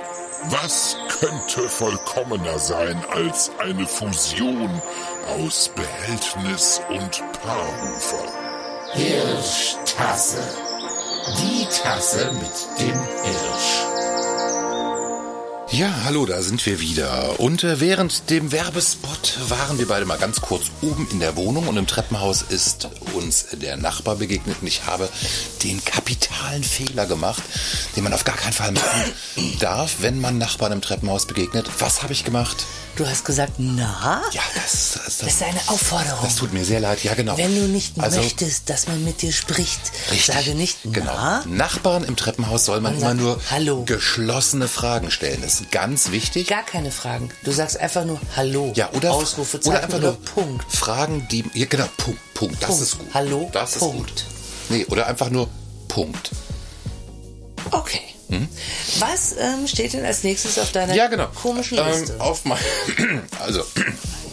Was 0.50 0.96
könnte 1.20 1.68
vollkommener 1.70 2.60
sein 2.60 3.04
als 3.12 3.52
eine 3.58 3.86
Fusion 3.88 4.82
aus 5.28 5.70
Behältnis 5.70 6.82
und 6.90 7.24
Paarhufer? 7.42 8.32
Hirschtasse. 8.94 10.44
Die 11.40 11.66
Tasse 11.66 12.32
mit 12.34 12.80
dem 12.80 13.02
Hirsch. 13.24 13.95
Ja, 15.76 15.94
hallo, 16.06 16.26
da 16.26 16.42
sind 16.42 16.66
wir 16.66 16.80
wieder. 16.80 17.38
Und 17.38 17.66
äh, 17.66 17.82
während 17.82 18.30
dem 18.30 18.54
Werbespot 18.54 19.38
waren 19.50 19.78
wir 19.78 19.90
beide 19.90 20.06
mal 20.06 20.18
ganz 20.18 20.40
kurz 20.40 20.68
oben 20.82 21.06
in 21.12 21.20
der 21.20 21.36
Wohnung 21.36 21.68
und 21.68 21.76
im 21.76 21.86
Treppenhaus 21.86 22.44
ist 22.44 22.88
uns 23.14 23.48
der 23.52 23.76
Nachbar 23.76 24.16
begegnet 24.16 24.56
und 24.62 24.68
ich 24.68 24.86
habe 24.86 25.10
den 25.64 25.84
kapitalen 25.84 26.64
Fehler 26.64 27.06
gemacht, 27.08 27.44
den 27.98 28.06
man 28.06 28.14
auf 28.14 28.24
gar 28.24 28.38
keinen 28.38 28.54
Fall 28.54 28.72
machen 28.72 29.12
darf, 29.60 29.96
wenn 30.00 30.22
man 30.22 30.38
Nachbarn 30.38 30.72
im 30.72 30.82
Treppenhaus 30.82 31.26
begegnet. 31.26 31.70
Was 31.80 32.04
habe 32.04 32.14
ich 32.14 32.24
gemacht? 32.24 32.66
Du 32.96 33.06
hast 33.06 33.26
gesagt, 33.26 33.54
na? 33.58 34.22
Ja, 34.32 34.42
das, 34.56 34.94
das, 35.04 35.18
Das 35.18 35.28
ist 35.34 35.44
eine 35.44 35.60
Aufforderung. 35.68 36.20
das 36.24 36.38
tut 36.38 36.54
mir 36.54 36.64
sehr 36.64 36.80
leid. 36.80 37.04
Ja, 37.04 37.14
genau. 37.16 37.38
Wenn 37.38 37.54
du 37.54 37.68
nicht 37.68 38.00
Also, 38.00 38.22
möchtest, 38.22 38.70
dass 38.70 38.88
man 38.88 39.04
mit 39.04 39.22
dir 39.22 39.34
spricht, 39.34 39.82
Richtig. 40.12 40.34
sage 40.34 40.56
nicht 40.56 40.78
Genau. 40.84 41.12
na. 41.14 41.44
Nachbarn 41.46 42.06
im 42.06 42.16
Treppenhaus 42.16 42.64
soll 42.64 42.80
man 42.80 42.94
Man 42.94 43.02
immer 43.02 43.10
sagt, 43.10 43.20
nur 43.22 43.42
Hallo. 43.52 43.84
geschlossene 43.84 44.70
Fragen 44.70 45.12
stellen. 45.12 45.42
Das 45.42 45.65
ganz 45.72 46.12
wichtig. 46.12 46.48
Gar 46.48 46.64
keine 46.64 46.92
Fragen. 46.92 47.30
Du 47.44 47.52
sagst 47.52 47.78
einfach 47.80 48.06
nur 48.06 48.20
Hallo. 48.36 48.72
Ja, 48.76 48.90
oder, 48.94 49.14
Ausrufezeichen 49.14 49.76
oder 49.76 49.84
einfach 49.84 50.00
nur 50.00 50.20
Punkt. 50.22 50.72
Fragen, 50.72 51.28
die. 51.30 51.46
Ja, 51.54 51.66
genau, 51.68 51.88
Punkt, 51.98 52.34
Punkt. 52.34 52.62
Das 52.62 52.70
Punkt. 52.70 52.84
ist 52.84 52.98
gut. 53.00 53.08
Hallo, 53.14 53.50
das 53.52 53.74
ist 53.74 53.80
Punkt. 53.80 53.98
gut. 53.98 54.26
Nee, 54.70 54.86
oder 54.86 55.08
einfach 55.08 55.30
nur 55.30 55.48
Punkt. 55.88 56.32
Okay. 57.72 58.02
Was 59.00 59.36
ähm, 59.38 59.68
steht 59.68 59.94
denn 59.94 60.06
als 60.06 60.24
nächstes 60.24 60.58
auf 60.58 60.72
deiner 60.72 60.94
Ja, 60.94 61.08
genau. 61.08 61.28
komischen 61.28 61.78
Liste? 61.78 62.14
Ähm, 62.14 62.22
auf 62.22 62.46
mein, 62.46 62.58
also, 63.40 63.64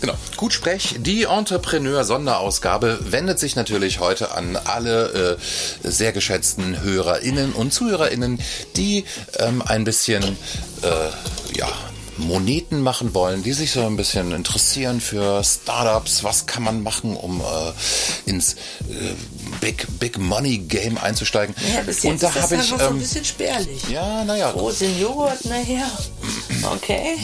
genau. 0.00 0.14
Gutsprech, 0.36 0.96
die 0.98 1.24
Entrepreneur-Sonderausgabe 1.24 2.98
wendet 3.10 3.38
sich 3.38 3.56
natürlich 3.56 4.00
heute 4.00 4.32
an 4.32 4.56
alle 4.56 5.38
äh, 5.82 5.88
sehr 5.88 6.12
geschätzten 6.12 6.82
HörerInnen 6.82 7.52
und 7.52 7.72
ZuhörerInnen, 7.72 8.40
die 8.76 9.04
ähm, 9.38 9.62
ein 9.62 9.84
bisschen, 9.84 10.22
äh, 10.82 11.58
ja, 11.58 11.68
Moneten 12.20 12.82
machen 12.82 13.14
wollen, 13.14 13.42
die 13.42 13.52
sich 13.52 13.72
so 13.72 13.84
ein 13.86 13.96
bisschen 13.96 14.32
interessieren 14.32 15.00
für 15.00 15.42
Startups. 15.42 16.22
Was 16.22 16.46
kann 16.46 16.62
man 16.62 16.82
machen, 16.82 17.16
um 17.16 17.40
äh, 17.40 18.30
ins 18.30 18.54
äh, 18.54 19.14
Big 19.60 19.86
Big 19.98 20.18
Money 20.18 20.58
Game 20.58 20.98
einzusteigen? 20.98 21.54
ja, 21.74 21.82
bis 21.82 22.04
und 22.04 22.12
jetzt 22.12 22.22
da 22.22 22.28
ist 22.28 22.36
das 22.36 22.42
habe 22.44 22.54
ich 22.54 22.60
einfach 22.60 22.78
so 22.78 22.86
ein 22.86 22.92
ähm, 22.94 23.00
bisschen 23.00 23.24
spärlich. 23.24 23.88
ja, 23.88 24.24
naja, 24.24 24.52
Großen 24.52 25.00
Joghurt, 25.00 25.44
naja. 25.46 25.90
Okay. 26.74 27.18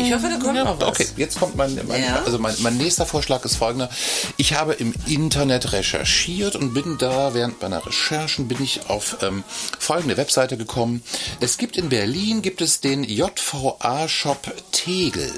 Ich 0.00 0.12
hoffe, 0.12 0.28
da 0.28 0.36
kommt 0.42 0.56
Ja, 0.56 0.64
noch 0.64 0.80
was. 0.80 0.88
Okay, 0.88 1.06
jetzt 1.16 1.38
kommt 1.38 1.56
mein, 1.56 1.78
mein, 1.86 2.02
Ja. 2.02 2.22
also 2.24 2.38
mein, 2.38 2.54
mein 2.60 2.76
nächster 2.76 3.06
Vorschlag 3.06 3.44
ist 3.44 3.56
folgender. 3.56 3.88
Ich 4.36 4.54
habe 4.54 4.74
im 4.74 4.94
Internet 5.06 5.72
recherchiert 5.72 6.56
und 6.56 6.74
bin 6.74 6.96
da 6.98 7.34
während 7.34 7.60
meiner 7.60 7.84
Recherchen 7.84 8.48
bin 8.48 8.62
ich 8.62 8.88
auf 8.88 9.18
ähm, 9.22 9.44
folgende 9.78 10.16
Webseite 10.16 10.56
gekommen. 10.56 11.02
Es 11.40 11.58
gibt 11.58 11.76
in 11.76 11.88
Berlin 11.88 12.42
gibt 12.42 12.60
es 12.60 12.80
den 12.80 13.04
JVA 13.04 14.08
Shop 14.08 14.52
Tegel. 14.72 15.30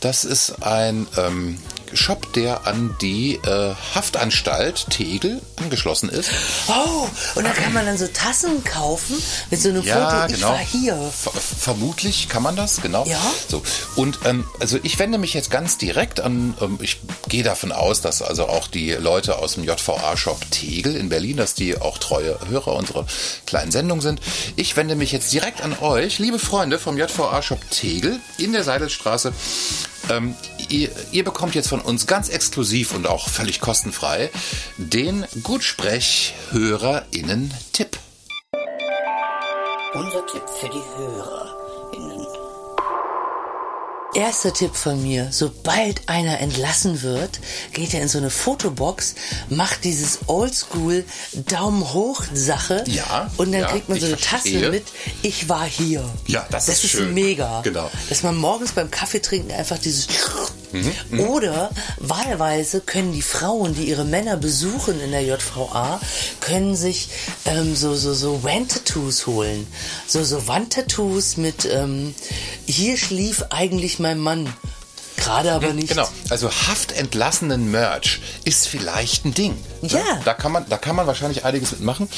Das 0.00 0.24
ist 0.24 0.62
ein 0.62 1.06
ähm, 1.16 1.58
Shop, 1.94 2.32
der 2.32 2.66
an 2.66 2.96
die 3.00 3.34
äh, 3.36 3.74
Haftanstalt 3.94 4.90
Tegel 4.90 5.40
angeschlossen 5.56 6.08
ist. 6.08 6.30
Oh, 6.68 7.08
und 7.34 7.44
da 7.44 7.50
kann 7.50 7.72
man 7.72 7.86
dann 7.86 7.98
so 7.98 8.06
Tassen 8.06 8.64
kaufen 8.64 9.16
mit 9.50 9.60
so 9.60 9.68
einem 9.68 9.82
Ja, 9.84 10.10
Foto. 10.10 10.26
Ich 10.26 10.40
genau. 10.40 10.52
war 10.52 10.58
hier. 10.58 11.12
Ver 11.16 11.32
vermutlich 11.32 12.28
kann 12.28 12.42
man 12.42 12.56
das, 12.56 12.80
genau. 12.80 13.04
Ja. 13.06 13.20
So. 13.48 13.62
Und 13.96 14.20
ähm, 14.24 14.44
also 14.60 14.78
ich 14.82 14.98
wende 14.98 15.18
mich 15.18 15.34
jetzt 15.34 15.50
ganz 15.50 15.78
direkt 15.78 16.20
an, 16.20 16.54
ähm, 16.60 16.78
ich 16.80 16.98
gehe 17.28 17.42
davon 17.42 17.72
aus, 17.72 18.00
dass 18.00 18.22
also 18.22 18.46
auch 18.48 18.68
die 18.68 18.92
Leute 18.92 19.38
aus 19.38 19.54
dem 19.54 19.64
JVA-Shop 19.64 20.50
Tegel 20.50 20.96
in 20.96 21.08
Berlin, 21.08 21.36
dass 21.36 21.54
die 21.54 21.76
auch 21.80 21.98
treue 21.98 22.38
Hörer 22.48 22.74
unserer 22.74 23.06
kleinen 23.46 23.70
Sendung 23.72 24.00
sind. 24.00 24.20
Ich 24.56 24.76
wende 24.76 24.94
mich 24.94 25.12
jetzt 25.12 25.32
direkt 25.32 25.60
an 25.62 25.76
euch, 25.80 26.18
liebe 26.18 26.38
Freunde 26.38 26.78
vom 26.78 26.96
JVA-Shop 26.98 27.70
Tegel 27.70 28.20
in 28.38 28.52
der 28.52 28.64
Seidelstraße. 28.64 29.32
Ähm, 30.10 30.34
ihr, 30.68 30.90
ihr 31.12 31.24
bekommt 31.24 31.54
jetzt 31.54 31.68
von 31.68 31.80
uns 31.80 32.06
ganz 32.06 32.28
exklusiv 32.28 32.92
und 32.94 33.06
auch 33.06 33.26
völlig 33.28 33.60
kostenfrei 33.60 34.28
den 34.76 35.24
Gutsprech-HörerInnen-Tipp. 35.42 37.98
Unser 39.94 40.26
Tipp 40.26 40.42
für 40.60 40.68
die 40.68 40.82
HörerInnen. 40.96 41.59
Erster 44.14 44.52
Tipp 44.52 44.74
von 44.74 45.00
mir, 45.02 45.28
sobald 45.30 46.08
einer 46.08 46.40
entlassen 46.40 47.02
wird, 47.02 47.38
geht 47.72 47.94
er 47.94 48.02
in 48.02 48.08
so 48.08 48.18
eine 48.18 48.30
Fotobox, 48.30 49.14
macht 49.50 49.84
dieses 49.84 50.18
Oldschool 50.26 51.04
Daumen 51.32 51.92
hoch 51.92 52.24
Sache 52.34 52.82
Ja, 52.88 53.30
und 53.36 53.52
dann 53.52 53.60
ja, 53.60 53.68
kriegt 53.68 53.88
man 53.88 54.00
so 54.00 54.06
eine 54.06 54.16
Tasse 54.16 54.48
verstehe. 54.48 54.70
mit, 54.70 54.84
ich 55.22 55.48
war 55.48 55.64
hier. 55.64 56.04
Ja, 56.26 56.44
das 56.50 56.68
ist 56.68 56.88
schön. 56.88 57.14
mega. 57.14 57.60
Genau. 57.62 57.88
Dass 58.08 58.24
man 58.24 58.34
morgens 58.36 58.72
beim 58.72 58.90
Kaffee 58.90 59.20
trinken 59.20 59.52
einfach 59.52 59.78
dieses 59.78 60.08
Mhm, 60.72 61.20
oder 61.20 61.70
wahlweise 61.98 62.80
können 62.80 63.12
die 63.12 63.22
Frauen, 63.22 63.74
die 63.74 63.84
ihre 63.84 64.04
Männer 64.04 64.36
besuchen 64.36 65.00
in 65.00 65.10
der 65.10 65.22
JVA, 65.22 66.00
können 66.40 66.76
sich 66.76 67.08
ähm, 67.44 67.74
so 67.74 67.94
so 67.94 68.14
so 68.14 68.42
Wandtattoos 68.42 69.26
holen, 69.26 69.66
so 70.06 70.22
so 70.22 70.46
Wandtattoos 70.46 71.36
mit 71.36 71.64
ähm, 71.64 72.14
hier 72.66 72.96
schlief 72.96 73.44
eigentlich 73.50 73.98
mein 73.98 74.18
Mann, 74.18 74.52
gerade 75.20 75.52
aber 75.52 75.72
nicht. 75.72 75.88
Genau, 75.88 76.08
also 76.30 76.50
haftentlassenen 76.50 77.70
Merch 77.70 78.20
ist 78.44 78.66
vielleicht 78.68 79.24
ein 79.24 79.34
Ding. 79.34 79.52
ne? 79.82 79.88
Ja. 79.90 80.20
Da 80.24 80.34
kann 80.34 80.52
man, 80.52 80.64
da 80.68 80.76
kann 80.78 80.96
man 80.96 81.06
wahrscheinlich 81.06 81.44
einiges 81.44 81.72
mitmachen 81.72 82.08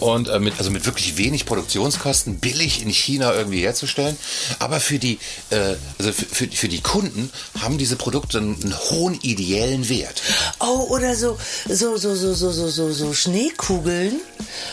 und 0.00 0.28
äh, 0.28 0.38
mit, 0.38 0.54
also 0.58 0.70
mit 0.70 0.86
wirklich 0.86 1.16
wenig 1.16 1.44
Produktionskosten 1.46 2.38
billig 2.38 2.82
in 2.82 2.90
China 2.90 3.32
irgendwie 3.34 3.62
herzustellen. 3.62 4.16
Aber 4.58 4.80
für 4.80 4.98
die, 4.98 5.18
äh, 5.50 5.74
also 5.98 6.12
für, 6.12 6.24
für, 6.26 6.48
für 6.48 6.68
die 6.68 6.80
Kunden 6.80 7.30
haben 7.60 7.78
diese 7.78 7.96
Produkte 7.96 8.38
einen, 8.38 8.60
einen 8.62 8.78
hohen 8.90 9.18
ideellen 9.22 9.88
Wert. 9.88 10.22
Oh, 10.60 10.86
oder 10.90 11.14
so, 11.16 11.38
so, 11.68 11.96
so, 11.96 12.14
so, 12.14 12.34
so, 12.34 12.50
so, 12.52 12.68
so, 12.70 12.92
so 12.92 13.12
Schneekugeln, 13.12 14.20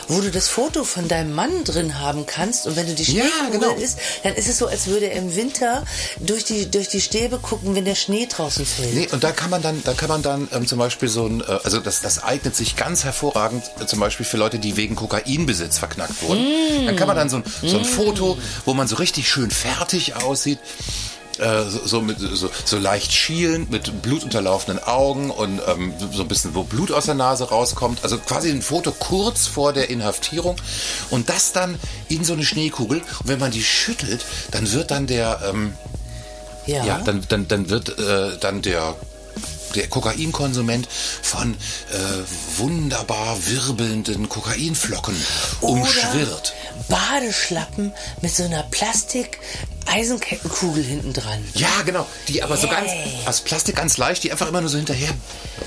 wo 0.08 0.22
du 0.22 0.32
das 0.32 0.48
Foto 0.48 0.84
von 0.84 1.08
deinem 1.08 1.34
Mann 1.34 1.64
drin 1.64 2.00
haben 2.00 2.26
kannst. 2.26 2.68
Und 2.68 2.76
wenn 2.76 2.88
du 2.88 2.94
die 2.94 3.04
Ja, 3.14 3.24
Schneekugel 3.26 3.60
genau. 3.60 3.74
isst, 3.76 3.98
dann 4.24 4.36
ist 4.36 4.48
es 4.48 4.58
so, 4.58 4.68
als 4.68 4.88
würde 4.88 5.08
er 5.08 5.18
im 5.18 5.36
Winter 5.36 5.86
durch 6.20 6.44
die, 6.46 6.70
durch 6.70 6.88
die 6.90 7.02
Stäbe 7.02 7.40
gucken, 7.40 7.76
wenn 7.80 7.86
der 7.86 7.96
Schnee 7.96 8.26
draußen 8.28 8.66
fällt. 8.66 8.94
Nee, 8.94 9.08
und 9.14 9.24
da 9.24 9.32
kann 9.32 9.50
man 9.50 9.62
dann, 9.62 9.82
da 9.86 9.94
kann 9.94 10.10
man 10.10 10.22
dann 10.22 10.50
ähm, 10.52 10.68
zum 10.68 10.80
Beispiel 10.80 11.08
so 11.08 11.26
ein, 11.26 11.40
äh, 11.40 11.60
also 11.64 11.80
das, 11.80 12.02
das 12.02 12.22
eignet 12.22 12.54
sich 12.54 12.76
ganz 12.76 13.06
hervorragend 13.06 13.64
äh, 13.80 13.86
zum 13.86 14.02
Beispiel 14.02 14.26
für 14.26 14.36
Leute, 14.36 14.60
die 14.60 14.76
wegen 14.76 14.96
Kokainbesitz 14.98 15.78
verknackt 15.78 16.22
wurden. 16.22 16.46
Dann 16.86 16.98
kann 16.98 17.08
man 17.08 17.16
dann 17.16 17.30
so 17.30 17.38
ein, 17.38 17.44
so 17.64 17.78
ein 17.78 17.86
Foto, 17.86 18.38
wo 18.66 18.74
man 18.74 18.90
so 18.90 18.98
richtig 18.98 19.30
schön 19.30 19.50
fertig 19.50 20.16
aussieht. 20.18 20.60
äh, 21.40 21.64
So, 21.70 21.86
so, 21.86 22.02
mit, 22.02 22.18
so, 22.20 22.50
so 22.66 22.78
leicht 22.78 23.14
schielend, 23.14 23.72
mit 23.72 24.02
blutunterlaufenden 24.02 24.84
Augen 24.84 25.30
und 25.32 25.62
ähm, 25.68 25.94
so 26.12 26.24
ein 26.24 26.28
bisschen, 26.28 26.54
wo 26.56 26.64
Blut 26.64 26.92
aus 26.92 27.06
der 27.06 27.16
Nase 27.16 27.46
rauskommt. 27.46 28.00
Also 28.04 28.18
quasi 28.18 28.50
ein 28.50 28.62
Foto 28.62 28.92
kurz 28.92 29.48
vor 29.48 29.72
der 29.72 29.90
Inhaftierung. 29.90 30.58
Und 31.12 31.30
das 31.30 31.54
dann 31.54 31.80
in 32.10 32.26
so 32.26 32.34
eine 32.34 32.44
Schneekugel. 32.44 32.98
Und 33.00 33.28
wenn 33.30 33.40
man 33.40 33.52
die 33.52 33.64
schüttelt, 33.64 34.26
dann 34.52 34.70
wird 34.74 34.92
dann 34.92 35.08
der, 35.08 35.40
ähm, 35.50 35.74
Ja. 36.70 36.86
ja, 36.86 37.02
dann, 37.04 37.24
dann, 37.28 37.48
dann 37.48 37.70
wird 37.70 37.98
äh, 37.98 38.38
dann 38.40 38.62
der, 38.62 38.96
der 39.76 39.88
Kokainkonsument 39.88 40.88
von 41.22 41.54
äh, 41.54 41.58
wunderbar 42.58 43.38
wirbelnden 43.48 44.28
Kokainflocken 44.30 45.16
umschwirrt. 45.62 46.54
Badeschlappen 46.88 47.92
mit 48.22 48.34
so 48.34 48.44
einer 48.44 48.64
Plastik-Eisenkettenkugel 48.64 50.84
hinten 50.84 51.14
dran. 51.14 51.44
Ja, 51.54 51.70
genau. 51.86 52.08
Die 52.28 52.42
aber 52.44 52.58
so 52.58 52.68
Yay. 52.68 52.76
ganz 52.76 52.92
aus 53.26 53.42
Plastik 53.42 53.76
ganz 53.76 53.98
leicht, 53.98 54.24
die 54.24 54.32
einfach 54.32 54.48
immer 54.48 54.62
nur 54.62 54.70
so 54.70 54.78
hinterher 54.78 55.14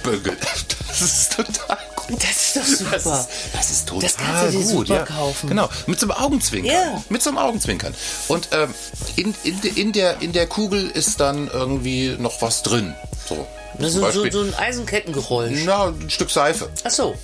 bügelt. 0.03 0.39
Das 0.93 1.01
ist 1.01 1.33
total 1.33 1.79
gut. 1.97 2.23
Das 2.23 2.31
ist 2.31 2.57
doch 2.57 2.65
super. 2.65 2.91
Das 2.93 3.07
ist, 3.07 3.29
das 3.55 3.71
ist 3.71 3.89
total 3.89 4.03
Das 4.03 4.17
kannst 4.19 4.43
du 4.43 4.51
dir 4.51 4.59
gut. 4.65 4.87
super 4.89 4.95
ja. 5.01 5.05
kaufen. 5.07 5.49
Genau, 5.49 5.71
mit 5.87 5.99
so 5.99 6.05
einem 6.07 6.13
Augenzwinkern. 6.23 6.71
Ja. 6.75 7.03
Mit 7.09 7.23
so 7.23 7.31
einem 7.31 7.39
Augenzwinkern. 7.39 7.95
Und 8.29 8.49
ähm, 8.53 8.75
in, 9.17 9.35
in, 9.43 9.59
in, 9.63 9.93
der, 9.93 10.21
in 10.21 10.35
der 10.35 10.47
Kugel 10.47 10.91
ist 10.91 11.19
dann 11.21 11.49
irgendwie 11.49 12.15
noch 12.19 12.43
was 12.43 12.63
drin. 12.63 12.95
So. 13.27 13.47
So, 13.79 14.01
Zum 14.11 14.12
so, 14.12 14.31
so 14.31 14.41
ein 14.43 14.55
Eisenkettengeräusch. 14.55 15.61
na, 15.64 15.87
ein 15.89 16.11
Stück 16.11 16.31
Seife. 16.31 16.68
Ach 16.85 16.91
so. 16.91 17.14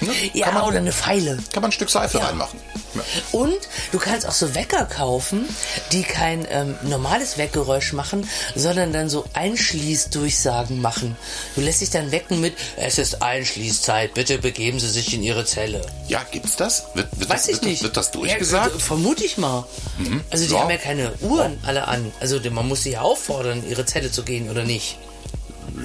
Ne? 0.00 0.10
Ja, 0.34 0.50
man, 0.50 0.64
oder 0.64 0.78
eine 0.78 0.90
Pfeile. 0.90 1.38
kann 1.52 1.62
man 1.62 1.68
ein 1.68 1.72
Stück 1.72 1.88
Seife 1.88 2.18
Ja. 2.18 2.24
reinmachen. 2.26 2.58
Ja. 2.94 3.02
Und 3.30 3.56
du 3.92 3.98
kannst 4.00 4.26
auch 4.26 4.32
so 4.32 4.52
Wecker 4.56 4.84
kaufen, 4.86 5.44
die 5.92 6.02
kein 6.02 6.44
ähm, 6.50 6.74
normales 6.82 7.38
Weckgeräusch 7.38 7.92
machen, 7.92 8.28
sondern 8.56 8.92
dann 8.92 9.08
so 9.08 9.24
Einschließdurchsagen 9.34 10.80
machen. 10.80 11.16
Du 11.54 11.60
lässt 11.60 11.82
dich 11.82 11.90
dann 11.90 12.10
wecken 12.10 12.40
mit, 12.40 12.54
es 12.76 12.98
ist 12.98 13.22
Einschließzeit, 13.22 14.14
bitte 14.14 14.38
begeben 14.38 14.80
Sie 14.80 14.88
sich 14.88 15.14
in 15.14 15.22
Ihre 15.22 15.44
Zelle. 15.44 15.82
Ja, 16.08 16.22
gibt's 16.30 16.56
das? 16.56 16.84
Wird, 16.94 17.08
wird 17.18 17.30
Weiß 17.30 17.42
das, 17.42 17.48
ich 17.48 17.54
wird, 17.56 17.64
nicht. 17.64 17.82
Wird 17.84 17.96
das 17.96 18.06
Ja, 18.06 18.12
durchgesagt? 18.12 18.74
äh, 18.76 18.78
vermute 18.80 19.24
ich 19.24 19.38
mal. 19.38 19.64
Also 20.30 20.46
die 20.46 20.52
Ja. 20.54 20.60
haben 20.62 20.70
ja 20.70 20.78
keine 20.78 21.12
Uhren 21.20 21.58
alle 21.64 21.86
an. 21.86 22.10
Also 22.20 22.40
man 22.50 22.66
muss 22.66 22.82
sie 22.82 22.90
ja 22.92 23.02
auffordern, 23.02 23.62
ihre 23.68 23.86
Zelle 23.86 24.10
zu 24.10 24.24
gehen 24.24 24.50
oder 24.50 24.64
nicht. 24.64 24.98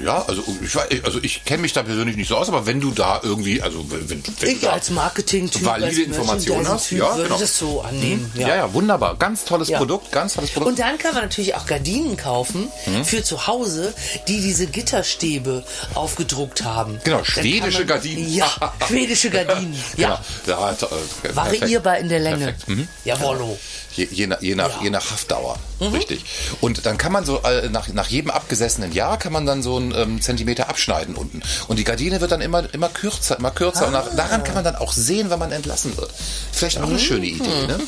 Ja, 0.03 0.23
also 0.27 0.43
ich, 0.61 1.05
also 1.05 1.19
ich 1.21 1.43
kenne 1.45 1.61
mich 1.61 1.73
da 1.73 1.83
persönlich 1.83 2.15
nicht 2.17 2.27
so 2.27 2.37
aus, 2.37 2.47
aber 2.49 2.65
wenn 2.65 2.79
du 2.81 2.91
da 2.91 3.19
irgendwie, 3.23 3.61
also 3.61 3.85
wenn, 3.89 4.09
wenn 4.09 4.23
Ich 4.49 4.59
du 4.59 4.65
da 4.67 4.73
als 4.73 4.89
Marketing-Typ, 4.89 5.63
valide 5.65 5.87
als 5.87 5.97
Informationen 5.97 6.67
hast, 6.67 6.91
ja, 6.91 7.09
würde 7.15 7.23
genau. 7.29 7.39
das 7.39 7.57
so 7.57 7.81
annehmen. 7.81 8.31
ja. 8.35 8.47
ja, 8.55 8.73
wunderbar. 8.73 9.15
Ganz 9.17 9.45
tolles 9.45 9.69
Ja. 9.69 9.77
Produkt, 9.79 10.11
ganz 10.11 10.33
tolles 10.35 10.51
Produkt. 10.51 10.71
Und 10.71 10.79
dann 10.79 10.97
kann 10.97 11.13
man 11.13 11.23
natürlich 11.23 11.55
auch 11.55 11.65
Gardinen 11.65 12.15
kaufen 12.17 12.67
Mhm. 12.85 13.05
für 13.05 13.23
zu 13.23 13.47
Hause, 13.47 13.93
die 14.27 14.41
diese 14.41 14.67
Gitterstäbe 14.67 15.63
aufgedruckt 15.93 16.63
haben. 16.63 16.99
Genau, 17.03 17.23
schwedische 17.23 17.79
man- 17.79 17.87
Gardinen. 17.87 18.33
Ja, 18.33 18.49
schwedische 18.87 19.29
Gardinen. 19.29 19.75
Ja, 19.97 20.21
Genau. 20.45 20.59
ja 20.61 20.71
äh, 20.71 21.35
variierbar 21.35 21.97
in 21.97 22.09
der 22.09 22.19
Länge. 22.19 22.55
Mhm. 22.67 22.87
Jawollo. 23.05 23.57
Je, 23.95 24.07
je, 24.11 24.27
nach, 24.27 24.41
je, 24.41 24.53
nach, 24.55 24.69
Ja. 24.69 24.77
Mhm. 24.77 24.83
je 24.83 24.89
nach 24.91 25.09
Haftdauer, 25.11 25.57
richtig. 25.81 26.25
Und 26.61 26.85
dann 26.85 26.97
kann 26.97 27.11
man 27.11 27.25
so, 27.25 27.41
äh, 27.43 27.69
nach, 27.69 27.87
nach 27.89 28.07
jedem 28.07 28.31
abgesessenen 28.31 28.91
Jahr 28.91 29.17
kann 29.17 29.31
man 29.31 29.45
dann 29.45 29.61
so 29.63 29.77
einen 29.77 29.93
ähm, 29.95 30.21
Zentimeter 30.21 30.69
abschneiden 30.69 31.15
unten. 31.15 31.41
Und 31.67 31.77
die 31.77 31.83
Gardine 31.83 32.21
wird 32.21 32.31
dann 32.31 32.41
immer, 32.41 32.71
immer 32.73 32.89
kürzer, 32.89 33.37
immer 33.37 33.51
kürzer. 33.51 33.87
Und 33.87 33.93
nach, 33.93 34.15
daran 34.15 34.43
kann 34.43 34.55
man 34.55 34.63
dann 34.63 34.75
auch 34.75 34.93
sehen, 34.93 35.29
wann 35.29 35.39
man 35.39 35.51
entlassen 35.51 35.95
wird. 35.97 36.11
Vielleicht 36.51 36.79
auch 36.79 36.87
eine 36.87 36.99
schöne 36.99 37.27
Idee, 37.27 37.67
ne? 37.67 37.79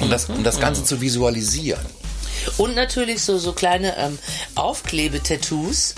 Um 0.00 0.10
das, 0.10 0.26
um 0.26 0.44
das 0.44 0.60
Ganze 0.60 0.84
zu 0.84 1.00
visualisieren. 1.00 1.84
Und 2.56 2.74
natürlich 2.74 3.22
so, 3.22 3.38
so 3.38 3.52
kleine 3.52 3.96
ähm, 3.98 4.18
Aufklebetattoos. 4.54 5.94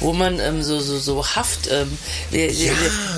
Wo 0.00 0.12
man 0.12 0.40
ähm, 0.40 0.62
so, 0.62 0.80
so, 0.80 0.98
so 0.98 1.26
Haft, 1.26 1.68
ähm, 1.70 1.98
Ja, 2.30 2.46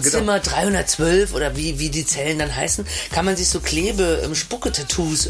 genau. 0.03 0.11
Zimmer 0.11 0.41
312 0.41 1.35
oder 1.35 1.57
wie, 1.57 1.79
wie 1.79 1.91
die 1.91 2.07
Zellen 2.07 2.39
dann 2.39 2.55
heißen, 2.55 2.87
kann 3.13 3.25
man 3.25 3.37
sich 3.37 3.49
so 3.49 3.61
Klebe, 3.61 4.23
ähm, 4.25 4.35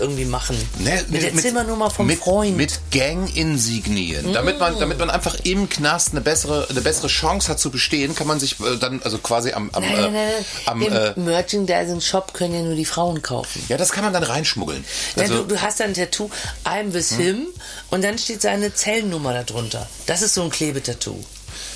irgendwie 0.01 0.25
machen. 0.25 0.57
Ne, 0.79 1.05
mit, 1.09 1.23
der 1.23 1.35
Zimmernummer 1.35 1.91
vom 1.91 2.07
mit, 2.07 2.21
Freund. 2.21 2.57
Mit 2.57 2.81
Gang-Insignien. 2.91 4.33
Damit, 4.33 4.59
man, 4.59 4.79
damit 4.79 4.99
man 4.99 5.11
einfach 5.11 5.37
im 5.45 5.69
Knast 5.69 6.13
eine 6.13 6.21
bessere, 6.21 6.67
eine 6.71 6.81
bessere 6.81 7.09
Chance 7.09 7.49
hat 7.49 7.61
zu 7.61 7.71
bestehen, 7.71 8.15
kann 8.15 8.27
man 8.27 8.41
sich 8.41 8.61
äh, 8.61 8.77
dann 8.79 9.01
also 9.03 9.19
quasi 9.19 9.53
am, 9.53 9.71
am, 9.73 9.83
Nein, 9.83 9.93
nein, 9.93 10.13
nein, 10.13 10.29
äh, 10.29 10.69
am 10.69 10.83
Im 10.83 10.93
äh, 10.93 11.13
Merchandising-Shop 11.17 12.35
können 12.35 12.55
ja 12.55 12.63
nur 12.63 12.75
die 12.75 12.85
Frauen 12.85 13.23
kaufen. 13.23 13.63
ja, 13.69 13.77
das 13.77 13.93
kann 13.93 14.05
man 14.05 14.13
dann 14.13 14.23
reinschmuggeln. 14.23 14.85
Ja, 15.17 15.23
Also, 15.23 15.43
du, 15.43 15.55
du 15.55 15.61
hast 15.61 15.81
ein 15.81 15.95
Tattoo, 15.95 16.31
I'm 16.65 16.93
with 16.93 17.11
him, 17.11 17.47
und 17.91 18.05
dann 18.05 18.19
steht 18.19 18.43
seine 18.43 18.73
Zellennummer 18.75 19.43
darunter. 19.45 19.89
Das 20.07 20.23
ist 20.23 20.35
so 20.35 20.43
ein 20.43 20.51
Klebetattoo. 20.51 21.20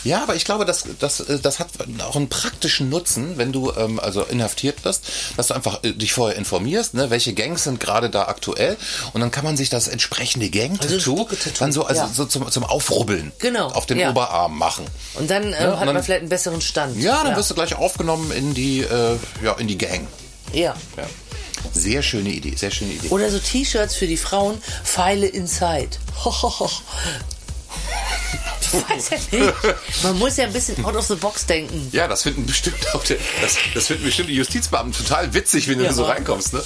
Ja, 0.04 0.22
aber 0.22 0.34
ich 0.34 0.44
glaube, 0.44 0.64
das, 0.64 0.84
das, 0.98 1.20
äh, 1.20 1.38
das 1.40 1.58
hat 1.58 1.68
auch 2.06 2.16
einen 2.16 2.28
praktischen 2.28 2.88
Nutzen, 2.88 3.38
wenn 3.38 3.52
du 3.52 3.72
ähm, 3.76 3.98
also 4.00 4.22
inhaftiert 4.22 4.84
wirst, 4.84 5.04
dass 5.36 5.48
du 5.48 5.54
einfach 5.54 5.82
äh, 5.84 5.92
dich 5.92 6.12
vorher 6.12 6.36
informierst, 6.36 6.94
ne, 6.94 7.10
welche 7.10 7.32
Gangs 7.34 7.64
sind 7.64 7.80
gerade 7.80 8.10
da 8.10 8.22
aktuell 8.28 8.76
und 9.12 9.20
dann 9.20 9.30
kann 9.30 9.44
man 9.44 9.56
sich 9.56 9.70
das 9.70 9.88
entsprechende 9.88 10.46
Also 10.46 10.58
Gang-Tattoo 10.58 11.00
Spucke-Tattoo, 11.00 11.58
dann 11.58 11.72
so, 11.72 11.84
also 11.86 12.02
ja. 12.02 12.08
so 12.12 12.24
zum, 12.26 12.50
zum 12.50 12.64
Aufrubbeln 12.64 13.32
Genau, 13.38 13.68
auf 13.68 13.86
den 13.86 13.98
ja. 13.98 14.10
Oberarm 14.10 14.58
machen. 14.58 14.84
Und 15.14 15.30
dann 15.30 15.52
äh, 15.52 15.62
Ja, 15.62 15.72
und 15.72 15.80
hat 15.80 15.86
dann- 15.88 15.94
man 15.94 16.02
vielleicht 16.02 16.20
einen 16.20 16.28
besseren 16.28 16.60
Stand. 16.60 17.00
Ja, 17.00 17.22
dann 17.24 17.36
wirst 17.36 17.50
du 17.50 17.54
gleich 17.54 17.74
aufgenommen 17.74 18.30
in 18.32 18.52
die, 18.54 18.80
äh, 18.80 19.16
ja, 19.42 19.52
in 19.54 19.66
die 19.68 19.78
Gang. 19.78 20.06
Ja. 20.52 20.74
Ja. 20.96 21.04
Sehr 21.72 22.02
schöne 22.02 22.28
Idee, 22.28 22.54
sehr 22.56 22.70
schöne 22.70 22.92
Idee. 22.92 23.08
Oder 23.08 23.30
so 23.30 23.38
T-Shirts 23.38 23.94
für 23.94 24.06
die 24.06 24.18
Frauen, 24.18 24.58
Pfeile 24.84 25.26
inside. 25.26 25.88
Ich 28.88 28.90
weiß 28.90 29.10
ja 29.10 29.38
nicht. 29.38 29.54
Man 30.02 30.18
muss 30.18 30.36
ja 30.36 30.44
ein 30.44 30.52
bisschen 30.52 30.84
out 30.84 30.96
of 30.96 31.06
the 31.06 31.14
box 31.14 31.46
denken. 31.46 31.88
Ja, 31.92 32.08
das 32.08 32.22
finden 32.22 32.46
bestimmt 32.46 32.76
auch 32.94 33.04
die, 33.04 33.16
das, 33.40 33.56
das 33.74 33.86
finden 33.86 34.04
bestimmt 34.04 34.28
die 34.28 34.34
Justizbeamten 34.36 34.92
total 35.04 35.32
witzig, 35.34 35.68
wenn 35.68 35.78
du 35.78 35.84
Ja. 35.84 35.92
so 35.92 36.04
reinkommst, 36.04 36.52
ne? 36.54 36.62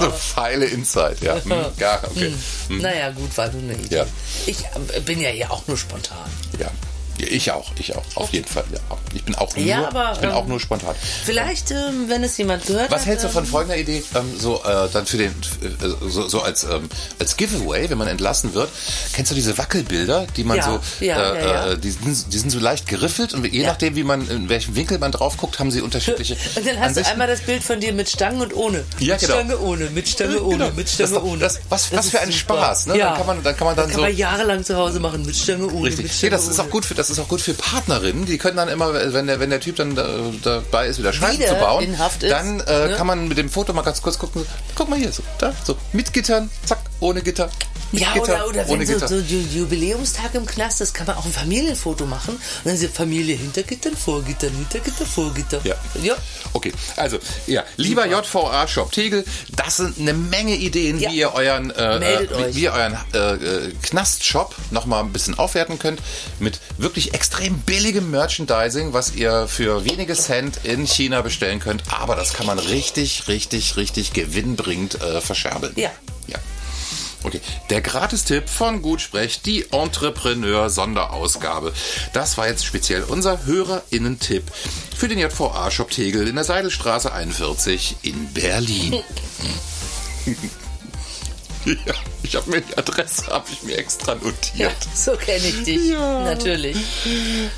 So 0.00 0.10
Pfeile 0.34 0.66
Inside, 0.66 1.16
ja. 1.20 1.42
Hm, 1.42 1.52
ja, 1.78 2.00
okay. 2.04 2.32
Hm. 2.68 2.78
Naja, 2.78 3.10
gut, 3.10 3.36
war 3.36 3.48
nur 3.50 3.62
eine 3.62 3.74
Idee. 3.82 3.96
Ja. 3.96 4.06
Ich 4.46 4.58
äh, 4.94 5.00
bin 5.00 5.20
ja 5.20 5.30
hier 5.30 5.50
auch 5.50 5.66
nur 5.66 5.76
spontan. 5.76 6.30
Ja. 6.58 6.70
Ich 7.18 7.50
auch, 7.52 7.70
ich 7.78 7.94
auch, 7.96 8.02
auf 8.16 8.32
jeden 8.32 8.46
Fall. 8.48 8.64
Ja. 8.72 8.78
Ich 9.14 9.22
bin 9.24 9.34
auch 9.36 9.54
nur, 9.56 9.64
Ja, 9.64 9.86
aber, 9.88 10.12
ich 10.14 10.18
bin 10.18 10.30
ähm, 10.30 10.34
auch 10.34 10.46
nur 10.46 10.58
spontan. 10.58 10.94
Vielleicht, 11.24 11.70
ähm, 11.70 12.08
wenn 12.08 12.24
es 12.24 12.36
jemand 12.36 12.66
gehört 12.66 12.90
Was 12.90 13.02
hat. 13.02 13.06
hältst 13.06 13.24
du 13.24 13.28
von 13.28 13.44
ähm, 13.44 13.50
folgender 13.50 13.76
Idee? 13.78 14.02
Ähm, 14.14 14.32
so 14.38 14.56
äh, 14.64 14.88
dann 14.92 15.06
für 15.06 15.18
den 15.18 15.30
äh, 15.30 16.08
so, 16.08 16.26
so 16.28 16.42
als 16.42 16.64
ähm, 16.64 16.88
als 17.20 17.36
Giveaway, 17.36 17.88
wenn 17.88 17.98
man 17.98 18.08
entlassen 18.08 18.54
wird. 18.54 18.68
Kennst 19.12 19.30
du 19.30 19.34
diese 19.36 19.56
Wackelbilder, 19.58 20.26
die 20.36 20.42
man 20.44 20.56
Ja, 20.56 20.64
so 20.64 21.04
äh. 21.04 21.72
Äh, 21.72 21.78
die, 21.78 21.90
sind, 21.92 22.32
die 22.32 22.38
sind 22.38 22.50
so 22.50 22.58
leicht 22.58 22.88
geriffelt 22.88 23.32
und 23.34 23.44
je 23.46 23.64
nachdem, 23.66 23.94
wie 23.96 24.02
man 24.04 24.28
in 24.28 24.48
welchem 24.48 24.74
Winkel 24.74 24.98
man 24.98 25.12
drauf 25.12 25.36
guckt, 25.36 25.58
haben 25.60 25.70
sie 25.70 25.80
unterschiedliche 25.80 26.36
Und 26.56 26.66
dann 26.66 26.78
hast 26.78 26.88
Ansichten. 26.88 27.04
du 27.04 27.10
einmal 27.12 27.26
das 27.28 27.40
Bild 27.40 27.62
von 27.62 27.78
dir 27.80 27.92
mit 27.92 28.08
Stangen 28.08 28.40
und 28.40 28.54
ohne. 28.54 28.84
Ja, 28.98 29.14
mit 29.14 29.20
genau. 29.22 29.34
Stange 29.34 29.58
ohne, 29.60 29.90
mit 29.90 30.08
Stange 30.08 30.42
ohne, 30.42 30.58
Genau. 30.58 30.70
mit 30.76 30.86
Das 30.86 30.94
Stange 30.94 31.08
ist 31.10 31.16
doch- 31.16 31.24
ohne. 31.24 31.38
das- 31.38 31.60
was- 31.68 31.92
was 31.92 32.04
ist 32.06 32.10
für 32.10 32.20
ein 32.20 32.32
super. 32.32 32.54
Spaß, 32.54 32.86
ne? 32.86 32.98
Ja. 32.98 33.10
Dann 33.10 33.16
kann 33.18 33.26
man- 33.26 33.42
dann 33.44 33.56
kann 33.56 33.66
man 33.66 33.76
dann 33.76 33.86
kann 33.86 33.94
so- 33.96 34.00
man 34.02 34.16
jahrelang 34.16 34.64
zu 34.64 34.76
Hause 34.76 34.98
machen 35.00 35.24
mit 35.24 35.36
Stange 35.36 35.66
ohne, 35.66 35.74
mit 35.90 35.98
Richtig. 35.98 36.12
Stange 36.12 36.20
Nee, 36.22 36.30
das 36.30 36.48
ist 36.48 36.58
ohne. 36.58 36.68
auch 36.68 36.72
gut 36.72 36.84
für 36.84 36.94
das 36.94 37.03
ist 37.10 37.18
auch 37.18 37.28
gut 37.28 37.40
für 37.40 37.54
Partnerinnen. 37.54 38.26
Die 38.26 38.38
können 38.38 38.56
dann 38.56 38.68
immer, 38.68 38.92
wenn 38.94 39.26
der 39.26 39.40
wenn 39.40 39.50
der 39.50 39.60
Typ 39.60 39.76
dann 39.76 39.94
da, 39.94 40.06
dabei 40.42 40.86
ist, 40.88 40.98
wieder 40.98 41.12
Scheiben 41.12 41.38
Wieder 41.38 41.48
zu 41.48 41.54
bauen, 41.56 41.84
in 41.84 41.98
Haft 41.98 42.22
ist, 42.22 42.30
dann 42.30 42.60
äh, 42.60 42.88
ne? 42.88 42.94
kann 42.96 43.06
man 43.06 43.28
mit 43.28 43.38
dem 43.38 43.48
Foto 43.48 43.72
mal 43.72 43.82
ganz 43.82 44.02
kurz 44.02 44.18
gucken. 44.18 44.46
Guck 44.74 44.88
mal 44.88 44.98
hier, 44.98 45.12
so, 45.12 45.22
da, 45.38 45.52
so 45.64 45.76
mit 45.92 46.12
Gittern, 46.12 46.50
zack, 46.64 46.78
ohne 47.00 47.22
Gitter. 47.22 47.50
Mit 47.94 48.02
Ja, 48.02 48.12
Gitter, 48.12 48.46
oder, 48.48 48.66
oder 48.66 48.68
wenn 48.68 48.86
so, 48.86 48.98
so 49.06 49.14
Ju- 49.16 49.46
Jubiläumstag 49.54 50.34
im 50.34 50.46
Knast 50.46 50.80
ist, 50.80 50.92
kann 50.94 51.06
man 51.06 51.16
auch 51.16 51.24
ein 51.24 51.32
Familienfoto 51.32 52.06
machen. 52.06 52.34
Und 52.34 52.42
dann 52.64 52.74
ist 52.74 52.84
Familie 52.94 53.36
hinter 53.36 53.62
Gittern, 53.62 53.96
vor 53.96 54.22
Gittern, 54.22 54.52
hinter 54.52 54.80
Gitter, 54.80 55.06
vor 55.06 55.32
Gitter. 55.32 55.60
Ja. 55.64 55.74
ja. 56.02 56.14
Okay, 56.52 56.72
also, 56.96 57.18
ja, 57.46 57.64
lieber 57.76 58.06
JVA 58.06 58.66
Shop 58.68 58.92
Tegel, 58.92 59.24
das 59.56 59.76
sind 59.78 59.98
eine 59.98 60.12
Menge 60.12 60.54
Ideen, 60.56 60.98
Ja. 60.98 61.10
wie 61.10 61.16
ihr 61.18 61.32
euren, 61.34 61.70
äh, 61.70 61.96
äh, 61.96 62.28
wie, 62.50 62.56
wie 62.56 62.62
ihr 62.64 62.72
euren 62.72 62.96
äh, 63.12 63.18
äh, 63.34 63.72
Knastshop 63.82 64.54
nochmal 64.70 65.02
ein 65.04 65.12
bisschen 65.12 65.38
aufwerten 65.38 65.78
könnt 65.78 66.00
mit 66.40 66.60
wirklich 66.78 67.14
extrem 67.14 67.58
billigem 67.58 68.10
Merchandising, 68.10 68.92
was 68.92 69.14
ihr 69.14 69.46
für 69.48 69.84
wenige 69.84 70.14
Cent 70.14 70.60
in 70.64 70.86
China 70.86 71.22
bestellen 71.22 71.60
könnt. 71.60 71.82
Aber 71.90 72.16
das 72.16 72.32
kann 72.32 72.46
man 72.46 72.58
richtig, 72.58 73.28
richtig, 73.28 73.76
richtig 73.76 74.12
gewinnbringend 74.12 75.00
äh, 75.00 75.20
verscherbeln. 75.20 75.72
Ja. 75.76 75.90
Ja. 76.26 76.38
Okay, 77.24 77.40
der 77.70 77.80
Gratistipp 77.80 78.50
von 78.50 78.82
Gutsprech, 78.82 79.40
die 79.40 79.64
Entrepreneur-Sonderausgabe. 79.72 81.72
Das 82.12 82.36
war 82.36 82.48
jetzt 82.48 82.66
speziell 82.66 83.02
unser 83.02 83.46
HörerInnen-Tipp 83.46 84.44
für 84.94 85.08
den 85.08 85.18
JVA-Shop 85.18 85.90
Tegel 85.90 86.28
in 86.28 86.34
der 86.34 86.44
Seidelstraße 86.44 87.10
41 87.12 87.96
in 88.02 88.30
Berlin. 88.34 88.92
ja, 91.64 91.94
ich 92.22 92.36
habe 92.36 92.50
mir 92.50 92.60
die 92.60 92.76
Adresse 92.76 93.28
habe 93.28 93.46
ich 93.50 93.62
mir 93.62 93.78
extra 93.78 94.12
ja, 94.12 94.18
notiert. 94.22 94.76
so 94.94 95.16
kenne 95.16 95.46
ich 95.46 95.62
dich. 95.62 95.92
Natürlich. 95.92 96.76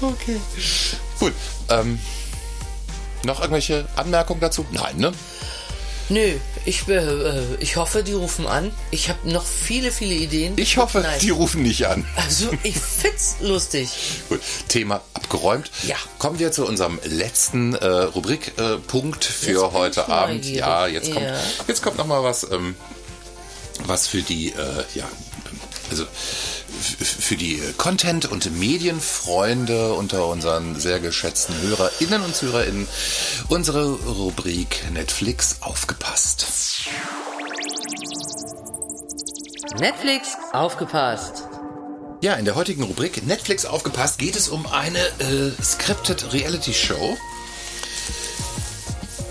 Okay. 0.00 0.40
Gut, 1.18 1.32
ähm, 1.70 1.98
noch 3.24 3.40
irgendwelche 3.40 3.88
Anmerkungen 3.96 4.38
dazu? 4.40 4.64
Nein, 4.70 4.98
ne? 4.98 5.12
Nö, 6.08 6.38
ich, 6.66 6.86
äh, 6.88 6.94
äh, 6.96 7.42
ich 7.60 7.76
hoffe, 7.76 8.02
die 8.02 8.12
rufen 8.12 8.46
an. 8.46 8.72
Ich 8.90 9.08
habe 9.08 9.30
noch 9.30 9.44
viele, 9.46 9.90
viele 9.90 10.14
Ideen. 10.14 10.54
Ich 10.56 10.76
hoffe, 10.76 10.98
Nice. 11.00 11.20
die 11.20 11.30
rufen 11.30 11.62
nicht 11.62 11.86
an. 11.86 12.04
Also, 12.16 12.50
ich 12.62 12.76
find's 12.76 13.36
lustig. 13.40 13.88
Gut, 14.28 14.40
Thema 14.68 15.00
abgeräumt. 15.14 15.70
Ja. 15.86 15.96
Kommen 16.18 16.38
wir 16.38 16.52
zu 16.52 16.66
unserem 16.66 16.98
letzten 17.04 17.74
äh, 17.74 17.86
Rubrikpunkt 17.86 19.24
äh, 19.24 19.32
für 19.32 19.62
Jetzt 19.64 19.72
heute 19.72 20.08
Abend. 20.08 20.36
neugierig. 20.44 20.58
Ja, 20.58 20.86
jetzt 20.86 21.12
kommt, 21.12 21.24
Ja. 21.24 21.36
jetzt 21.68 21.82
kommt 21.82 21.96
noch 21.98 22.06
mal 22.06 22.22
was, 22.22 22.44
ähm, 22.50 22.74
was 23.84 24.06
für 24.08 24.22
die, 24.22 24.48
äh, 24.50 24.84
ja, 24.94 25.04
also 25.90 26.06
für 26.76 27.36
die 27.36 27.60
Content- 27.76 28.26
und 28.26 28.58
Medienfreunde 28.58 29.94
unter 29.94 30.26
unseren 30.26 30.78
sehr 30.78 31.00
geschätzten 31.00 31.54
HörerInnen 31.62 32.22
und 32.22 32.34
ZuhörerInnen 32.34 32.86
unsere 33.48 33.92
Rubrik 33.92 34.84
Netflix 34.92 35.56
aufgepasst. 35.60 36.46
Netflix, 39.78 40.36
aufgepasst. 40.52 41.44
Ja, 42.22 42.34
in 42.34 42.44
der 42.44 42.54
heutigen 42.54 42.82
Rubrik 42.82 43.26
Netflix 43.26 43.66
aufgepasst 43.66 44.18
geht 44.18 44.36
es 44.36 44.48
um 44.48 44.66
eine 44.66 44.98
äh, 44.98 45.62
scripted 45.62 46.32
Reality 46.32 46.72
Show. 46.72 47.16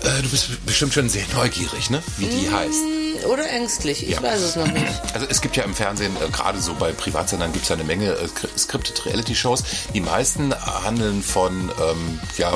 Äh, 0.04 0.22
du 0.22 0.28
bist 0.28 0.64
bestimmt 0.64 0.94
schon 0.94 1.08
sehr 1.08 1.24
neugierig, 1.34 1.90
ne? 1.90 2.02
Wie 2.18 2.26
die 2.26 2.50
heißt. 2.50 3.05
Oder 3.26 3.48
ängstlich, 3.50 4.02
ich 4.04 4.10
Ja. 4.14 4.22
weiß 4.22 4.40
es 4.40 4.56
noch 4.56 4.66
nicht. 4.66 4.84
Also 5.14 5.26
es 5.28 5.40
gibt 5.40 5.56
ja 5.56 5.64
im 5.64 5.74
Fernsehen, 5.74 6.14
äh, 6.16 6.28
gerade 6.30 6.60
so 6.60 6.74
bei 6.74 6.92
Privatsendern 6.92 7.52
gibt 7.52 7.64
es 7.64 7.68
ja 7.68 7.74
eine 7.76 7.84
Menge 7.84 8.10
äh, 8.12 8.28
scripted 8.58 9.04
Reality 9.06 9.34
Shows. 9.34 9.62
Die 9.94 10.00
meisten 10.00 10.54
handeln 10.84 11.22
von, 11.22 11.70
ähm, 11.80 12.20
ja... 12.38 12.52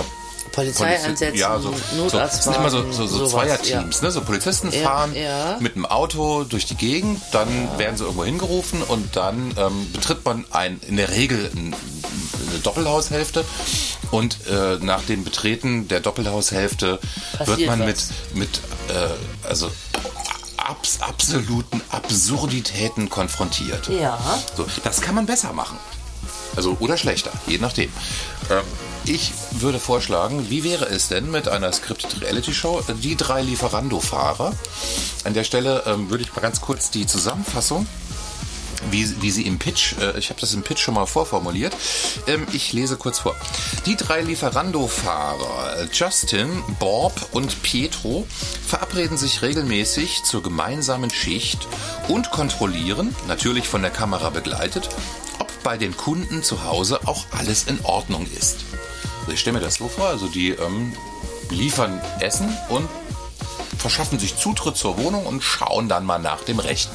Polizeieinsätzen, 0.52 1.38
ja, 1.38 1.60
so, 1.60 1.72
so, 1.94 2.08
sind 2.08 2.56
immer 2.56 2.70
so, 2.70 2.90
so, 2.90 3.06
so 3.06 3.24
Zweierteams, 3.26 4.02
ne? 4.02 4.10
So 4.10 4.20
Polizisten 4.20 4.72
Ja, 4.72 4.80
fahren 4.80 5.14
ja. 5.14 5.56
mit 5.60 5.76
einem 5.76 5.86
Auto 5.86 6.42
durch 6.42 6.66
die 6.66 6.74
Gegend, 6.74 7.22
dann 7.30 7.48
werden 7.78 7.96
sie 7.96 8.02
irgendwo 8.02 8.24
hingerufen 8.24 8.82
und 8.82 9.14
dann 9.14 9.54
ähm, 9.56 9.86
betritt 9.92 10.24
man 10.24 10.44
ein, 10.50 10.80
in 10.88 10.96
der 10.96 11.10
Regel 11.10 11.50
ein, 11.54 11.72
eine 12.50 12.58
Doppelhaushälfte 12.64 13.44
und 14.10 14.38
äh, 14.48 14.78
nach 14.84 15.02
dem 15.04 15.22
Betreten 15.22 15.86
der 15.86 16.00
Doppelhaushälfte 16.00 16.98
wird 17.38 17.48
Passiert 17.48 17.68
man 17.68 17.78
mit, 17.80 17.96
was. 17.96 18.10
mit 18.34 18.48
äh, 18.88 19.48
also 19.48 19.70
abs 20.70 21.00
absoluten 21.00 21.82
Absurditäten 21.90 23.10
konfrontiert. 23.10 23.88
Ja. 23.88 24.18
So, 24.56 24.66
das 24.84 25.00
kann 25.00 25.16
man 25.16 25.26
besser 25.26 25.52
machen. 25.52 25.78
Also 26.54 26.76
oder 26.78 26.96
schlechter, 26.96 27.32
je 27.46 27.58
nachdem. 27.58 27.90
Ähm, 28.50 28.62
ich 29.04 29.32
würde 29.52 29.80
vorschlagen, 29.80 30.48
wie 30.48 30.62
wäre 30.62 30.84
es 30.84 31.08
denn 31.08 31.30
mit 31.30 31.48
einer 31.48 31.72
Scripted 31.72 32.20
Reality 32.20 32.52
Show? 32.52 32.82
Die 33.02 33.16
drei 33.16 33.42
Lieferando-Fahrer. 33.42 34.52
An 35.24 35.34
der 35.34 35.44
Stelle 35.44 35.82
ähm, 35.86 36.10
würde 36.10 36.22
ich 36.22 36.34
mal 36.34 36.42
ganz 36.42 36.60
kurz 36.60 36.90
die 36.90 37.06
Zusammenfassung 37.06 37.86
wie, 38.90 39.22
wie 39.22 39.30
sie 39.30 39.46
im 39.46 39.58
Pitch, 39.58 39.94
äh, 39.98 40.18
ich 40.18 40.30
habe 40.30 40.40
das 40.40 40.54
im 40.54 40.62
Pitch 40.62 40.80
schon 40.80 40.94
mal 40.94 41.06
vorformuliert. 41.06 41.76
Ähm, 42.26 42.46
ich 42.52 42.72
lese 42.72 42.96
kurz 42.96 43.18
vor. 43.18 43.36
Die 43.86 43.96
drei 43.96 44.22
Lieferando-Fahrer, 44.22 45.88
Justin, 45.92 46.62
Bob 46.78 47.12
und 47.32 47.62
Pietro, 47.62 48.26
verabreden 48.66 49.18
sich 49.18 49.42
regelmäßig 49.42 50.22
zur 50.24 50.42
gemeinsamen 50.42 51.10
Schicht 51.10 51.66
und 52.08 52.30
kontrollieren, 52.30 53.14
natürlich 53.28 53.68
von 53.68 53.82
der 53.82 53.90
Kamera 53.90 54.30
begleitet, 54.30 54.88
ob 55.38 55.48
bei 55.62 55.76
den 55.76 55.96
Kunden 55.96 56.42
zu 56.42 56.64
Hause 56.64 57.00
auch 57.06 57.26
alles 57.32 57.64
in 57.64 57.78
Ordnung 57.84 58.26
ist. 58.38 58.58
Also 59.20 59.32
ich 59.32 59.40
stelle 59.40 59.58
mir 59.58 59.64
das 59.64 59.76
so 59.76 59.88
vor, 59.88 60.08
also 60.08 60.28
die 60.28 60.50
ähm, 60.50 60.92
liefern 61.50 62.00
Essen 62.20 62.56
und 62.68 62.88
verschaffen 63.78 64.18
sich 64.18 64.36
Zutritt 64.36 64.76
zur 64.76 64.98
Wohnung 64.98 65.26
und 65.26 65.42
schauen 65.42 65.88
dann 65.88 66.04
mal 66.04 66.18
nach 66.18 66.42
dem 66.42 66.58
Rechten. 66.58 66.94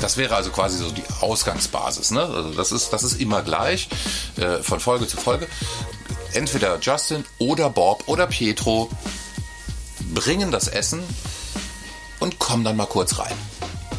Das 0.00 0.16
wäre 0.16 0.36
also 0.36 0.50
quasi 0.50 0.78
so 0.78 0.90
die 0.90 1.04
Ausgangsbasis. 1.20 2.12
Ne? 2.12 2.22
Also 2.22 2.50
das, 2.50 2.72
ist, 2.72 2.92
das 2.92 3.02
ist 3.02 3.20
immer 3.20 3.42
gleich, 3.42 3.88
äh, 4.36 4.62
von 4.62 4.80
Folge 4.80 5.06
zu 5.06 5.16
Folge. 5.16 5.48
Entweder 6.34 6.78
Justin 6.80 7.24
oder 7.38 7.70
Bob 7.70 8.04
oder 8.06 8.26
Pietro 8.26 8.90
bringen 10.14 10.50
das 10.50 10.68
Essen 10.68 11.02
und 12.20 12.38
kommen 12.38 12.64
dann 12.64 12.76
mal 12.76 12.86
kurz 12.86 13.18
rein. 13.18 13.34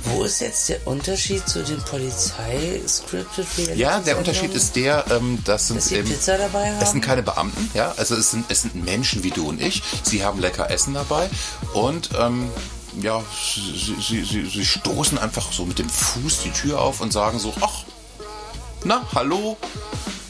Wo 0.06 0.24
ist 0.24 0.40
jetzt 0.40 0.70
der 0.70 0.88
Unterschied 0.88 1.48
zu 1.48 1.64
den 1.64 1.80
Polizei-Scripted 1.82 3.46
Reality 3.58 3.80
Ja, 3.80 4.00
der 4.00 4.18
Unterschied 4.18 4.54
ist 4.54 4.76
der, 4.76 5.06
ähm, 5.12 5.40
das 5.46 5.68
sind 5.68 5.78
Dass 5.78 5.92
eben, 5.92 6.10
es 6.10 6.92
sind 6.92 7.02
keine 7.02 7.22
Beamten, 7.22 7.70
ja, 7.74 7.94
also 7.98 8.16
es 8.16 8.32
sind, 8.32 8.46
es 8.50 8.62
sind 8.62 8.76
Menschen 8.76 9.24
wie 9.24 9.32
du 9.32 9.50
und 9.50 9.62
ich. 9.62 9.84
Sie 10.04 10.24
haben 10.24 10.40
lecker 10.40 10.72
Essen 10.72 10.94
dabei 10.94 11.30
und 11.74 12.10
ähm, 12.20 12.50
ja, 13.02 13.22
sie, 13.56 13.96
sie, 14.02 14.24
sie, 14.24 14.46
sie 14.50 14.66
stoßen 14.66 15.18
einfach 15.18 15.52
so 15.52 15.66
mit 15.66 15.80
dem 15.80 15.90
Fuß 15.90 16.40
die 16.44 16.52
Tür 16.52 16.80
auf 16.82 17.02
und 17.02 17.12
sagen 17.14 17.40
so, 17.40 17.54
ach, 17.62 17.84
na, 18.84 19.06
hallo, 19.14 19.58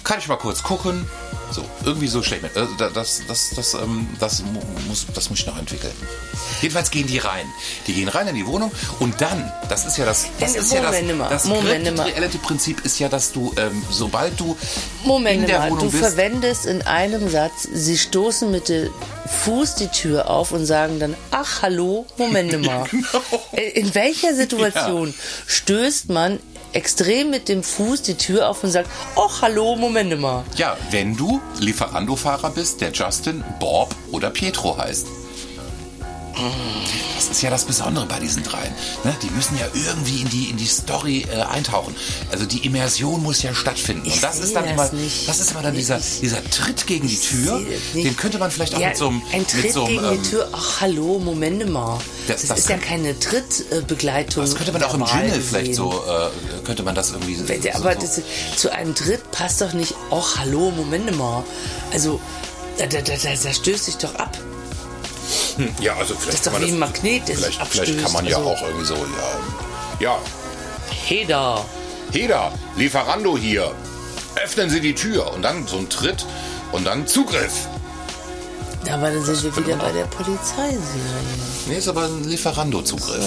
kann 0.03 0.19
ich 0.19 0.27
mal 0.27 0.37
kurz 0.37 0.63
gucken? 0.63 1.05
So, 1.51 1.65
irgendwie 1.83 2.07
so 2.07 2.19
mir. 2.19 2.51
Also 2.53 2.75
da- 2.77 2.91
das, 2.91 3.23
das, 3.27 3.49
das, 3.55 3.73
ähm, 3.73 4.07
das, 4.19 4.43
mu- 4.43 4.61
muss, 4.87 5.07
das 5.15 5.31
muss 5.31 5.39
ich 5.39 5.47
noch 5.47 5.57
entwickeln. 5.57 5.93
Jedenfalls 6.61 6.91
gehen 6.91 7.07
die 7.07 7.17
rein. 7.17 7.47
Die 7.87 7.93
gehen 7.93 8.07
rein 8.07 8.27
in 8.27 8.35
die 8.35 8.45
Wohnung 8.45 8.71
und 8.99 9.19
dann, 9.19 9.51
das 9.67 9.85
ist 9.85 9.97
ja 9.97 10.05
das, 10.05 10.27
das 10.39 10.55
ist 10.55 10.71
ja 10.71 10.81
das, 10.83 10.91
Moment 11.01 11.17
mal, 11.17 11.29
das 11.29 11.45
Moment 11.45 11.97
mal. 11.97 12.03
Reality-Prinzip 12.07 12.81
ist 12.85 12.99
ja, 12.99 13.09
dass 13.09 13.31
du, 13.31 13.51
ähm, 13.57 13.83
sobald 13.89 14.39
du 14.39 14.55
Moment 15.03 15.41
in 15.41 15.47
der 15.47 15.63
Wohnung 15.71 15.79
du 15.85 15.89
bist, 15.91 16.03
verwendest 16.03 16.67
in 16.67 16.83
einem 16.83 17.27
Satz, 17.31 17.67
sie 17.73 17.97
stoßen 17.97 18.51
mit 18.51 18.69
dem 18.69 18.91
Fuß 19.29 19.75
die 19.75 19.87
Tür 19.87 20.29
auf 20.29 20.51
und 20.51 20.65
sagen 20.65 20.99
dann, 20.99 21.15
ach 21.31 21.61
hallo, 21.61 22.05
Moment 22.17 22.51
mal. 22.65 22.85
Genau. 22.89 23.05
In 23.73 23.93
welcher 23.95 24.33
Situation 24.33 25.13
stößt 25.47 26.09
man 26.09 26.39
extrem 26.73 27.29
mit 27.29 27.47
dem 27.49 27.63
Fuß 27.63 28.01
die 28.03 28.15
Tür 28.15 28.49
auf 28.49 28.63
und 28.63 28.71
sagt, 28.71 28.89
ach 29.15 29.41
hallo, 29.41 29.75
Moment 29.75 30.19
mal. 30.19 30.43
ja, 30.55 30.77
wenn 30.91 31.15
du 31.15 31.41
Lieferando-Fahrer 31.59 32.49
bist, 32.51 32.81
der 32.81 32.91
Justin, 32.91 33.43
Bob 33.59 33.95
oder 34.11 34.29
Pietro 34.29 34.77
heißt. 34.77 35.07
Das 37.15 37.29
ist 37.29 37.41
ja 37.41 37.49
das 37.49 37.65
Besondere 37.65 38.05
bei 38.05 38.19
diesen 38.19 38.43
dreien. 38.43 38.73
Ne? 39.03 39.15
Die 39.21 39.29
müssen 39.31 39.57
ja 39.57 39.65
irgendwie 39.73 40.21
in 40.21 40.29
die, 40.29 40.45
in 40.49 40.57
die 40.57 40.65
Story 40.65 41.25
äh, 41.31 41.41
eintauchen. 41.41 41.95
Also 42.31 42.45
die 42.45 42.65
Immersion 42.65 43.21
muss 43.21 43.41
ja 43.43 43.53
stattfinden. 43.53 44.03
Ich 44.05 44.15
Und 44.15 44.23
das 44.23 44.39
ist 44.39 44.55
dann 44.55 44.63
das 44.63 44.73
immer, 44.73 44.91
nicht. 45.01 45.27
das 45.27 45.39
ist 45.39 45.51
immer 45.51 45.61
dann 45.61 45.75
dieser, 45.75 45.99
dieser 46.21 46.43
Tritt 46.49 46.87
gegen 46.87 47.07
die 47.07 47.17
Tür. 47.19 47.61
Den 47.93 48.15
könnte 48.17 48.37
man 48.39 48.51
vielleicht 48.51 48.73
auch 48.75 48.79
Ja, 48.79 48.89
mit 48.89 48.97
so 48.97 49.07
einem, 49.09 49.21
ein 49.33 49.39
mit 49.41 49.49
Tritt 49.49 49.73
so 49.73 49.83
einem, 49.85 49.93
gegen 49.95 50.05
ähm, 50.05 50.21
die 50.23 50.29
Tür, 50.29 50.49
ach 50.51 50.81
hallo, 50.81 51.19
Moment 51.19 51.69
mal. 51.69 51.99
Das- 52.27 52.41
Das, 52.41 52.49
das 52.49 52.59
ist 52.59 52.69
ja 52.69 52.77
kann- 52.77 52.85
keine 52.87 53.19
Trittbegleitung. 53.19 54.43
Das 54.43 54.55
könnte 54.55 54.71
man 54.71 54.83
auch 54.83 54.93
im 54.93 55.03
Jingle 55.05 55.41
vielleicht 55.41 55.75
so, 55.75 55.91
äh, 55.91 56.65
könnte 56.65 56.83
man 56.83 56.95
das 56.95 57.11
irgendwie 57.11 57.35
so, 57.35 57.43
Ja, 57.51 57.75
Aber 57.75 57.95
so, 57.99 58.21
zu 58.55 58.71
einem 58.73 58.95
Tritt 58.95 59.29
passt 59.31 59.61
doch 59.61 59.73
nicht, 59.73 59.93
ach 60.11 60.37
hallo, 60.37 60.71
Moment 60.71 61.15
mal. 61.17 61.43
Also, 61.91 62.19
da, 62.77 62.85
da, 62.85 63.01
da 63.01 63.13
da 63.17 63.53
stößt 63.53 63.85
sich 63.85 63.97
doch 63.97 64.15
ab. 64.15 64.37
Ja, 65.81 65.95
also 65.97 66.13
vielleicht 66.15 66.27
Das 66.27 66.35
ist 66.35 66.47
doch 66.47 66.59
wie 66.61 66.71
ein 66.71 66.79
Magnet, 66.79 67.23
vielleicht, 67.25 67.59
vielleicht 67.67 68.01
kann 68.03 68.11
man 68.13 68.25
ja 68.25 68.37
Also- 68.37 68.49
auch 68.49 68.61
irgendwie 68.61 68.85
so, 68.85 68.95
ja, 68.95 69.99
ja, 69.99 70.17
Heda. 71.05 71.65
Heda, 72.11 72.51
Lieferando 72.75 73.37
hier. 73.37 73.71
Öffnen 74.43 74.69
Sie 74.69 74.79
die 74.79 74.95
Tür 74.95 75.31
und 75.33 75.41
dann 75.41 75.67
so 75.67 75.77
ein 75.77 75.89
Tritt 75.89 76.25
und 76.71 76.85
dann 76.85 77.05
Zugriff. 77.07 77.67
Aber 78.89 79.11
dann 79.11 79.23
sind 79.23 79.43
wir 79.43 79.55
wieder 79.65 79.75
bei 79.75 79.91
der 79.91 80.05
Polizeiserie. 80.05 80.79
Nee, 81.67 81.77
ist 81.77 81.87
aber 81.89 82.03
ein 82.05 82.23
Lieferando-Zugriff. 82.23 83.23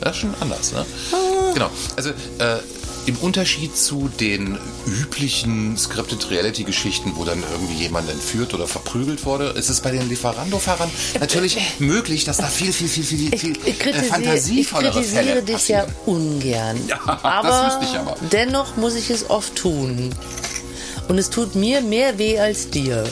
Das 0.00 0.12
ist 0.16 0.20
schon 0.20 0.34
anders, 0.40 0.72
ne? 0.72 0.84
Ah. 1.12 1.52
Genau. 1.54 1.70
Also 1.96 2.10
äh, 2.10 2.58
im 3.06 3.16
Unterschied 3.18 3.76
zu 3.76 4.08
den 4.20 4.58
üblichen 4.86 5.76
Scripted 5.78 6.30
Reality-Geschichten, 6.30 7.12
wo 7.16 7.24
dann 7.24 7.42
irgendwie 7.52 7.74
jemand 7.74 8.10
entführt 8.10 8.52
oder 8.52 8.66
verprügelt 8.66 9.24
wurde, 9.24 9.46
ist 9.50 9.68
es 9.68 9.80
bei 9.80 9.92
den 9.92 10.08
Lieferando-Fahrern 10.08 10.90
natürlich 11.20 11.58
möglich, 11.78 12.24
dass 12.24 12.38
da 12.38 12.46
viel, 12.46 12.72
viel, 12.72 12.88
viel, 12.88 13.04
viel, 13.04 13.34
Ich, 13.34 13.40
viel 13.40 13.52
ich 13.52 13.66
äh, 13.66 13.72
kritisiere, 13.72 14.04
ich 14.04 14.08
fantasievollere 14.10 14.92
kritisiere 14.92 15.24
Fälle 15.24 15.42
dich 15.42 15.68
ja 15.68 15.84
passieren. 15.84 16.00
ungern. 16.06 16.76
Ja, 16.88 17.00
das 17.06 17.24
aber 17.24 17.66
wüsste 17.66 17.84
ich 17.84 17.98
aber. 17.98 18.16
dennoch 18.32 18.76
muss 18.76 18.94
ich 18.94 19.10
es 19.10 19.30
oft 19.30 19.54
tun. 19.56 20.14
Und 21.08 21.18
es 21.18 21.30
tut 21.30 21.54
mir 21.54 21.80
mehr 21.82 22.18
weh 22.18 22.38
als 22.38 22.70
dir. 22.70 23.04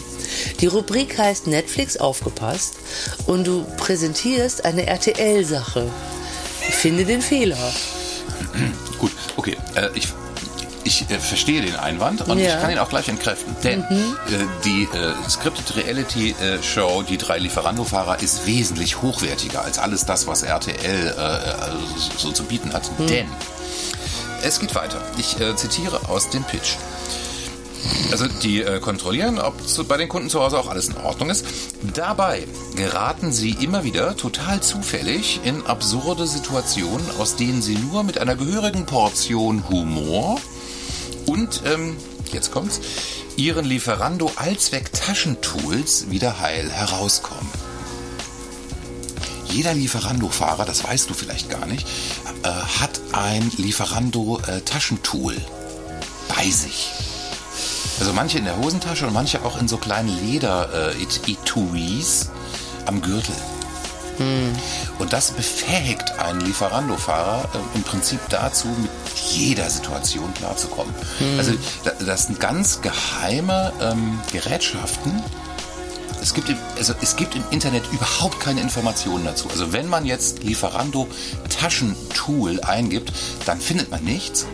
Die 0.60 0.66
Rubrik 0.66 1.16
heißt 1.16 1.46
Netflix 1.46 1.96
aufgepasst 1.96 2.74
und 3.26 3.46
du 3.46 3.64
präsentierst 3.76 4.64
eine 4.64 4.86
RTL-Sache. 4.86 5.88
Ich 6.68 6.74
finde 6.74 7.04
den 7.04 7.22
Fehler. 7.22 7.72
Okay. 9.36 9.56
Äh, 9.74 9.88
ich 9.94 10.08
ich 10.86 11.10
äh, 11.10 11.18
verstehe 11.18 11.62
den 11.62 11.76
Einwand 11.76 12.28
und 12.28 12.38
Ja. 12.38 12.56
ich 12.56 12.60
kann 12.60 12.70
ihn 12.70 12.78
auch 12.78 12.90
gleich 12.90 13.08
entkräften. 13.08 13.56
Denn 13.64 13.80
äh, 13.82 13.86
die 14.64 14.82
äh, 14.92 15.14
Scripted 15.30 15.76
Reality 15.76 16.32
äh, 16.32 16.62
Show, 16.62 17.02
die 17.02 17.16
drei 17.16 17.38
Lieferando-Fahrer, 17.38 18.20
ist 18.20 18.46
wesentlich 18.46 19.00
hochwertiger 19.00 19.62
als 19.64 19.78
alles 19.78 20.04
das, 20.04 20.26
was 20.26 20.42
RTL 20.42 21.14
äh, 21.16 21.20
also 21.20 21.78
so 22.18 22.32
zu 22.32 22.44
bieten 22.44 22.72
hat. 22.74 22.82
Denn 23.08 23.26
es 24.42 24.60
geht 24.60 24.74
weiter. 24.74 25.00
Ich 25.16 25.40
äh, 25.40 25.56
zitiere 25.56 26.06
aus 26.08 26.28
dem 26.28 26.44
Pitch. 26.44 26.76
Also 28.10 28.26
die 28.26 28.62
äh, 28.62 28.80
kontrollieren, 28.80 29.38
ob 29.38 29.66
zu, 29.66 29.84
bei 29.84 29.96
den 29.96 30.08
Kunden 30.08 30.30
zu 30.30 30.40
Hause 30.40 30.58
auch 30.58 30.68
alles 30.68 30.88
in 30.88 30.96
Ordnung 30.98 31.30
ist. 31.30 31.44
Dabei 31.94 32.46
geraten 32.76 33.32
sie 33.32 33.50
immer 33.50 33.84
wieder 33.84 34.16
total 34.16 34.60
zufällig 34.62 35.40
in 35.44 35.66
absurde 35.66 36.26
Situationen, 36.26 37.06
aus 37.18 37.36
denen 37.36 37.62
sie 37.62 37.76
nur 37.76 38.04
mit 38.04 38.18
einer 38.18 38.36
gehörigen 38.36 38.86
Portion 38.86 39.68
Humor 39.68 40.38
und, 41.26 41.62
ähm, 41.66 41.96
jetzt 42.32 42.52
kommt's, 42.52 42.80
ihren 43.36 43.64
Lieferando 43.64 44.30
Allzweck 44.36 44.92
Taschentools 44.92 46.10
wieder 46.10 46.40
heil 46.40 46.70
herauskommen. 46.70 47.50
Jeder 49.48 49.74
Lieferando-Fahrer, 49.74 50.64
das 50.64 50.84
weißt 50.84 51.08
du 51.08 51.14
vielleicht 51.14 51.48
gar 51.48 51.66
nicht, 51.66 51.86
äh, 52.42 52.48
hat 52.48 53.00
ein 53.12 53.50
Lieferando-Taschentool 53.56 55.36
bei 56.28 56.50
sich. 56.50 56.90
Also 58.00 58.12
manche 58.12 58.38
in 58.38 58.44
der 58.44 58.56
Hosentasche 58.56 59.06
und 59.06 59.12
manche 59.12 59.44
auch 59.44 59.60
in 59.60 59.68
so 59.68 59.76
kleinen 59.76 60.08
Leder-Etuis 60.26 62.28
am 62.86 63.00
Gürtel. 63.00 63.34
Und 65.00 65.12
das 65.12 65.32
befähigt 65.32 66.18
einen 66.20 66.40
Lieferando-Fahrer 66.42 67.48
äh, 67.52 67.76
im 67.76 67.82
Prinzip 67.82 68.20
dazu, 68.30 68.68
mit 68.68 68.90
jeder 69.32 69.68
Situation 69.68 70.32
klarzukommen. 70.34 70.94
Also 71.36 71.52
da- 71.82 71.90
das 72.04 72.26
sind 72.26 72.38
ganz 72.38 72.80
geheime 72.80 73.72
ähm, 73.80 74.20
Gerätschaften. 74.32 75.20
Es 76.22 76.32
gibt, 76.32 76.48
im, 76.48 76.56
also 76.76 76.94
es 77.02 77.16
gibt 77.16 77.34
im 77.34 77.42
Internet 77.50 77.82
überhaupt 77.92 78.38
keine 78.38 78.60
Informationen 78.60 79.24
dazu. 79.24 79.48
Also 79.50 79.72
wenn 79.72 79.88
man 79.88 80.06
jetzt 80.06 80.44
Lieferando 80.44 81.08
Taschentool 81.60 82.60
eingibt, 82.60 83.12
dann 83.46 83.60
findet 83.60 83.90
man 83.90 84.04
nichts. 84.04 84.46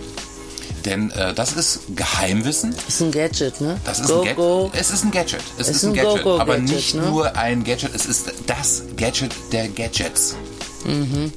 Denn 0.85 1.11
äh, 1.11 1.35
das 1.35 1.53
ist 1.53 1.81
Geheimwissen. 1.95 2.75
Das 2.75 2.95
ist 2.95 3.01
ein 3.01 3.11
Gadget, 3.13 3.61
ne? 3.61 3.79
Das 3.85 4.01
ist 4.01 4.09
go, 4.09 4.15
ein 4.21 4.23
Gadget. 4.23 4.37
go. 4.37 4.71
Es 4.73 4.91
ist 4.91 5.05
ein 5.05 5.11
Gadget. 5.11 5.43
Es 5.59 5.69
Es 5.69 5.77
ist 5.77 5.83
ein 5.85 5.93
ist 5.93 5.99
ein 5.99 6.05
Gadget. 6.05 6.23
Go-Go-Gadget, 6.25 6.41
aber 6.41 6.59
nicht 6.59 6.95
ne? 6.95 7.03
nur 7.03 7.37
ein 7.37 7.65
Gadget, 7.65 7.95
es 7.95 8.07
ist 8.07 8.33
das 8.47 8.83
Gadget 8.97 9.33
der 9.53 9.69
Gadgets. 9.69 10.37
Mhm. 10.85 11.33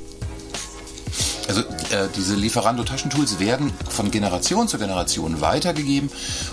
Also 1.48 1.62
äh, 1.62 2.08
diese 2.16 2.36
Lieferando-Taschentools 2.36 3.40
werden 3.40 3.74
von 3.90 4.12
Generation 4.12 4.68
zu 4.68 4.78
Generation 4.80 5.42
weitergegeben 5.42 6.10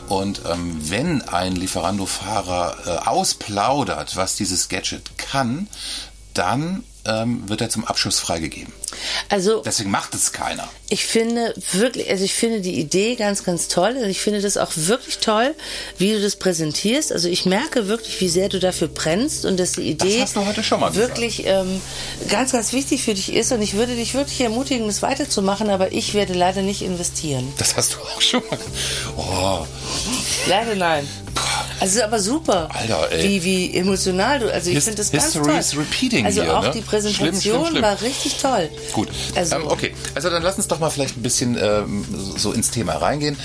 und 0.09 0.43
ähm, 0.51 0.77
wenn 0.83 1.23
ein 1.23 1.55
Lieferando-Fahrer 1.55 2.77
äh, 2.87 3.09
ausplaudert, 3.09 4.17
was 4.17 4.35
dieses 4.35 4.69
Gadget 4.69 5.17
kann, 5.17 5.69
dann 6.35 6.83
ähm, 7.07 7.49
wird 7.49 7.61
er 7.61 7.71
zum 7.71 7.85
Abschuss 7.85 8.19
freigegeben. 8.19 8.73
Also 9.29 9.63
Deswegen 9.65 9.91
macht 9.91 10.15
es 10.15 10.33
keiner. 10.33 10.69
ich 10.89 11.07
finde 11.07 11.55
wirklich, 11.73 12.11
also 12.11 12.25
ich 12.25 12.35
finde 12.35 12.61
die 12.61 12.79
Idee 12.79 13.15
ganz, 13.15 13.45
ganz 13.45 13.69
toll. 13.69 13.95
Also 13.97 14.07
ich 14.07 14.21
finde 14.21 14.41
das 14.41 14.57
auch 14.57 14.73
wirklich 14.75 15.19
toll, 15.19 15.55
wie 15.99 16.13
du 16.13 16.21
das 16.21 16.37
präsentierst. 16.37 17.13
Also 17.13 17.29
ich 17.29 17.47
merke 17.47 17.89
wirklich, 17.89 18.21
wie 18.21 18.29
sehr 18.29 18.49
du 18.49 18.59
dafür 18.59 18.89
brennst 18.89 19.45
und 19.45 19.59
dass 19.59 19.73
die 19.73 19.83
Idee 19.83 20.25
mal 20.81 20.95
wirklich 20.95 21.47
ähm, 21.47 21.81
ganz, 22.29 22.53
ganz 22.53 22.73
wichtig 22.73 23.03
für 23.03 23.15
dich 23.15 23.33
ist. 23.33 23.53
Und 23.53 23.63
ich 23.63 23.75
würde 23.75 23.95
dich 23.95 24.15
wirklich 24.15 24.41
ermutigen, 24.41 24.87
das 24.87 25.03
weiterzumachen, 25.03 25.71
aber 25.71 25.93
ich 25.93 26.15
werde 26.15 26.35
leider 26.35 26.63
nicht 26.63 26.83
investieren. 26.83 27.53
Das 27.59 27.77
hast 27.77 27.95
du 27.95 27.99
auch 27.99 28.21
schon 28.21 28.43
mal. 28.51 28.59
Oh, 29.17 29.67
Leider 30.49 30.75
nein. 30.75 31.09
Also 31.81 31.99
ist 31.99 32.05
aber 32.05 32.21
super, 32.21 32.69
Alter, 32.75 33.11
ey. 33.11 33.25
wie 33.25 33.45
wie 33.45 33.77
emotional 33.77 34.39
du. 34.39 34.53
Also 34.53 34.71
ich 34.71 34.81
finde 34.85 34.99
das 34.99 35.11
ganz 35.11 35.25
History 35.25 35.45
toll. 35.51 35.59
is 35.59 35.77
repeating 35.77 36.27
also 36.27 36.43
hier, 36.43 36.57
auch 36.57 36.63
ne? 36.63 36.69
die 36.71 36.79
Schlimm, 36.79 36.85
Präsentation 36.87 37.41
schlimm, 37.41 37.67
schlimm. 37.71 37.83
war 37.83 38.01
richtig 38.03 38.37
toll. 38.41 38.71
Gut, 38.93 39.09
Also 39.35 39.57
ähm, 39.57 39.67
okay. 39.67 39.95
Also 40.15 40.31
dann 40.31 40.43
lass 40.43 40.57
uns 40.57 40.69
doch 40.69 40.79
mal 40.79 40.91
vielleicht 40.91 41.17
ein 41.17 41.23
bisschen 41.23 41.57
ähm, 41.61 42.05
so 42.37 42.53
ins 42.53 42.71
Thema 42.71 42.95
reingehen. 42.95 43.37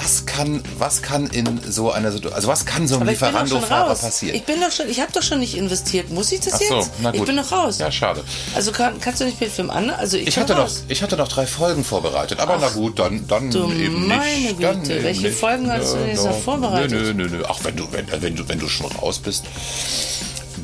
Was 0.00 0.26
kann, 0.26 0.62
was 0.78 1.02
kann 1.02 1.26
in 1.26 1.60
so 1.68 1.90
einer 1.90 2.12
Situation, 2.12 2.34
also 2.36 2.48
was 2.48 2.64
kann 2.66 2.86
so 2.86 2.96
einem 2.96 3.06
schon 3.06 3.08
Lieferando-Fahrer 3.08 3.94
passieren? 3.96 4.36
Ich 4.36 4.44
bin 4.44 4.60
doch 4.60 4.70
schon, 4.70 4.88
ich 4.88 5.00
habe 5.00 5.10
doch 5.12 5.22
schon 5.22 5.40
nicht 5.40 5.56
investiert. 5.56 6.10
Muss 6.10 6.30
ich 6.30 6.38
das 6.40 6.54
Ach 6.54 6.60
so, 6.60 6.74
jetzt? 6.76 6.90
na 7.02 7.10
gut. 7.10 7.20
Ich 7.20 7.26
bin 7.26 7.36
doch 7.36 7.50
raus. 7.50 7.78
Ja, 7.78 7.90
schade. 7.90 8.22
Also 8.54 8.70
kann, 8.70 9.00
kannst 9.00 9.20
du 9.20 9.24
nicht 9.24 9.40
mit 9.40 9.56
dem 9.58 9.70
anderen? 9.70 9.98
Also 9.98 10.16
ich, 10.16 10.28
Ich 10.28 10.38
hatte, 10.38 10.54
noch, 10.54 10.60
raus. 10.64 10.84
ich 10.88 11.02
hatte 11.02 11.16
noch 11.16 11.26
drei 11.28 11.46
Folgen 11.46 11.82
vorbereitet, 11.84 12.38
aber 12.38 12.58
na 12.60 12.68
gut, 12.68 12.98
dann, 13.00 13.26
dann 13.26 13.50
du 13.50 13.72
eben 13.72 14.06
meine 14.06 14.24
nicht. 14.52 14.62
Dann 14.62 14.82
Güte, 14.82 14.94
eben 14.94 15.04
welche 15.04 15.22
nicht. 15.28 15.38
Folgen 15.38 15.70
hast 15.72 15.94
du 15.94 15.98
denn 15.98 16.08
jetzt 16.10 16.24
noch 16.24 16.38
vorbereitet? 16.38 16.90
Nö, 16.92 17.12
nö, 17.14 17.28
nö, 17.28 17.36
nö. 17.38 17.44
Ach, 17.48 17.58
wenn 17.64 17.74
du, 17.76 17.88
wenn, 17.90 18.06
wenn, 18.22 18.36
du, 18.36 18.48
wenn 18.48 18.58
du 18.60 18.68
schon 18.68 18.92
raus 18.92 19.18
bist. 19.18 19.44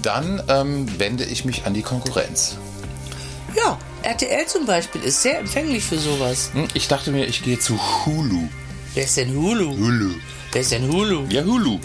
Dann 0.02 0.42
ähm, 0.48 0.86
wende 0.98 1.24
ich 1.24 1.44
mich 1.44 1.64
an 1.66 1.74
die 1.74 1.82
Konkurrenz. 1.82 2.56
Ja, 3.56 3.78
RTL 4.02 4.46
zum 4.46 4.66
Beispiel 4.66 5.00
ist 5.02 5.22
sehr 5.22 5.38
empfänglich 5.38 5.82
für 5.84 5.98
sowas. 5.98 6.50
Hm, 6.52 6.68
Ich 6.74 6.88
dachte 6.88 7.10
mir, 7.10 7.24
ich 7.26 7.42
gehe 7.42 7.58
zu 7.58 7.78
Hulu. 8.06 8.48
Wer 8.94 9.04
ist 9.04 9.16
denn 9.16 9.34
Hulu? 9.34 9.76
Hulu. 9.76 10.14
Wer 10.52 10.60
ist 10.60 10.72
denn 10.72 10.90
Hulu? 10.92 11.26
Ja, 11.28 11.42
Hulu. 11.44 11.78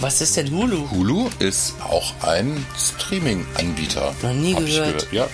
Was 0.00 0.20
ist 0.20 0.36
denn 0.36 0.50
Hulu? 0.50 0.90
Hulu 0.90 1.28
ist 1.38 1.74
auch 1.80 2.12
ein 2.22 2.64
Streaming-Anbieter. 2.78 4.14
Noch 4.22 4.32
nie 4.32 4.52
ich 4.52 4.56
gehört. 4.76 5.08
Ja, 5.10 5.26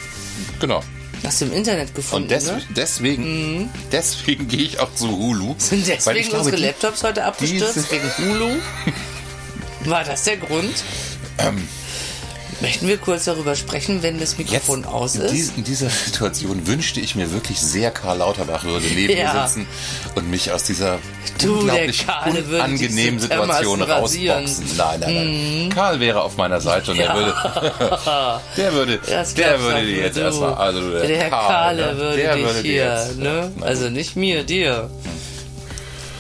genau. 0.61 0.83
Hast 1.23 1.41
du 1.41 1.47
im 1.47 1.53
Internet 1.53 1.95
gefunden, 1.95 2.25
Und 2.25 2.31
des, 2.31 2.47
ne? 2.47 2.63
deswegen, 2.77 3.71
deswegen 3.93 4.47
gehe 4.49 4.61
ich 4.63 4.79
auch 4.81 4.95
zu 4.95 5.09
Hulu. 5.11 5.55
Sind 5.59 5.87
deswegen 5.87 6.19
ich 6.19 6.29
glaube, 6.29 6.45
unsere 6.45 6.57
die- 6.57 6.63
Laptops 6.65 7.03
heute 7.03 7.25
abgestürzt? 7.25 7.91
Wegen 7.91 8.11
Hulu? 8.19 8.51
War 9.91 10.05
das 10.05 10.23
der 10.25 10.37
Grund? 10.39 10.85
Ähm. 11.39 11.67
Möchten 12.65 12.89
wir 12.89 12.97
kurz 12.99 13.25
darüber 13.25 13.55
sprechen, 13.57 14.03
wenn 14.03 14.19
das 14.19 14.31
Jetzt, 14.37 14.51
Mikrofon 14.51 14.85
aus 14.85 15.15
in, 15.17 15.23
ist? 15.23 15.33
dies, 15.33 15.53
in 15.57 15.65
dieser 15.65 15.89
Situation 15.91 16.67
wünschte 16.67 17.01
ich 17.01 17.15
mir 17.15 17.33
wirklich 17.33 17.61
sehr, 17.61 17.91
Karl 17.91 18.19
Lauterbach 18.19 18.65
würde 18.65 18.87
neben 18.87 19.17
Ja. 19.17 19.33
mir 19.35 19.47
sitzen 19.47 19.67
und 20.15 20.31
mich 20.31 20.51
aus 20.53 20.65
dieser 20.65 20.99
Du, 21.41 21.55
unglaublich 21.59 22.05
unangenehmen 22.27 23.19
Situation 23.21 23.83
rausboxen. 23.83 24.65
Nein, 24.77 25.01
nein, 25.01 25.15
nein. 25.15 25.71
Karl 25.75 26.01
wäre 26.01 26.23
auf 26.23 26.37
meiner 26.37 26.61
Seite 26.61 26.93
und 26.93 26.99
der 26.99 27.15
würde, 27.15 27.35
der 28.57 28.73
würde, 28.73 29.01
Das 29.07 29.35
der 29.35 29.61
würde 29.61 29.85
dir 29.85 29.97
jetzt 29.99 30.17
du. 30.17 30.21
erstmal, 30.21 30.55
also 30.55 30.91
der, 30.93 31.07
der 31.07 31.17
Herr 31.19 31.31
Karl, 31.31 31.49
Kahle 31.77 31.87
ne? 31.95 31.99
würde 31.99 32.17
der 32.17 32.35
dich 32.37 32.45
würde 32.45 32.63
dir 32.63 32.71
hier, 32.71 32.85
jetzt, 33.07 33.17
ne? 33.19 33.53
Also 33.63 33.89
nicht 33.91 34.17
mir, 34.17 34.45
dir. 34.45 34.91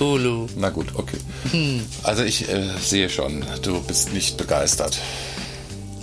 Hulu. 0.00 0.48
Na 0.56 0.70
gut, 0.70 0.88
okay. 0.94 1.18
Hm. 1.52 1.84
Also 2.02 2.24
ich 2.24 2.48
äh, 2.48 2.64
sehe 2.82 3.08
schon, 3.08 3.44
du 3.62 3.80
bist 3.82 4.12
nicht 4.12 4.36
begeistert. 4.36 4.98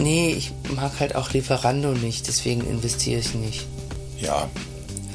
Nee, 0.02 0.34
ich 0.38 0.52
mag 0.76 0.92
halt 1.00 1.16
auch 1.16 1.32
Lieferando 1.32 1.92
nicht, 1.94 2.28
deswegen 2.28 2.62
investiere 2.62 3.20
ich 3.20 3.34
nicht. 3.34 3.66
Ja. 4.20 4.50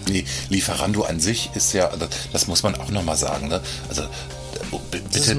Nee, 0.08 0.24
Lieferando 0.48 1.02
an 1.02 1.18
sich 1.20 1.50
ist 1.54 1.72
ja, 1.72 1.88
das, 1.96 2.08
das 2.32 2.46
muss 2.46 2.62
man 2.62 2.74
auch 2.76 2.90
nochmal 2.90 3.16
sagen, 3.16 3.48
ne? 3.48 3.60
Also 3.88 4.02
b- 4.02 4.78
bitte, 4.92 5.34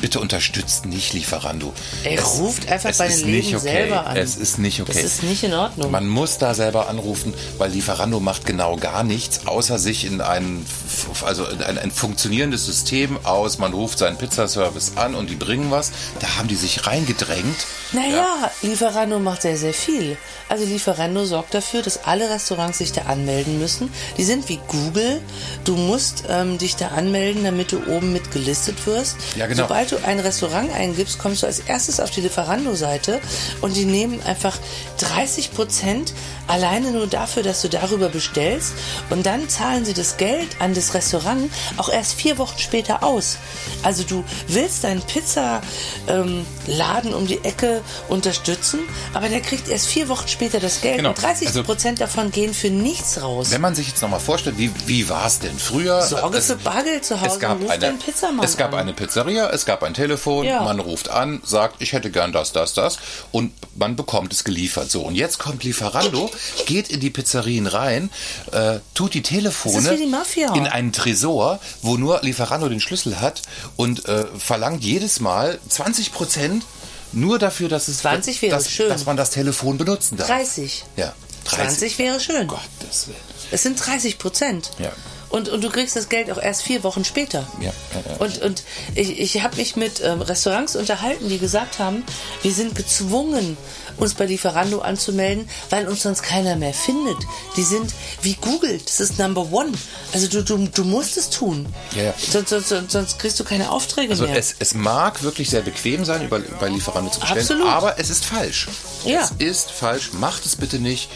bitte 0.00 0.18
unterstützt 0.20 0.84
nicht 0.86 1.12
Lieferando. 1.12 1.72
Ey, 2.02 2.18
ruft 2.18 2.68
einfach 2.68 2.90
es 2.90 2.98
bei 2.98 3.06
den 3.06 3.16
nicht 3.30 3.44
Läden 3.52 3.56
okay. 3.58 3.70
selber 3.70 4.06
an. 4.06 4.16
Es 4.16 4.36
ist 4.36 4.58
nicht 4.58 4.80
okay. 4.80 4.92
Das 4.94 5.02
ist 5.04 5.22
nicht 5.22 5.44
in 5.44 5.54
Ordnung. 5.54 5.92
Man 5.92 6.08
muss 6.08 6.38
da 6.38 6.54
selber 6.54 6.88
anrufen, 6.88 7.34
weil 7.58 7.70
Lieferando 7.70 8.18
macht 8.18 8.46
genau 8.46 8.76
gar 8.76 9.04
nichts, 9.04 9.46
außer 9.46 9.78
sich 9.78 10.04
in 10.04 10.20
ein, 10.20 10.64
f- 10.66 10.89
also 11.24 11.46
in 11.46 11.62
ein, 11.62 11.78
ein 11.78 11.90
funktionierendes 11.90 12.66
System 12.66 13.18
aus. 13.24 13.58
Man 13.58 13.72
ruft 13.72 13.98
seinen 13.98 14.16
Pizzaservice 14.16 14.92
an 14.96 15.14
und 15.14 15.30
die 15.30 15.36
bringen 15.36 15.70
was. 15.70 15.92
Da 16.20 16.36
haben 16.36 16.48
die 16.48 16.56
sich 16.56 16.86
reingedrängt. 16.86 17.66
Naja, 17.92 18.50
Lieferando 18.62 19.18
macht 19.18 19.42
sehr, 19.42 19.56
sehr 19.56 19.74
viel. 19.74 20.16
Also 20.48 20.64
Lieferando 20.64 21.24
sorgt 21.24 21.54
dafür, 21.54 21.82
dass 21.82 22.04
alle 22.04 22.30
Restaurants 22.30 22.78
sich 22.78 22.92
da 22.92 23.02
anmelden 23.02 23.58
müssen. 23.58 23.92
Die 24.16 24.24
sind 24.24 24.48
wie 24.48 24.60
Google. 24.68 25.20
Du 25.64 25.76
musst 25.76 26.24
ähm, 26.28 26.58
dich 26.58 26.76
da 26.76 26.88
anmelden, 26.88 27.44
damit 27.44 27.72
du 27.72 27.78
oben 27.86 28.12
mit 28.12 28.30
gelistet 28.32 28.86
wirst. 28.86 29.16
Ja, 29.36 29.46
genau. 29.46 29.62
Sobald 29.62 29.92
du 29.92 29.96
ein 30.04 30.20
Restaurant 30.20 30.72
eingibst, 30.72 31.18
kommst 31.18 31.42
du 31.42 31.46
als 31.46 31.60
erstes 31.60 32.00
auf 32.00 32.10
die 32.10 32.20
Lieferando-Seite 32.20 33.20
und 33.60 33.76
die 33.76 33.84
nehmen 33.84 34.20
einfach 34.22 34.56
30 34.98 35.52
Prozent 35.52 36.12
alleine 36.46 36.90
nur 36.90 37.06
dafür, 37.06 37.42
dass 37.42 37.62
du 37.62 37.68
darüber 37.68 38.08
bestellst 38.08 38.72
und 39.10 39.26
dann 39.26 39.48
zahlen 39.48 39.84
sie 39.84 39.94
das 39.94 40.16
Geld 40.16 40.48
an 40.58 40.74
das 40.74 40.79
Restaurant 40.94 41.50
auch 41.76 41.88
erst 41.88 42.14
vier 42.14 42.38
Wochen 42.38 42.58
später 42.58 43.02
aus. 43.02 43.36
Also 43.82 44.02
du 44.04 44.24
willst 44.48 44.84
deinen 44.84 45.02
Pizzaladen 45.02 45.60
ähm, 46.08 46.46
Laden 46.66 47.14
um 47.14 47.26
die 47.26 47.42
Ecke 47.44 47.82
unterstützen, 48.08 48.80
aber 49.14 49.28
der 49.28 49.40
kriegt 49.40 49.68
erst 49.68 49.86
vier 49.86 50.08
Wochen 50.08 50.28
später 50.28 50.60
das 50.60 50.80
Geld 50.80 50.98
Genau. 50.98 51.10
und 51.10 51.22
30 51.22 51.48
Also- 51.48 51.62
Prozent 51.62 52.00
davon 52.00 52.30
gehen 52.30 52.54
für 52.54 52.70
nichts 52.70 53.20
raus. 53.22 53.50
Wenn 53.50 53.60
man 53.60 53.74
sich 53.74 53.88
jetzt 53.88 54.02
nochmal 54.02 54.20
vorstellt, 54.20 54.58
wie, 54.58 54.70
wie 54.86 55.08
war 55.08 55.26
es 55.26 55.38
denn 55.38 55.58
früher? 55.58 56.02
Sorge 56.02 56.38
Es- 56.38 56.46
für 56.46 56.56
Bargeld 56.56 57.04
zu 57.04 57.20
Hause 57.20 57.30
es 57.34 57.40
gab 57.40 57.56
und 57.56 57.62
ruf 57.64 57.70
eine, 57.70 57.92
Pizzamann 57.92 58.44
Es 58.44 58.56
gab 58.56 58.72
an. 58.72 58.80
eine 58.80 58.92
Pizzeria, 58.92 59.50
es 59.50 59.64
gab 59.66 59.82
ein 59.82 59.94
Telefon, 59.94 60.46
Ja. 60.46 60.62
man 60.62 60.80
ruft 60.80 61.08
an, 61.08 61.40
sagt, 61.44 61.76
ich 61.82 61.92
hätte 61.92 62.10
gern 62.10 62.32
das, 62.32 62.52
das, 62.52 62.74
das 62.74 62.98
und 63.32 63.52
man 63.76 63.96
bekommt 63.96 64.32
es 64.32 64.44
geliefert. 64.44 64.90
So, 64.90 65.02
und 65.02 65.14
jetzt 65.14 65.38
kommt 65.38 65.64
Lieferando, 65.64 66.30
geht 66.66 66.88
in 66.88 67.00
die 67.00 67.10
Pizzerien 67.10 67.66
rein, 67.66 68.10
äh, 68.52 68.78
tut 68.94 69.14
die 69.14 69.22
Telefone 69.22 69.82
Das 69.82 69.96
die 69.98 70.06
Mafia. 70.06 70.54
in 70.54 70.66
einen 70.70 70.92
Tresor, 70.92 71.60
wo 71.82 71.96
nur 71.96 72.20
Lieferando 72.22 72.68
den 72.68 72.80
Schlüssel 72.80 73.20
hat 73.20 73.42
und 73.76 74.08
äh, 74.08 74.26
verlangt 74.38 74.82
jedes 74.82 75.20
Mal 75.20 75.58
20 75.68 76.12
Prozent 76.12 76.64
nur 77.12 77.38
dafür, 77.38 77.68
dass 77.68 77.88
es 77.88 77.98
20 77.98 78.42
wäre 78.42 78.56
dass, 78.56 78.70
schön. 78.70 78.88
dass 78.88 79.04
man 79.06 79.16
das 79.16 79.30
Telefon 79.30 79.78
benutzen 79.78 80.16
darf. 80.16 80.28
30. 80.28 80.84
Ja, 80.96 81.12
30. 81.44 81.68
20 81.78 81.98
wäre 81.98 82.20
schön. 82.20 82.46
Gottes 82.46 83.08
Willen. 83.08 83.18
Es 83.50 83.62
sind 83.62 83.84
30 83.84 84.18
Prozent. 84.18 84.70
Ja. 84.78 84.92
Und, 85.30 85.48
und 85.48 85.62
du 85.62 85.70
kriegst 85.70 85.94
das 85.96 86.08
Geld 86.08 86.30
auch 86.30 86.38
erst 86.38 86.62
vier 86.62 86.82
Wochen 86.82 87.04
später. 87.04 87.46
Ja, 87.60 87.66
ja, 87.94 88.10
ja. 88.10 88.16
Und, 88.18 88.42
und 88.42 88.64
ich, 88.94 89.20
ich 89.20 89.42
habe 89.42 89.56
mich 89.56 89.76
mit 89.76 90.02
ähm, 90.04 90.20
Restaurants 90.22 90.74
unterhalten, 90.76 91.28
die 91.28 91.38
gesagt 91.38 91.78
haben, 91.78 92.02
wir 92.42 92.52
sind 92.52 92.74
gezwungen, 92.74 93.56
uns 93.96 94.14
bei 94.14 94.26
Lieferando 94.26 94.80
anzumelden, 94.80 95.48
weil 95.68 95.86
uns 95.86 96.02
sonst 96.02 96.22
keiner 96.22 96.56
mehr 96.56 96.74
findet. 96.74 97.18
Die 97.56 97.62
sind 97.62 97.92
wie 98.22 98.34
Google, 98.34 98.80
das 98.84 98.98
ist 98.98 99.18
Number 99.18 99.52
One. 99.52 99.72
Also 100.12 100.26
du, 100.26 100.42
du, 100.42 100.66
du 100.66 100.84
musst 100.84 101.16
es 101.16 101.30
tun. 101.30 101.66
Ja, 101.94 102.04
ja. 102.04 102.14
Sonst, 102.18 102.48
sonst, 102.48 102.68
sonst, 102.68 102.90
sonst 102.92 103.18
kriegst 103.18 103.38
du 103.38 103.44
keine 103.44 103.70
Aufträge 103.70 104.10
Also 104.10 104.24
mehr. 104.26 104.36
es, 104.36 104.56
es 104.58 104.74
mag 104.74 105.22
wirklich 105.22 105.50
sehr 105.50 105.62
bequem 105.62 106.04
sein, 106.04 106.24
über, 106.24 106.40
bei 106.58 106.68
Lieferando 106.68 107.10
zu 107.10 107.20
bestellen, 107.20 107.40
Absolut. 107.40 107.68
aber 107.68 107.98
es 107.98 108.10
ist 108.10 108.24
falsch. 108.24 108.68
Ja. 109.04 109.20
Es 109.38 109.46
ist 109.46 109.70
falsch. 109.70 110.12
Macht 110.12 110.44
es 110.46 110.56
bitte 110.56 110.78
nicht. 110.78 111.08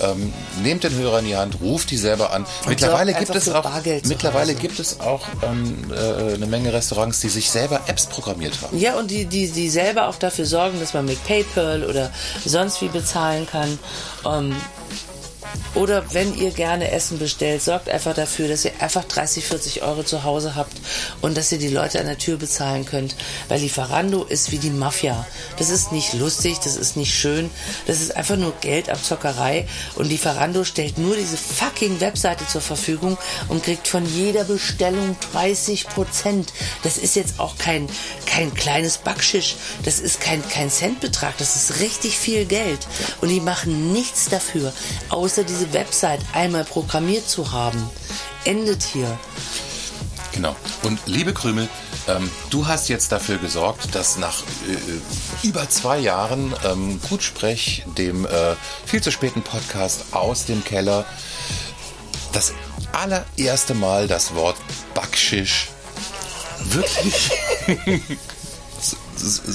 Ähm, 0.00 0.32
nehmt 0.62 0.84
den 0.84 0.94
Hörer 0.94 1.20
in 1.20 1.26
die 1.26 1.36
Hand, 1.36 1.60
ruft 1.60 1.90
die 1.90 1.96
selber 1.96 2.32
an. 2.32 2.46
mittlerweile 2.68 3.14
gibt 3.14 3.34
es 3.34 3.48
auch 3.48 3.70
mittlerweile 4.04 4.52
Hause. 4.52 4.60
gibt 4.60 4.78
es 4.78 5.00
auch 5.00 5.26
ähm, 5.42 5.90
äh, 5.90 6.34
eine 6.34 6.46
Menge 6.46 6.72
Restaurants, 6.72 7.20
die 7.20 7.28
sich 7.28 7.50
selber 7.50 7.80
Apps 7.86 8.06
programmiert 8.06 8.60
haben. 8.62 8.78
Ja, 8.78 8.96
und 8.98 9.10
die, 9.10 9.24
die, 9.24 9.48
die 9.50 9.68
selber 9.68 10.08
auch 10.08 10.16
dafür 10.16 10.46
sorgen, 10.46 10.80
dass 10.80 10.94
man 10.94 11.06
mit 11.06 11.22
PayPal 11.24 11.84
oder 11.84 12.10
sonst 12.44 12.80
wie 12.82 12.88
bezahlen 12.88 13.46
kann. 13.46 13.78
Ähm, 14.24 14.54
oder 15.74 16.12
wenn 16.12 16.36
ihr 16.36 16.50
gerne 16.50 16.90
Essen 16.90 17.18
bestellt, 17.18 17.62
sorgt 17.62 17.88
einfach 17.88 18.14
dafür, 18.14 18.48
dass 18.48 18.64
ihr 18.64 18.72
einfach 18.80 19.04
30, 19.04 19.44
40 19.44 19.82
Euro 19.82 20.02
zu 20.02 20.24
Hause 20.24 20.54
habt 20.54 20.72
und 21.20 21.36
dass 21.36 21.52
ihr 21.52 21.58
die 21.58 21.68
Leute 21.68 22.00
an 22.00 22.06
der 22.06 22.18
Tür 22.18 22.36
bezahlen 22.36 22.86
könnt. 22.86 23.16
Weil 23.48 23.60
Lieferando 23.60 24.24
ist 24.24 24.52
wie 24.52 24.58
die 24.58 24.70
Mafia. 24.70 25.26
Das 25.58 25.70
ist 25.70 25.92
nicht 25.92 26.14
lustig, 26.14 26.58
das 26.62 26.76
ist 26.76 26.96
nicht 26.96 27.14
schön, 27.14 27.50
das 27.86 28.00
ist 28.00 28.16
einfach 28.16 28.36
nur 28.36 28.52
Geldabzockerei. 28.60 29.68
Und 29.96 30.08
Lieferando 30.08 30.64
stellt 30.64 30.98
nur 30.98 31.16
diese 31.16 31.36
fucking 31.36 32.00
Webseite 32.00 32.46
zur 32.46 32.60
Verfügung 32.60 33.18
und 33.48 33.64
kriegt 33.64 33.88
von 33.88 34.04
jeder 34.06 34.44
Bestellung 34.44 35.16
30 35.32 35.88
Prozent. 35.88 36.52
Das 36.82 36.96
ist 36.96 37.16
jetzt 37.16 37.38
auch 37.38 37.56
kein, 37.58 37.88
kein 38.26 38.54
kleines 38.54 38.98
Backschisch, 38.98 39.56
das 39.84 40.00
ist 40.00 40.20
kein, 40.20 40.46
kein 40.48 40.70
Centbetrag, 40.70 41.36
das 41.38 41.56
ist 41.56 41.80
richtig 41.80 42.16
viel 42.18 42.44
Geld. 42.44 42.86
Und 43.20 43.28
die 43.28 43.40
machen 43.40 43.92
nichts 43.92 44.28
dafür, 44.28 44.72
außer 45.08 45.44
diese 45.46 45.72
Website 45.72 46.20
einmal 46.32 46.64
programmiert 46.64 47.28
zu 47.28 47.52
haben. 47.52 47.90
Endet 48.44 48.82
hier. 48.82 49.18
Genau. 50.32 50.54
Und 50.82 51.00
liebe 51.06 51.32
Krümel, 51.32 51.68
ähm, 52.08 52.30
du 52.50 52.66
hast 52.66 52.88
jetzt 52.88 53.10
dafür 53.10 53.38
gesorgt, 53.38 53.94
dass 53.94 54.18
nach 54.18 54.42
äh, 54.42 55.46
über 55.46 55.68
zwei 55.68 55.98
Jahren 55.98 56.54
ähm, 56.64 57.00
Gutsprech, 57.08 57.84
dem 57.96 58.26
äh, 58.26 58.54
viel 58.84 59.02
zu 59.02 59.10
späten 59.10 59.42
Podcast 59.42 60.04
aus 60.12 60.44
dem 60.44 60.62
Keller, 60.62 61.06
das 62.32 62.52
allererste 62.92 63.74
Mal 63.74 64.08
das 64.08 64.34
Wort 64.34 64.56
Backschisch 64.94 65.68
wirklich 66.64 67.14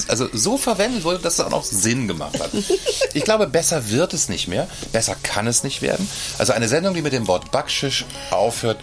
also 0.07 0.28
so 0.34 0.57
verwendet 0.57 1.03
wurde, 1.03 1.20
dass 1.20 1.36
es 1.36 1.39
auch 1.41 1.49
noch 1.49 1.64
Sinn 1.64 2.07
gemacht 2.07 2.39
hat. 2.39 2.51
Ich 3.14 3.26
glaube, 3.26 3.45
besser 3.47 3.89
wird 3.89 4.14
es 4.14 4.30
nicht 4.30 4.47
mehr. 4.47 4.68
Besser 4.93 5.16
kann 5.22 5.45
es 5.45 5.64
nicht 5.64 5.82
werden. 5.82 6.07
Also 6.38 6.53
eine 6.53 6.70
Sendung, 6.70 6.93
die 6.93 7.01
mit 7.01 7.12
dem 7.12 7.28
Wort 7.28 7.51
Backschisch 7.51 8.05
aufhört, 8.30 8.80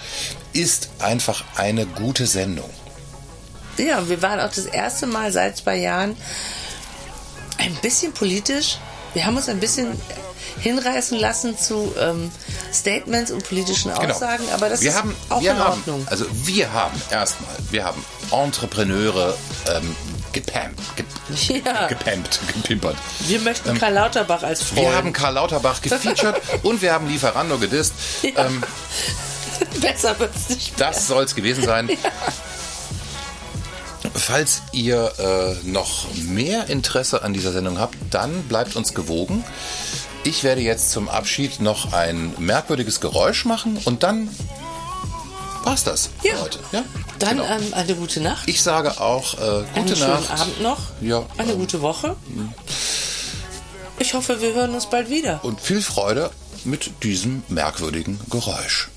ist 0.53 0.91
einfach 0.99 1.45
eine 1.57 1.87
gute 1.87 2.27
Sendung. 2.27 2.69
Ja, 3.79 4.07
wir 4.09 4.21
waren 4.21 4.41
auch 4.41 4.53
das 4.53 4.67
erste 4.67 5.07
Mal 5.07 5.33
seit 5.33 5.57
zwei 5.57 5.77
Jahren 5.77 6.15
ein 7.57 7.75
bisschen 7.81 8.13
politisch 8.13 8.79
Wir 9.15 9.25
haben 9.25 9.37
uns 9.37 9.49
ein 9.49 9.61
bisschen 9.61 10.01
hinreißen 10.61 11.19
lassen 11.19 11.57
zu 11.57 11.93
ähm, 11.99 12.31
Statements 12.73 13.31
und 13.31 13.45
politischen 13.49 13.91
Aussagen, 13.93 14.45
aber 14.53 14.69
das 14.69 14.81
wir 14.83 14.91
ist 14.91 14.97
haben, 14.97 15.15
auch 15.29 15.41
wir 15.41 15.53
in 15.53 15.59
haben, 15.59 15.71
Ordnung. 15.71 16.07
Also 16.09 16.27
wir 16.45 16.73
haben 16.73 17.01
erstmal, 17.11 17.51
wir 17.71 17.85
haben 17.85 18.05
Entrepreneure 18.31 19.37
ähm, 19.75 19.97
gepampt, 20.33 20.81
ge 20.97 21.05
Ja. 21.65 21.87
gepampt, 21.87 22.41
gepimpert. 22.55 22.97
Wir 23.21 23.41
möchten 23.41 23.79
Karl 23.79 23.95
Lauterbach 23.95 24.43
als 24.43 24.63
Freund. 24.63 24.79
Ähm, 24.81 24.85
Wir 24.87 24.97
haben 24.97 25.13
Karl 25.13 25.35
Lauterbach 25.35 25.81
gefeatured 25.83 26.41
und 26.63 26.83
wir 26.83 26.93
haben 26.93 27.09
Lieferando 27.09 27.59
gedisst. 27.59 27.93
Ja. 28.23 28.47
Ähm, 28.47 28.63
Besser 29.81 30.19
wird's 30.19 30.49
nicht. 30.51 30.81
das 30.81 31.07
soll 31.09 31.25
es 31.25 31.35
gewesen 31.35 31.65
sein. 31.65 31.91
Falls 34.15 34.63
ihr 34.73 35.13
äh, 35.19 35.67
noch 35.69 36.07
mehr 36.15 36.69
Interesse 36.69 37.23
an 37.23 37.33
dieser 37.33 37.53
Sendung 37.53 37.79
habt, 37.79 37.97
dann 38.11 38.43
bleibt 38.45 38.77
uns 38.77 38.95
gewogen. 38.95 39.45
Ich 40.25 40.45
werde 40.45 40.61
jetzt 40.61 40.91
zum 40.93 41.09
Abschied 41.09 41.61
noch 41.61 41.93
ein 41.93 42.35
merkwürdiges 42.39 43.01
Geräusch 43.01 43.45
machen 43.45 43.79
und 43.85 44.03
dann 44.03 44.29
war's 45.65 45.85
das 45.85 46.11
Ja. 46.23 46.35
für 46.37 46.43
heute. 46.43 46.59
Ja? 46.73 46.85
Dann 47.19 47.39
Genau. 47.39 47.45
ähm, 47.49 47.75
eine 47.75 47.95
gute 47.95 48.21
Nacht. 48.21 48.49
Ich 48.49 48.63
sage 48.63 49.01
auch 49.01 49.35
äh, 49.35 49.41
einen 49.75 49.85
gute 49.87 49.97
schönen 49.97 50.11
Nacht. 50.11 50.31
Abend 50.41 50.61
noch. 50.63 50.79
Ja, 51.01 51.25
Eine 51.37 51.53
ähm, 51.53 51.59
gute 51.59 51.81
Woche. 51.83 52.17
Ich 53.99 54.15
hoffe, 54.15 54.41
wir 54.41 54.55
hören 54.55 54.75
uns 54.75 54.87
bald 54.87 55.11
wieder. 55.11 55.41
Und 55.45 55.61
viel 55.61 55.83
Freude 55.83 56.31
mit 56.65 57.03
diesem 57.03 57.43
merkwürdigen 57.49 58.21
Geräusch. 58.31 58.89